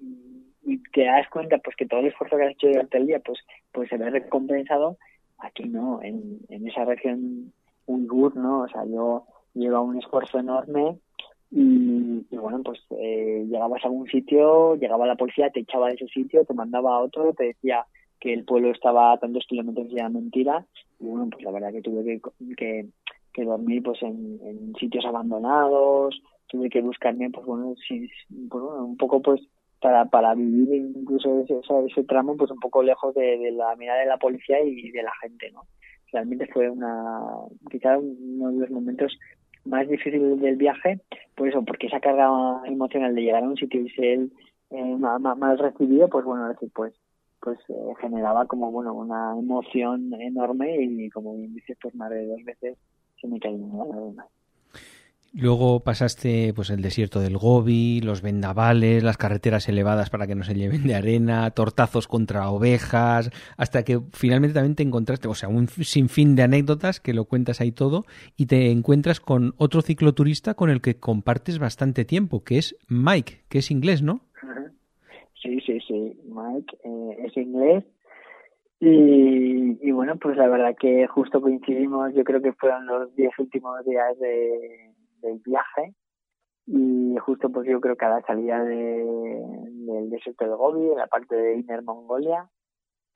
y 0.65 0.79
te 0.93 1.05
das 1.05 1.29
cuenta 1.31 1.57
pues 1.59 1.75
que 1.75 1.87
todo 1.87 2.01
el 2.01 2.07
esfuerzo 2.07 2.37
que 2.37 2.45
has 2.45 2.53
hecho 2.53 2.69
durante 2.69 2.99
el 2.99 3.07
día 3.07 3.21
pues 3.25 3.39
pues 3.73 3.89
se 3.89 3.97
ve 3.97 4.11
recompensado 4.11 4.99
aquí 5.39 5.65
no 5.65 6.03
en, 6.03 6.39
en 6.49 6.69
esa 6.69 6.85
región 6.85 7.53
Uyghur 7.87 8.37
no 8.37 8.61
o 8.61 8.69
sea 8.69 8.85
yo 8.85 9.25
lleva 9.59 9.81
un 9.81 9.99
esfuerzo 9.99 10.39
enorme 10.39 10.99
y, 11.51 12.37
bueno, 12.37 12.63
pues 12.63 12.81
eh, 12.91 13.47
llegabas 13.49 13.83
a 13.85 13.89
algún 13.89 14.07
sitio, 14.09 14.77
llegaba 14.77 15.07
la 15.07 15.17
policía, 15.17 15.51
te 15.51 15.61
echaba 15.61 15.89
de 15.89 15.95
ese 15.95 16.07
sitio, 16.09 16.45
te 16.45 16.55
mandaba 16.55 16.97
a 16.97 17.01
otro, 17.01 17.33
te 17.33 17.45
decía 17.45 17.87
que 18.21 18.35
el 18.35 18.45
pueblo 18.45 18.71
estaba 18.71 19.13
a 19.13 19.19
tantos 19.19 19.47
kilómetros 19.47 19.89
y 19.91 19.95
era 19.95 20.09
mentira. 20.11 20.67
Y 21.01 21.07
bueno, 21.07 21.29
pues 21.31 21.43
la 21.45 21.53
verdad 21.53 21.73
que 21.73 21.81
tuve 21.81 22.21
que, 22.57 22.87
que, 23.33 23.45
dormir 23.45 23.83
pues 23.83 24.03
en, 24.03 24.39
en, 24.43 24.75
sitios 24.75 25.07
abandonados, 25.07 26.21
tuve 26.49 26.69
que 26.69 26.83
buscarme, 26.83 27.31
pues 27.31 27.47
bueno, 27.47 27.75
si, 27.87 28.11
pues, 28.51 28.65
un 28.65 28.97
poco 28.97 29.23
pues 29.23 29.41
para, 29.81 30.07
para 30.07 30.35
vivir 30.35 30.75
incluso 30.75 31.41
ese, 31.41 31.61
ese, 31.87 32.05
tramo 32.05 32.37
pues 32.37 32.51
un 32.51 32.59
poco 32.59 32.83
lejos 32.83 33.15
de, 33.15 33.39
de 33.39 33.53
la 33.53 33.77
mirada 33.77 34.01
de 34.01 34.07
la 34.07 34.17
policía 34.17 34.61
y 34.61 34.91
de 34.91 35.03
la 35.05 35.13
gente, 35.23 35.53
¿no? 35.53 35.63
Realmente 36.11 36.47
fue 36.53 36.69
una, 36.69 37.21
quizá 37.71 37.99
uno 37.99 38.51
de 38.51 38.61
los 38.61 38.71
momentos 38.71 39.17
más 39.69 39.89
difícil 39.89 40.41
del 40.41 40.57
viaje, 40.57 41.01
por 41.37 41.49
eso, 41.49 41.65
porque 41.65 41.87
esa 41.87 42.01
carga 42.01 42.29
emocional 42.67 43.15
de 43.15 43.23
llegar 43.23 43.45
a 43.45 43.49
un 43.49 43.57
sitio 43.57 43.81
y 43.81 43.91
ser 43.91 44.29
eh, 44.71 44.97
mal 44.97 45.59
recibido, 45.59 46.09
pues 46.09 46.25
bueno, 46.25 46.53
pues 46.75 46.95
pues 47.41 47.59
eh, 47.69 47.95
generaba 48.01 48.47
como 48.47 48.73
bueno 48.73 48.93
una 48.95 49.33
emoción 49.39 50.13
enorme 50.15 50.77
y 50.83 51.09
como 51.11 51.37
bien 51.37 51.55
dices, 51.55 51.79
pues 51.81 51.95
más 51.95 52.11
de 52.11 52.27
dos 52.27 52.45
veces 52.45 52.77
se 53.21 53.29
me 53.29 53.39
una 53.39 53.85
lágrima. 53.85 54.27
Luego 55.35 55.81
pasaste 55.81 56.53
pues 56.55 56.71
el 56.71 56.81
desierto 56.81 57.21
del 57.21 57.37
Gobi, 57.37 58.01
los 58.01 58.23
vendavales, 58.23 59.03
las 59.03 59.19
carreteras 59.19 59.69
elevadas 59.69 60.09
para 60.09 60.27
que 60.27 60.35
no 60.35 60.43
se 60.43 60.55
lleven 60.55 60.87
de 60.87 60.95
arena, 60.95 61.51
tortazos 61.51 62.09
contra 62.09 62.51
ovejas, 62.51 63.31
hasta 63.59 63.85
que 63.85 64.01
finalmente 64.13 64.55
también 64.55 64.75
te 64.75 64.83
encontraste, 64.83 65.29
o 65.29 65.35
sea, 65.35 65.51
un 65.51 65.69
sinfín 65.69 66.35
de 66.35 66.45
anécdotas 66.45 66.99
que 67.01 67.13
lo 67.13 67.27
cuentas 67.27 67.61
ahí 67.61 67.73
todo 67.73 68.05
y 68.37 68.47
te 68.47 68.71
encuentras 68.71 69.21
con 69.21 69.53
otro 69.59 69.83
cicloturista 69.83 70.55
con 70.55 70.71
el 70.71 70.81
que 70.81 70.99
compartes 70.99 71.59
bastante 71.59 72.07
tiempo, 72.07 72.43
que 72.43 72.57
es 72.57 72.75
Mike, 72.89 73.43
que 73.49 73.59
es 73.59 73.71
inglés, 73.71 74.03
¿no? 74.03 74.23
Sí, 75.41 75.61
sí, 75.61 75.79
sí, 75.87 76.19
Mike 76.25 76.77
eh, 76.83 77.27
es 77.27 77.37
inglés 77.37 77.85
y, 78.81 79.89
y 79.89 79.93
bueno, 79.93 80.17
pues 80.17 80.37
la 80.37 80.49
verdad 80.49 80.75
que 80.79 81.07
justo 81.07 81.41
coincidimos, 81.41 82.13
yo 82.13 82.25
creo 82.25 82.43
que 82.43 82.53
fueron 82.55 82.87
los 82.87 83.15
diez 83.15 83.31
últimos 83.39 83.85
días 83.85 84.19
de 84.19 84.88
del 85.21 85.41
viaje. 85.45 85.95
Y 86.67 87.17
justo 87.19 87.51
pues 87.51 87.69
yo 87.69 87.81
creo 87.81 87.97
que 87.97 88.05
a 88.05 88.11
la 88.11 88.23
salida 88.23 88.63
de, 88.63 89.05
del 89.87 90.11
desierto 90.11 90.45
de 90.45 90.55
Gobi, 90.55 90.91
en 90.91 90.99
la 90.99 91.07
parte 91.07 91.35
de 91.35 91.57
Inner 91.57 91.83
Mongolia. 91.83 92.49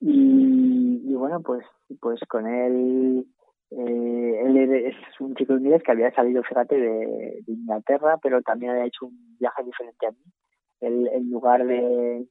Y, 0.00 1.02
y 1.04 1.14
bueno 1.14 1.42
pues 1.42 1.64
pues 2.00 2.18
con 2.28 2.46
él 2.46 3.24
eh, 3.70 4.42
él 4.44 4.56
es 4.56 4.96
un 5.20 5.34
chico 5.36 5.52
inglés 5.52 5.82
que 5.84 5.92
había 5.92 6.12
salido 6.12 6.42
fíjate 6.42 6.74
de, 6.74 7.42
de 7.46 7.52
Inglaterra 7.52 8.18
pero 8.20 8.42
también 8.42 8.72
había 8.72 8.86
hecho 8.86 9.06
un 9.06 9.36
viaje 9.38 9.62
diferente 9.62 10.06
a 10.06 10.10
mí. 10.10 10.24
Él 10.80 11.08
en 11.12 11.30
lugar 11.30 11.64
de 11.64 12.26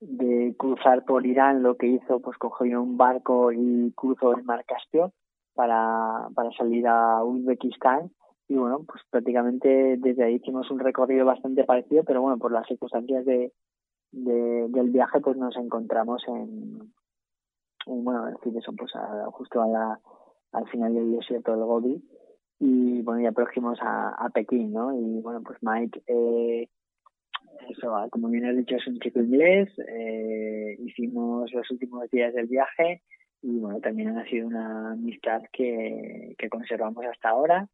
de 0.00 0.54
cruzar 0.56 1.04
por 1.04 1.26
Irán 1.26 1.62
lo 1.62 1.76
que 1.76 1.86
hizo 1.86 2.20
pues 2.20 2.36
cogió 2.38 2.82
un 2.82 2.96
barco 2.96 3.52
y 3.52 3.92
cruzó 3.96 4.32
el 4.32 4.44
mar 4.44 4.64
Caspio 4.64 5.12
para, 5.54 6.28
para 6.34 6.50
salir 6.52 6.86
a 6.86 7.24
Uzbekistán 7.24 8.10
y 8.48 8.56
bueno, 8.56 8.82
pues 8.86 9.02
prácticamente 9.10 9.96
desde 9.98 10.24
ahí 10.24 10.36
hicimos 10.36 10.70
un 10.70 10.78
recorrido 10.78 11.26
bastante 11.26 11.64
parecido, 11.64 12.02
pero 12.04 12.22
bueno, 12.22 12.38
por 12.38 12.50
las 12.50 12.66
circunstancias 12.66 13.24
de, 13.26 13.52
del 14.10 14.90
viaje 14.90 15.20
pues 15.20 15.36
nos 15.36 15.54
encontramos 15.56 16.22
en, 16.26 16.92
bueno, 17.86 18.28
en 18.28 18.56
eso, 18.56 18.72
pues 18.76 18.92
justo 19.32 19.60
a 19.60 19.68
la, 19.68 20.00
al 20.52 20.68
final 20.68 20.94
del 20.94 21.12
desierto 21.12 21.52
del 21.52 21.64
Gobi 21.64 22.02
y 22.58 23.02
bueno, 23.02 23.20
ya 23.20 23.32
próximos 23.32 23.78
a, 23.82 24.08
a 24.10 24.30
Pekín, 24.30 24.72
¿no? 24.72 24.98
Y 24.98 25.20
bueno, 25.20 25.42
pues 25.42 25.58
Mike, 25.60 26.02
eh, 26.06 26.68
eso, 27.68 27.94
como 28.10 28.28
bien 28.28 28.46
has 28.46 28.56
dicho, 28.56 28.76
es 28.76 28.86
un 28.86 28.98
chico 28.98 29.20
inglés, 29.20 29.68
eh, 29.78 30.74
hicimos 30.80 31.52
los 31.52 31.70
últimos 31.70 32.10
días 32.10 32.32
del 32.32 32.46
viaje 32.46 33.02
y 33.42 33.58
bueno, 33.58 33.78
también 33.80 34.16
ha 34.16 34.24
sido 34.24 34.46
una 34.46 34.92
amistad 34.92 35.42
que, 35.52 36.34
que 36.38 36.48
conservamos 36.48 37.04
hasta 37.04 37.28
ahora 37.28 37.68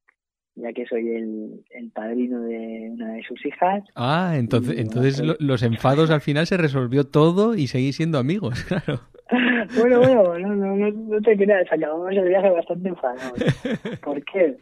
ya 0.57 0.73
que 0.73 0.87
soy 0.87 1.09
el, 1.09 1.65
el 1.71 1.91
padrino 1.91 2.41
de 2.43 2.91
una 2.93 3.15
de 3.15 3.23
sus 3.25 3.45
hijas. 3.45 3.83
Ah, 3.97 4.35
entonces, 4.37 4.79
entonces 4.79 5.23
los 5.41 5.63
enfados 5.63 6.11
al 6.11 6.21
final 6.21 6.47
se 6.47 6.57
resolvió 6.57 7.05
todo 7.05 7.55
y 7.55 7.67
seguís 7.67 7.97
siendo 7.97 8.19
amigos, 8.19 8.65
claro. 8.69 9.01
bueno, 9.79 10.01
bueno, 10.01 10.39
no, 10.39 10.77
no, 10.77 10.91
no, 10.91 11.21
te 11.21 11.37
creas, 11.37 11.67
acabamos 11.73 12.13
el 12.13 12.29
viaje 12.29 12.51
bastante 12.51 12.89
enfadados. 12.89 13.33
¿Por 14.05 14.25
qué? 14.25 14.57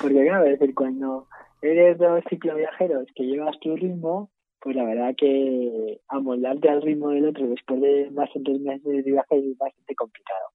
Porque, 0.00 0.24
claro, 0.24 0.44
es 0.44 0.58
decir, 0.58 0.74
cuando 0.74 1.26
eres 1.62 1.98
dos 1.98 2.22
cicloviajeros 2.28 3.06
que 3.14 3.24
llevas 3.24 3.58
tu 3.60 3.76
ritmo, 3.76 4.30
pues 4.60 4.76
la 4.76 4.84
verdad 4.84 5.14
que 5.16 6.00
amoldarte 6.08 6.68
al 6.68 6.82
ritmo 6.82 7.10
del 7.10 7.26
otro 7.26 7.46
después 7.46 7.80
de 7.80 8.08
bastantes 8.10 8.60
meses 8.60 9.04
de 9.04 9.10
viaje 9.10 9.38
es 9.38 9.56
bastante 9.56 9.94
complicado. 9.94 10.48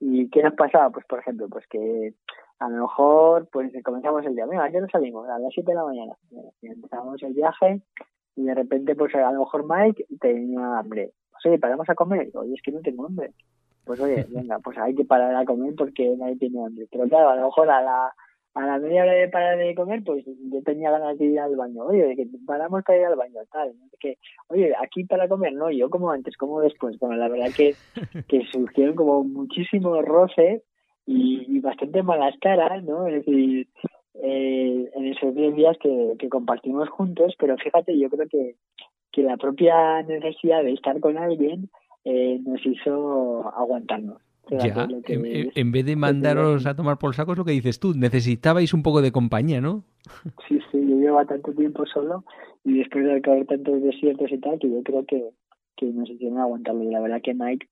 ¿Y 0.00 0.28
qué 0.30 0.42
nos 0.42 0.54
pasaba? 0.54 0.90
Pues, 0.90 1.04
por 1.06 1.18
ejemplo, 1.18 1.48
pues 1.48 1.66
que 1.68 2.12
a 2.58 2.68
lo 2.68 2.82
mejor 2.82 3.48
pues 3.52 3.72
comenzamos 3.84 4.24
el 4.26 4.34
día, 4.34 4.46
mira, 4.46 4.64
¿a 4.64 4.70
qué 4.70 4.80
nos 4.80 4.90
salimos? 4.90 5.28
A 5.28 5.38
las 5.38 5.52
7 5.52 5.70
de 5.70 5.76
la 5.76 5.84
mañana. 5.84 6.12
Y 6.60 6.66
empezamos 6.66 7.22
el 7.22 7.34
viaje 7.34 7.80
y 8.36 8.44
de 8.44 8.54
repente 8.54 8.94
pues 8.94 9.14
a 9.14 9.30
lo 9.32 9.40
mejor 9.40 9.64
Mike 9.68 10.06
tenía 10.20 10.78
hambre. 10.78 11.12
Pues 11.30 11.46
oye, 11.46 11.58
paramos 11.58 11.88
a 11.88 11.94
comer. 11.94 12.30
Oye, 12.34 12.54
es 12.54 12.62
que 12.62 12.72
no 12.72 12.80
tengo 12.80 13.06
hambre. 13.06 13.32
Pues 13.84 14.00
oye, 14.00 14.26
venga, 14.30 14.58
pues 14.58 14.76
hay 14.78 14.94
que 14.94 15.04
parar 15.04 15.34
a 15.34 15.44
comer 15.44 15.74
porque 15.76 16.14
nadie 16.16 16.36
tiene 16.36 16.64
hambre. 16.64 16.86
Pero 16.90 17.08
claro, 17.08 17.30
a 17.30 17.36
lo 17.36 17.46
mejor 17.46 17.70
a 17.70 17.80
la, 17.80 18.12
a 18.54 18.66
la 18.66 18.78
media 18.78 19.02
hora 19.02 19.12
de 19.12 19.28
parar 19.28 19.56
de 19.56 19.74
comer, 19.76 20.02
pues 20.04 20.24
yo 20.26 20.62
tenía 20.64 20.90
ganas 20.90 21.16
de 21.16 21.26
ir 21.26 21.38
al 21.38 21.54
baño. 21.54 21.84
Oye, 21.84 22.16
que 22.16 22.26
paramos 22.44 22.82
para 22.82 22.98
ir 22.98 23.06
al 23.06 23.16
baño, 23.16 23.40
tal. 23.52 23.72
Que, 24.00 24.18
oye, 24.48 24.74
aquí 24.82 25.04
para 25.04 25.28
comer, 25.28 25.52
no, 25.52 25.70
yo 25.70 25.88
como 25.90 26.10
antes, 26.10 26.36
como 26.36 26.60
después. 26.60 26.98
Bueno, 26.98 27.14
la 27.16 27.28
verdad 27.28 27.50
que, 27.56 27.76
que 28.26 28.44
surgieron 28.50 28.96
como 28.96 29.22
muchísimos 29.22 30.04
roces 30.04 30.62
y, 31.08 31.60
bastante 31.60 32.02
malas 32.02 32.34
caras, 32.40 32.84
¿no? 32.84 33.06
Es 33.06 33.24
decir, 33.24 33.66
eh, 34.14 34.90
en 34.94 35.06
esos 35.06 35.34
10 35.34 35.56
días 35.56 35.76
que, 35.80 36.14
que 36.18 36.28
compartimos 36.28 36.88
juntos, 36.90 37.34
pero 37.38 37.56
fíjate, 37.56 37.98
yo 37.98 38.10
creo 38.10 38.28
que, 38.28 38.56
que 39.10 39.22
la 39.22 39.36
propia 39.36 40.02
necesidad 40.02 40.62
de 40.62 40.72
estar 40.72 41.00
con 41.00 41.16
alguien 41.16 41.70
eh, 42.04 42.38
nos 42.44 42.64
hizo 42.64 43.48
aguantarnos. 43.56 44.20
Ya, 44.50 44.88
en, 45.08 45.72
vez 45.72 45.84
de 45.84 45.94
mandaros 45.94 46.64
a 46.64 46.74
tomar 46.74 46.96
por 46.96 47.14
saco 47.14 47.32
es 47.32 47.38
lo 47.38 47.44
que 47.44 47.52
dices 47.52 47.80
tú, 47.80 47.92
necesitabais 47.94 48.72
un 48.72 48.82
poco 48.82 49.02
de 49.02 49.12
compañía, 49.12 49.60
¿no? 49.60 49.84
Sí, 50.48 50.58
sí, 50.70 50.80
yo 50.88 50.96
llevaba 50.96 51.26
tanto 51.26 51.52
tiempo 51.52 51.84
solo 51.84 52.24
y 52.64 52.78
después 52.78 53.04
de 53.04 53.14
recorrer 53.14 53.46
tantos 53.46 53.82
desiertos 53.82 54.32
y 54.32 54.38
tal, 54.38 54.58
que 54.58 54.70
yo 54.70 54.82
creo 54.82 55.04
que, 55.04 55.22
que 55.76 55.86
nos 55.86 56.08
hicieron 56.08 56.38
aguantarlo. 56.38 56.82
Y 56.82 56.90
la 56.90 57.00
verdad 57.00 57.20
que 57.22 57.34
Mike 57.34 57.68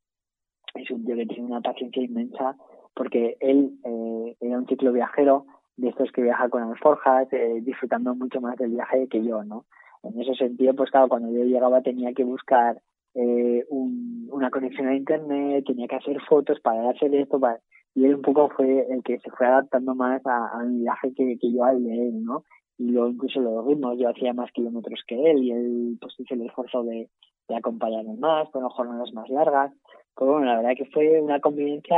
es 0.75 0.91
un 0.91 1.07
tío 1.07 1.17
que 1.17 1.27
tiene 1.27 1.45
una 1.45 1.63
paciencia 1.63 2.03
inmensa 2.03 2.57
porque 2.97 3.37
él 3.41 3.79
eh, 3.85 4.37
era 4.41 4.59
un 4.59 4.67
ciclo 4.67 4.91
viajero 4.91 5.45
de 5.77 5.89
estos 5.91 6.11
que 6.13 6.23
viaja 6.23 6.49
con 6.49 6.63
alforjas, 6.63 7.31
eh, 7.33 7.61
disfrutando 7.63 8.15
mucho 8.15 8.41
más 8.41 8.57
del 8.57 8.71
viaje 8.71 9.07
que 9.09 9.23
yo, 9.23 9.45
¿no? 9.45 9.67
En 10.03 10.19
ese 10.21 10.35
sentido, 10.35 10.75
pues 10.75 10.91
claro, 10.91 11.09
cuando 11.09 11.31
yo 11.31 11.45
llegaba 11.45 11.83
tenía 11.83 12.15
que 12.15 12.25
buscar 12.25 12.81
eh, 13.15 13.67
una 13.69 14.51
conexión 14.51 14.89
a 14.89 14.97
internet, 14.97 15.65
tenía 15.67 15.87
que 15.87 15.97
hacer 15.97 16.21
fotos 16.23 16.59
para 16.61 16.89
hacer 16.89 17.15
esto, 17.15 17.39
para... 17.39 17.61
y 17.95 18.07
él 18.07 18.15
un 18.15 18.23
poco 18.23 18.49
fue 18.49 18.87
el 18.89 19.03
que 19.03 19.19
se 19.19 19.31
fue 19.31 19.47
adaptando 19.47 19.95
más 19.95 20.23
a, 20.25 20.63
mi 20.65 20.81
viaje 20.81 21.13
que, 21.15 21.37
que 21.39 21.53
yo 21.53 21.65
al 21.65 21.85
de 21.85 22.09
él, 22.09 22.25
¿no? 22.25 22.45
Y 22.79 22.91
luego 22.91 23.09
incluso 23.09 23.41
los 23.41 23.67
ritmos, 23.67 23.99
yo 23.99 24.09
hacía 24.09 24.33
más 24.33 24.51
kilómetros 24.53 25.03
que 25.07 25.31
él 25.31 25.43
y 25.43 25.51
él 25.51 25.99
pues 26.01 26.15
hizo 26.19 26.35
el 26.35 26.47
esfuerzo 26.47 26.83
de, 26.83 27.11
de 27.49 27.57
acompañarme 27.57 28.17
más, 28.17 28.49
con 28.51 28.67
jornadas 28.69 29.13
más 29.13 29.29
largas. 29.29 29.73
Bueno, 30.19 30.45
la 30.45 30.57
verdad 30.57 30.77
que 30.77 30.87
fue 30.87 31.21
una 31.21 31.41
convivencia 31.41 31.97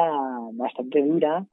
bastante 0.52 1.02
dura, 1.04 1.46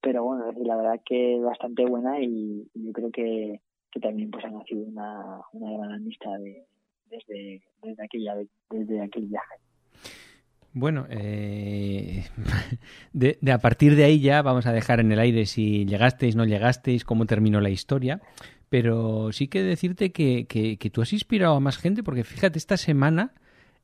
pero 0.00 0.24
bueno, 0.24 0.52
la 0.62 0.76
verdad 0.76 1.00
que 1.04 1.38
bastante 1.40 1.86
buena 1.86 2.20
y, 2.20 2.68
yo 2.74 2.92
creo 2.92 3.10
que, 3.10 3.60
que, 3.90 4.00
también 4.00 4.30
pues 4.30 4.44
ha 4.44 4.50
nacido 4.50 4.82
una, 4.82 5.40
una 5.52 5.72
gran 5.78 5.92
amistad 5.92 6.38
desde, 7.06 7.62
desde, 7.82 8.04
aquella, 8.04 8.36
desde 8.70 9.00
aquel 9.00 9.26
viaje. 9.26 9.54
Bueno, 10.74 11.06
eh, 11.10 12.24
de, 13.12 13.38
de, 13.40 13.52
a 13.52 13.58
partir 13.58 13.94
de 13.94 14.04
ahí 14.04 14.20
ya 14.20 14.42
vamos 14.42 14.66
a 14.66 14.72
dejar 14.72 15.00
en 15.00 15.12
el 15.12 15.18
aire 15.18 15.46
si 15.46 15.86
llegasteis, 15.86 16.36
no 16.36 16.44
llegasteis, 16.44 17.04
cómo 17.04 17.26
terminó 17.26 17.60
la 17.60 17.70
historia. 17.70 18.20
Pero 18.68 19.32
sí 19.32 19.48
que 19.48 19.62
decirte 19.62 20.12
que, 20.12 20.46
que, 20.46 20.78
que 20.78 20.90
tú 20.90 21.02
has 21.02 21.12
inspirado 21.12 21.56
a 21.56 21.60
más 21.60 21.76
gente, 21.76 22.02
porque 22.02 22.24
fíjate, 22.24 22.58
esta 22.58 22.78
semana 22.78 23.34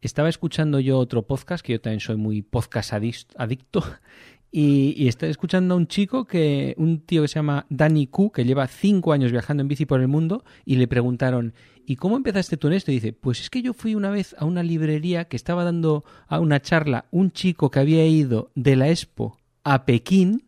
estaba 0.01 0.29
escuchando 0.29 0.81
yo 0.81 0.99
otro 0.99 1.27
podcast, 1.27 1.65
que 1.65 1.73
yo 1.73 1.81
también 1.81 2.01
soy 2.01 2.17
muy 2.17 2.43
podcast 2.43 2.93
adicto, 2.93 3.85
y, 4.51 4.95
y 4.97 5.09
estaba 5.09 5.31
escuchando 5.31 5.75
a 5.75 5.77
un 5.77 5.87
chico 5.87 6.27
que, 6.27 6.75
un 6.79 7.01
tío 7.01 7.23
que 7.23 7.29
se 7.29 7.37
llama 7.37 7.67
Danny 7.69 8.07
Q, 8.07 8.33
que 8.33 8.45
lleva 8.45 8.67
cinco 8.67 9.13
años 9.13 9.33
viajando 9.33 9.63
en 9.63 9.69
bici 9.69 9.87
por 9.87 10.01
el 10.01 10.09
mundo, 10.09 10.45
y 10.65 10.77
le 10.77 10.89
preguntaron, 10.89 11.55
¿y 11.85 11.97
cómo 11.97 12.17
empezaste 12.17 12.57
tú 12.57 12.69
en 12.69 12.75
esto? 12.75 12.91
Y 12.91 12.95
dice, 12.95 13.13
pues 13.13 13.41
es 13.41 13.51
que 13.51 13.63
yo 13.63 13.75
fui 13.75 13.95
una 13.95 14.11
vez 14.11 14.35
a 14.39 14.45
una 14.45 14.63
librería 14.63 15.27
que 15.27 15.37
estaba 15.37 15.65
dando 15.65 16.05
a 16.27 16.41
una 16.41 16.61
charla 16.61 17.07
un 17.11 17.33
chico 17.33 17.71
que 17.71 17.81
había 17.81 18.07
ido 18.07 18.51
de 18.55 18.77
la 18.77 18.89
Expo 18.89 19.39
a 19.65 19.85
Pekín, 19.85 20.45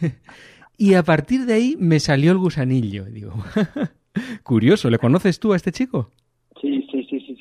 y 0.76 0.94
a 0.94 1.02
partir 1.02 1.46
de 1.46 1.54
ahí 1.54 1.76
me 1.78 2.00
salió 2.00 2.32
el 2.32 2.38
gusanillo. 2.38 3.04
Digo, 3.06 3.32
curioso, 4.42 4.90
¿le 4.90 4.98
conoces 4.98 5.40
tú 5.40 5.52
a 5.52 5.56
este 5.56 5.72
chico? 5.72 6.10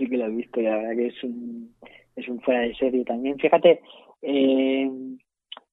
Que 0.09 0.17
lo 0.17 0.25
he 0.25 0.29
visto, 0.29 0.61
la 0.61 0.77
verdad 0.77 0.95
que 0.95 1.07
es 1.07 1.23
un, 1.23 1.75
es 2.15 2.27
un 2.27 2.39
fuera 2.41 2.61
de 2.61 2.75
serie 2.75 3.03
también. 3.03 3.37
Fíjate, 3.37 3.81
eh, 4.21 4.89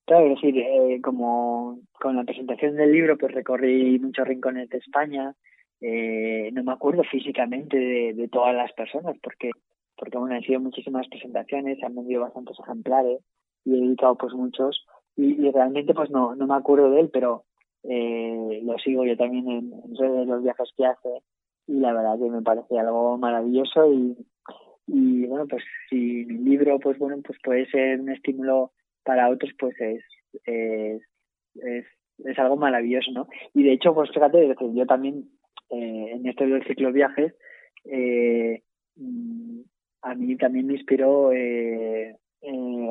Claro, 0.07 0.29
decir, 0.29 0.59
eh, 0.59 1.01
como 1.03 1.81
con 1.99 2.17
la 2.17 2.25
presentación 2.25 2.77
del 2.77 2.93
libro, 2.93 3.17
pues 3.17 3.33
recorrí 3.33 3.99
muchos 3.99 4.29
rincones 4.29 4.69
de 4.69 4.79
España. 4.79 5.35
Eh, 5.81 6.51
no 6.53 6.63
me 6.63 6.73
acuerdo 6.73 7.03
físicamente 7.05 7.79
de, 7.79 8.29
todas 8.29 8.55
las 8.55 8.73
personas, 8.73 9.17
porque 9.23 9.51
porque 9.97 10.19
bueno, 10.19 10.35
han 10.35 10.43
sido 10.43 10.61
muchísimas 10.61 11.09
presentaciones, 11.09 11.79
se 11.79 11.87
han 11.87 11.95
vendido 11.95 12.23
bastantes 12.23 12.59
ejemplares 12.59 13.21
y 13.65 13.75
he 13.75 13.79
editado 13.79 14.17
pues 14.17 14.35
muchos 14.35 14.85
y, 15.17 15.51
realmente 15.53 15.95
pues 15.95 16.11
no 16.11 16.35
no 16.35 16.47
me 16.47 16.55
acuerdo 16.55 16.91
de 16.91 17.01
él, 17.01 17.11
pero 17.13 17.45
eh, 17.85 18.61
lo 18.65 18.77
sigo 18.79 19.05
yo 19.05 19.17
también 19.17 19.49
en, 19.49 19.73
en 19.99 20.29
los 20.29 20.43
viajes 20.43 20.71
que 20.77 20.85
hace 20.85 21.09
y 21.67 21.81
la 21.81 21.93
verdad 21.93 22.19
que 22.19 22.31
me 22.31 22.43
parece 22.43 22.79
algo 22.79 23.17
maravilloso 23.19 23.93
y, 23.93 24.17
y 24.87 25.27
bueno 25.27 25.47
pues 25.49 25.63
si 25.89 26.25
mi 26.27 26.51
libro 26.51 26.79
pues 26.79 26.99
bueno 26.99 27.17
pues 27.25 27.39
puede 27.43 27.67
ser 27.71 28.01
un 28.01 28.11
estímulo 28.11 28.73
para 29.05 29.29
otros 29.31 29.51
pues 29.59 29.75
es, 29.81 30.03
es, 30.45 31.03
es, 32.25 32.39
algo 32.39 32.57
maravilloso, 32.57 33.13
¿no? 33.13 33.29
Y 33.53 33.63
de 33.65 33.73
hecho, 33.73 33.95
pues 33.95 34.11
fíjate, 34.11 34.55
yo 34.75 34.87
también 34.87 35.29
eh, 35.71 36.11
en 36.13 36.27
este 36.27 36.47
del 36.47 36.65
ciclo 36.65 36.93
viajes, 36.93 37.35
eh, 37.85 38.63
mm, 38.97 39.61
a 40.03 40.15
mí 40.15 40.37
también 40.37 40.67
me 40.67 40.75
inspiró 40.75 41.33
eh, 41.33 42.17
eh, 42.43 42.89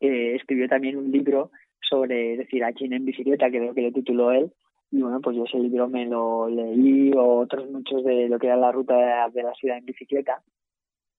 que 0.00 0.34
escribió 0.34 0.68
también 0.68 0.96
un 0.96 1.10
libro 1.10 1.50
sobre, 1.80 2.32
es 2.32 2.38
decir, 2.38 2.64
a 2.64 2.72
en 2.76 3.04
bicicleta, 3.04 3.50
que 3.50 3.58
creo 3.58 3.74
que 3.74 3.82
lo 3.82 3.92
tituló 3.92 4.32
él, 4.32 4.52
y 4.90 5.02
bueno, 5.02 5.20
pues 5.20 5.36
yo 5.36 5.44
ese 5.44 5.58
libro 5.58 5.88
me 5.88 6.06
lo 6.06 6.48
leí, 6.48 7.12
o 7.12 7.38
otros 7.38 7.70
muchos 7.70 8.04
de 8.04 8.28
lo 8.28 8.38
que 8.38 8.48
era 8.48 8.56
la 8.56 8.72
ruta 8.72 9.28
de 9.28 9.42
la 9.42 9.54
ciudad 9.54 9.78
en 9.78 9.84
bicicleta, 9.84 10.42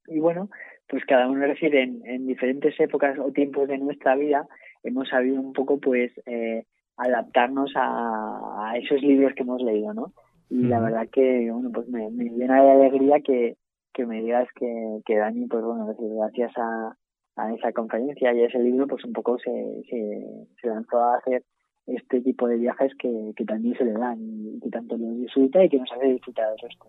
y 0.07 0.19
bueno, 0.19 0.49
pues 0.87 1.05
cada 1.05 1.27
uno 1.27 1.45
refiere 1.45 1.83
en, 1.83 2.05
en, 2.05 2.27
diferentes 2.27 2.77
épocas 2.79 3.17
o 3.19 3.31
tiempos 3.31 3.67
de 3.67 3.77
nuestra 3.77 4.15
vida, 4.15 4.47
hemos 4.83 5.07
sabido 5.09 5.39
un 5.39 5.53
poco 5.53 5.79
pues 5.79 6.11
eh, 6.25 6.65
adaptarnos 6.97 7.71
a, 7.75 8.73
esos 8.75 9.01
libros 9.01 9.33
que 9.35 9.43
hemos 9.43 9.61
leído, 9.61 9.93
¿no? 9.93 10.13
Y 10.49 10.63
la 10.63 10.81
verdad 10.81 11.07
que, 11.09 11.49
bueno, 11.49 11.69
pues 11.73 11.87
me, 11.87 12.09
llena 12.09 12.61
de 12.61 12.71
alegría 12.71 13.21
que, 13.21 13.55
que 13.93 14.05
me 14.05 14.21
digas 14.21 14.47
que, 14.55 14.99
que 15.05 15.15
Dani, 15.15 15.47
pues 15.47 15.63
bueno, 15.63 15.95
gracias 15.97 16.51
a, 16.57 16.95
a 17.37 17.53
esa 17.53 17.71
conferencia 17.71 18.33
y 18.33 18.41
a 18.41 18.47
ese 18.47 18.59
libro, 18.59 18.85
pues 18.87 19.03
un 19.05 19.13
poco 19.13 19.37
se, 19.39 19.51
se, 19.89 20.27
se 20.61 20.67
lanzó 20.67 20.99
a 20.99 21.17
hacer 21.17 21.43
este 21.87 22.21
tipo 22.21 22.47
de 22.47 22.57
viajes 22.57 22.93
que, 22.97 23.33
que 23.35 23.45
también 23.45 23.75
se 23.77 23.85
le 23.85 23.93
dan 23.93 24.19
y 24.19 24.59
que 24.59 24.69
tanto 24.69 24.97
lo 24.97 25.13
disfruta 25.15 25.63
y 25.63 25.69
que 25.69 25.79
nos 25.79 25.91
hace 25.91 26.07
disfrutar 26.07 26.47
del 26.49 26.69
resto. 26.69 26.87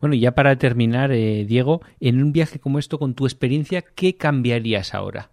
Bueno, 0.00 0.14
y 0.14 0.20
ya 0.20 0.32
para 0.32 0.56
terminar, 0.56 1.12
eh, 1.12 1.44
Diego, 1.44 1.80
en 2.00 2.22
un 2.22 2.32
viaje 2.32 2.58
como 2.58 2.78
esto, 2.78 2.98
con 2.98 3.14
tu 3.14 3.24
experiencia, 3.24 3.82
¿qué 3.94 4.16
cambiarías 4.16 4.94
ahora? 4.94 5.30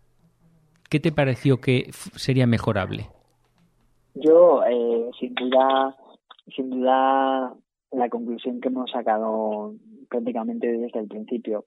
¿Qué 0.90 1.00
te 1.00 1.12
pareció 1.12 1.62
que 1.62 1.90
sería 1.92 2.48
mejorable? 2.48 3.08
Yo, 4.16 4.64
eh, 4.66 5.10
sin 5.20 5.34
duda, 5.36 5.96
sin 6.54 6.70
duda, 6.70 7.54
la 7.92 8.10
conclusión 8.10 8.60
que 8.60 8.68
hemos 8.68 8.92
sacado 8.92 9.74
prácticamente 10.10 10.68
desde 10.68 11.00
el 11.00 11.08
principio. 11.08 11.66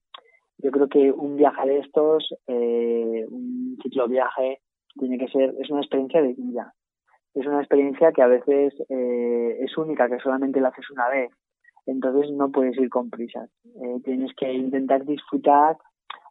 Yo 0.59 0.71
creo 0.71 0.89
que 0.89 1.11
un 1.11 1.37
viaje 1.37 1.67
de 1.67 1.79
estos, 1.81 2.35
eh, 2.47 3.27
un 3.29 3.79
ciclo 3.83 4.09
viaje, 4.09 4.61
tiene 4.99 5.19
que 5.19 5.29
ser, 5.29 5.55
es 5.59 5.71
una 5.71 5.81
experiencia 5.81 6.23
de 6.23 6.35
vida. 6.35 6.75
Es 7.35 7.47
una 7.47 7.59
experiencia 7.59 8.13
que 8.13 8.23
a 8.23 8.29
veces 8.29 8.75
eh, 8.89 9.59
es 9.61 9.77
única, 9.77 10.09
que 10.09 10.21
solamente 10.21 10.61
la 10.61 10.69
haces 10.69 10.89
una 10.91 11.09
vez. 11.09 11.31
Entonces 11.87 12.31
no 12.33 12.51
puedes 12.51 12.77
ir 12.79 12.89
con 12.89 13.11
prisas. 13.11 13.51
Eh, 13.65 14.01
tienes 14.05 14.33
que 14.35 14.53
intentar 14.53 15.05
disfrutar 15.05 15.77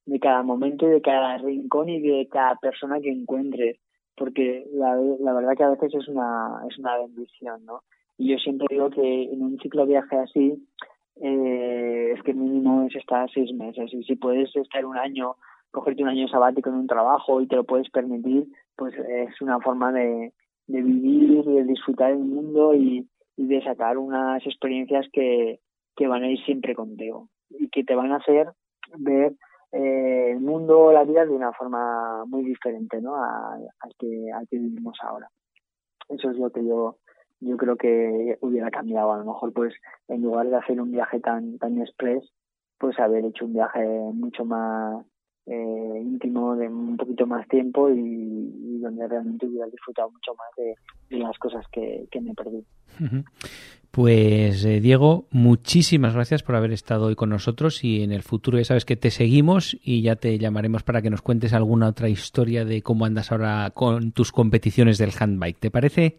de 0.05 0.19
cada 0.19 0.43
momento 0.43 0.87
y 0.87 0.91
de 0.91 1.01
cada 1.01 1.37
rincón 1.37 1.89
y 1.89 2.01
de 2.01 2.27
cada 2.29 2.55
persona 2.55 2.99
que 2.99 3.11
encuentres. 3.11 3.77
Porque 4.15 4.65
la, 4.71 4.95
verdad 5.33 5.55
que 5.57 5.63
a 5.63 5.69
veces 5.69 5.93
es 5.95 6.07
una, 6.07 6.63
es 6.69 6.77
una 6.77 6.97
bendición, 6.97 7.65
¿no? 7.65 7.81
Y 8.17 8.31
yo 8.31 8.37
siempre 8.37 8.67
digo 8.69 8.89
que 8.89 9.23
en 9.23 9.41
un 9.41 9.57
ciclo 9.59 9.85
viaje 9.85 10.15
así, 10.17 10.67
eh, 11.21 12.13
es 12.15 12.23
que 12.23 12.33
mínimo 12.33 12.83
es 12.83 12.95
estar 12.95 13.29
seis 13.31 13.51
meses. 13.53 13.91
Y 13.93 14.03
si 14.03 14.15
puedes 14.15 14.55
estar 14.55 14.85
un 14.85 14.97
año 14.97 15.35
cogerte 15.73 16.03
un 16.03 16.09
año 16.09 16.27
sabático 16.27 16.69
en 16.69 16.75
un 16.75 16.87
trabajo 16.87 17.41
y 17.41 17.47
te 17.47 17.55
lo 17.55 17.63
puedes 17.63 17.89
permitir, 17.89 18.47
pues 18.77 18.93
es 18.95 19.41
una 19.41 19.59
forma 19.59 19.91
de, 19.91 20.31
de 20.67 20.81
vivir, 20.81 21.43
de 21.43 21.63
disfrutar 21.63 22.11
el 22.11 22.19
mundo 22.19 22.73
y, 22.75 23.09
de 23.35 23.63
sacar 23.63 23.97
unas 23.97 24.45
experiencias 24.45 25.07
que, 25.11 25.59
que 25.95 26.07
van 26.07 26.21
a 26.21 26.29
ir 26.29 26.39
siempre 26.45 26.75
contigo 26.75 27.29
y 27.49 27.67
que 27.69 27.83
te 27.83 27.95
van 27.95 28.11
a 28.11 28.17
hacer 28.17 28.51
ver 28.99 29.33
eh, 29.71 30.33
el 30.33 30.39
mundo, 30.39 30.91
la 30.91 31.03
vida 31.03 31.25
de 31.25 31.31
una 31.31 31.51
forma 31.51 32.25
muy 32.25 32.43
diferente 32.43 33.01
¿no? 33.01 33.15
al, 33.15 33.95
que, 33.97 34.31
al 34.31 34.47
que 34.47 34.59
vivimos 34.59 34.95
ahora. 35.01 35.27
Eso 36.09 36.29
es 36.29 36.37
lo 36.37 36.51
que 36.51 36.63
yo 36.63 36.97
yo 37.39 37.57
creo 37.57 37.75
que 37.75 38.37
hubiera 38.41 38.69
cambiado. 38.69 39.11
A 39.11 39.17
lo 39.17 39.25
mejor, 39.25 39.51
pues, 39.51 39.73
en 40.07 40.21
lugar 40.21 40.47
de 40.47 40.55
hacer 40.55 40.79
un 40.79 40.91
viaje 40.91 41.19
tan 41.19 41.57
tan 41.57 41.81
express, 41.81 42.23
pues 42.77 42.97
haber 42.99 43.25
hecho 43.25 43.45
un 43.45 43.53
viaje 43.53 43.83
mucho 44.13 44.45
más 44.45 45.05
eh, 45.45 45.99
íntimo 46.01 46.55
de 46.55 46.67
un 46.67 46.95
poquito 46.97 47.25
más 47.27 47.47
tiempo 47.47 47.89
y, 47.89 48.79
donde 48.79 49.07
realmente 49.07 49.45
hubiera 49.45 49.65
disfrutado 49.67 50.09
mucho 50.09 50.33
más 50.35 50.49
de, 50.57 51.17
las 51.17 51.37
cosas 51.37 51.65
que, 51.71 52.07
me 52.21 52.33
perdí. 52.33 52.65
Pues 53.91 54.65
eh, 54.65 54.81
Diego, 54.81 55.25
muchísimas 55.31 56.15
gracias 56.15 56.43
por 56.43 56.55
haber 56.55 56.71
estado 56.71 57.05
hoy 57.05 57.15
con 57.15 57.29
nosotros 57.29 57.83
y 57.83 58.03
en 58.03 58.11
el 58.11 58.23
futuro 58.23 58.57
ya 58.57 58.65
sabes 58.65 58.85
que 58.85 58.95
te 58.95 59.09
seguimos 59.09 59.77
y 59.83 60.01
ya 60.01 60.15
te 60.15 60.37
llamaremos 60.37 60.83
para 60.83 61.01
que 61.01 61.09
nos 61.09 61.21
cuentes 61.21 61.53
alguna 61.53 61.89
otra 61.89 62.09
historia 62.09 62.65
de 62.65 62.81
cómo 62.81 63.05
andas 63.05 63.31
ahora 63.31 63.69
con 63.73 64.11
tus 64.11 64.31
competiciones 64.31 64.97
del 64.97 65.11
handbike. 65.17 65.59
¿Te 65.59 65.71
parece? 65.71 66.17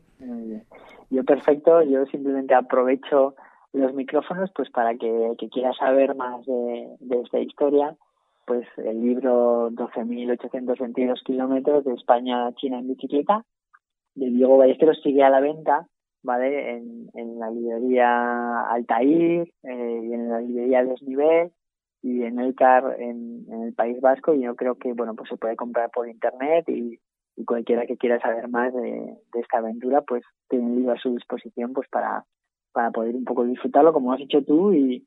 Yo 1.10 1.24
perfecto, 1.24 1.82
yo 1.82 2.06
simplemente 2.06 2.54
aprovecho 2.54 3.34
los 3.72 3.92
micrófonos 3.92 4.50
pues 4.54 4.70
para 4.70 4.94
que, 4.94 5.32
que 5.38 5.48
quiera 5.48 5.72
saber 5.74 6.14
más 6.14 6.46
de, 6.46 6.96
de 7.00 7.20
esta 7.20 7.40
historia 7.40 7.96
pues 8.46 8.66
el 8.78 9.00
libro 9.02 9.70
12.822 9.70 11.22
kilómetros 11.24 11.84
de 11.84 11.94
España 11.94 12.46
a 12.46 12.54
China 12.54 12.78
en 12.78 12.88
bicicleta 12.88 13.44
de 14.14 14.30
Diego 14.30 14.56
Ballesteros 14.56 15.00
sigue 15.02 15.22
a 15.22 15.30
la 15.30 15.40
venta, 15.40 15.86
¿vale? 16.22 16.76
En, 16.76 17.08
en 17.14 17.38
la 17.38 17.50
librería 17.50 18.62
Altair 18.62 19.52
eh, 19.62 20.00
y 20.04 20.12
en 20.12 20.28
la 20.28 20.40
librería 20.40 20.84
Desnivel 20.84 21.50
y 22.04 22.22
en 22.22 22.38
el 22.38 22.54
CAR 22.54 22.96
en, 22.98 23.46
el 23.50 23.72
País 23.72 23.98
Vasco 24.00 24.34
y 24.34 24.42
yo 24.42 24.54
creo 24.56 24.76
que 24.76 24.92
bueno 24.92 25.14
pues 25.14 25.30
se 25.30 25.38
puede 25.38 25.56
comprar 25.56 25.90
por 25.90 26.08
internet 26.08 26.68
y, 26.68 27.00
cualquiera 27.46 27.84
que 27.84 27.96
quiera 27.96 28.20
saber 28.20 28.46
más 28.48 28.72
de, 28.72 29.16
esta 29.34 29.58
aventura 29.58 30.02
pues 30.02 30.22
tiene 30.48 30.66
el 30.66 30.76
libro 30.76 30.92
a 30.92 30.98
su 30.98 31.12
disposición 31.14 31.72
pues 31.72 31.88
para 31.88 32.24
para 32.72 32.92
poder 32.92 33.16
un 33.16 33.24
poco 33.24 33.44
disfrutarlo 33.44 33.92
como 33.92 34.12
has 34.12 34.20
hecho 34.20 34.44
tú 34.44 34.72
y, 34.72 35.04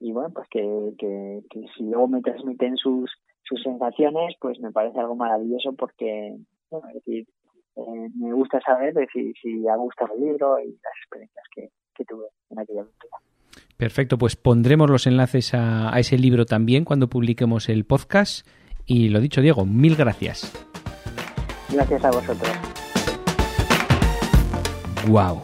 y 0.00 0.12
bueno 0.12 0.30
pues 0.34 0.48
que, 0.50 0.92
que, 0.98 1.42
si 1.76 1.84
luego 1.84 2.08
me 2.08 2.22
transmiten 2.22 2.76
sus 2.76 3.10
sus 3.42 3.62
sensaciones 3.62 4.34
pues 4.40 4.60
me 4.60 4.72
parece 4.72 4.98
algo 5.00 5.16
maravilloso 5.16 5.72
porque 5.74 6.36
bueno, 6.70 6.88
es 6.88 6.94
decir 6.94 7.26
eh, 7.76 8.08
me 8.16 8.32
gusta 8.32 8.60
saber 8.60 8.94
si, 9.12 9.32
si 9.34 9.68
ha 9.68 9.76
gustado 9.76 10.14
el 10.14 10.20
libro 10.20 10.58
y 10.58 10.66
las 10.66 10.92
experiencias 11.02 11.44
que, 11.54 11.70
que 11.94 12.04
tuve 12.04 12.26
en 12.50 12.58
aquella 12.58 12.80
aventura 12.80 13.18
Perfecto, 13.78 14.18
pues 14.18 14.34
pondremos 14.34 14.90
los 14.90 15.06
enlaces 15.06 15.54
a, 15.54 15.96
ese 16.00 16.18
libro 16.18 16.46
también 16.46 16.84
cuando 16.84 17.08
publiquemos 17.08 17.68
el 17.68 17.84
podcast. 17.84 18.44
Y 18.86 19.08
lo 19.08 19.20
dicho, 19.20 19.40
Diego, 19.40 19.66
mil 19.66 19.94
gracias. 19.94 20.52
Gracias 21.72 22.04
a 22.04 22.10
vosotros. 22.10 22.50
Wow, 25.08 25.42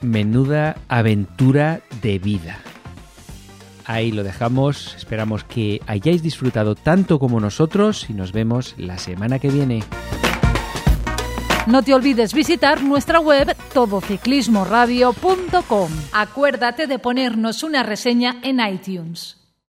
menuda 0.00 0.76
aventura 0.88 1.80
de 2.00 2.18
vida. 2.18 2.58
Ahí 3.88 4.12
lo 4.12 4.22
dejamos, 4.22 4.94
esperamos 4.96 5.42
que 5.44 5.80
hayáis 5.86 6.22
disfrutado 6.22 6.74
tanto 6.74 7.18
como 7.18 7.40
nosotros 7.40 8.10
y 8.10 8.12
nos 8.12 8.32
vemos 8.32 8.74
la 8.76 8.98
semana 8.98 9.38
que 9.38 9.48
viene. 9.48 9.82
No 11.66 11.82
te 11.82 11.94
olvides 11.94 12.34
visitar 12.34 12.82
nuestra 12.82 13.18
web 13.18 13.56
todociclismoradio.com. 13.72 15.90
Acuérdate 16.12 16.86
de 16.86 16.98
ponernos 16.98 17.62
una 17.62 17.82
reseña 17.82 18.36
en 18.42 18.60
iTunes. 18.60 19.37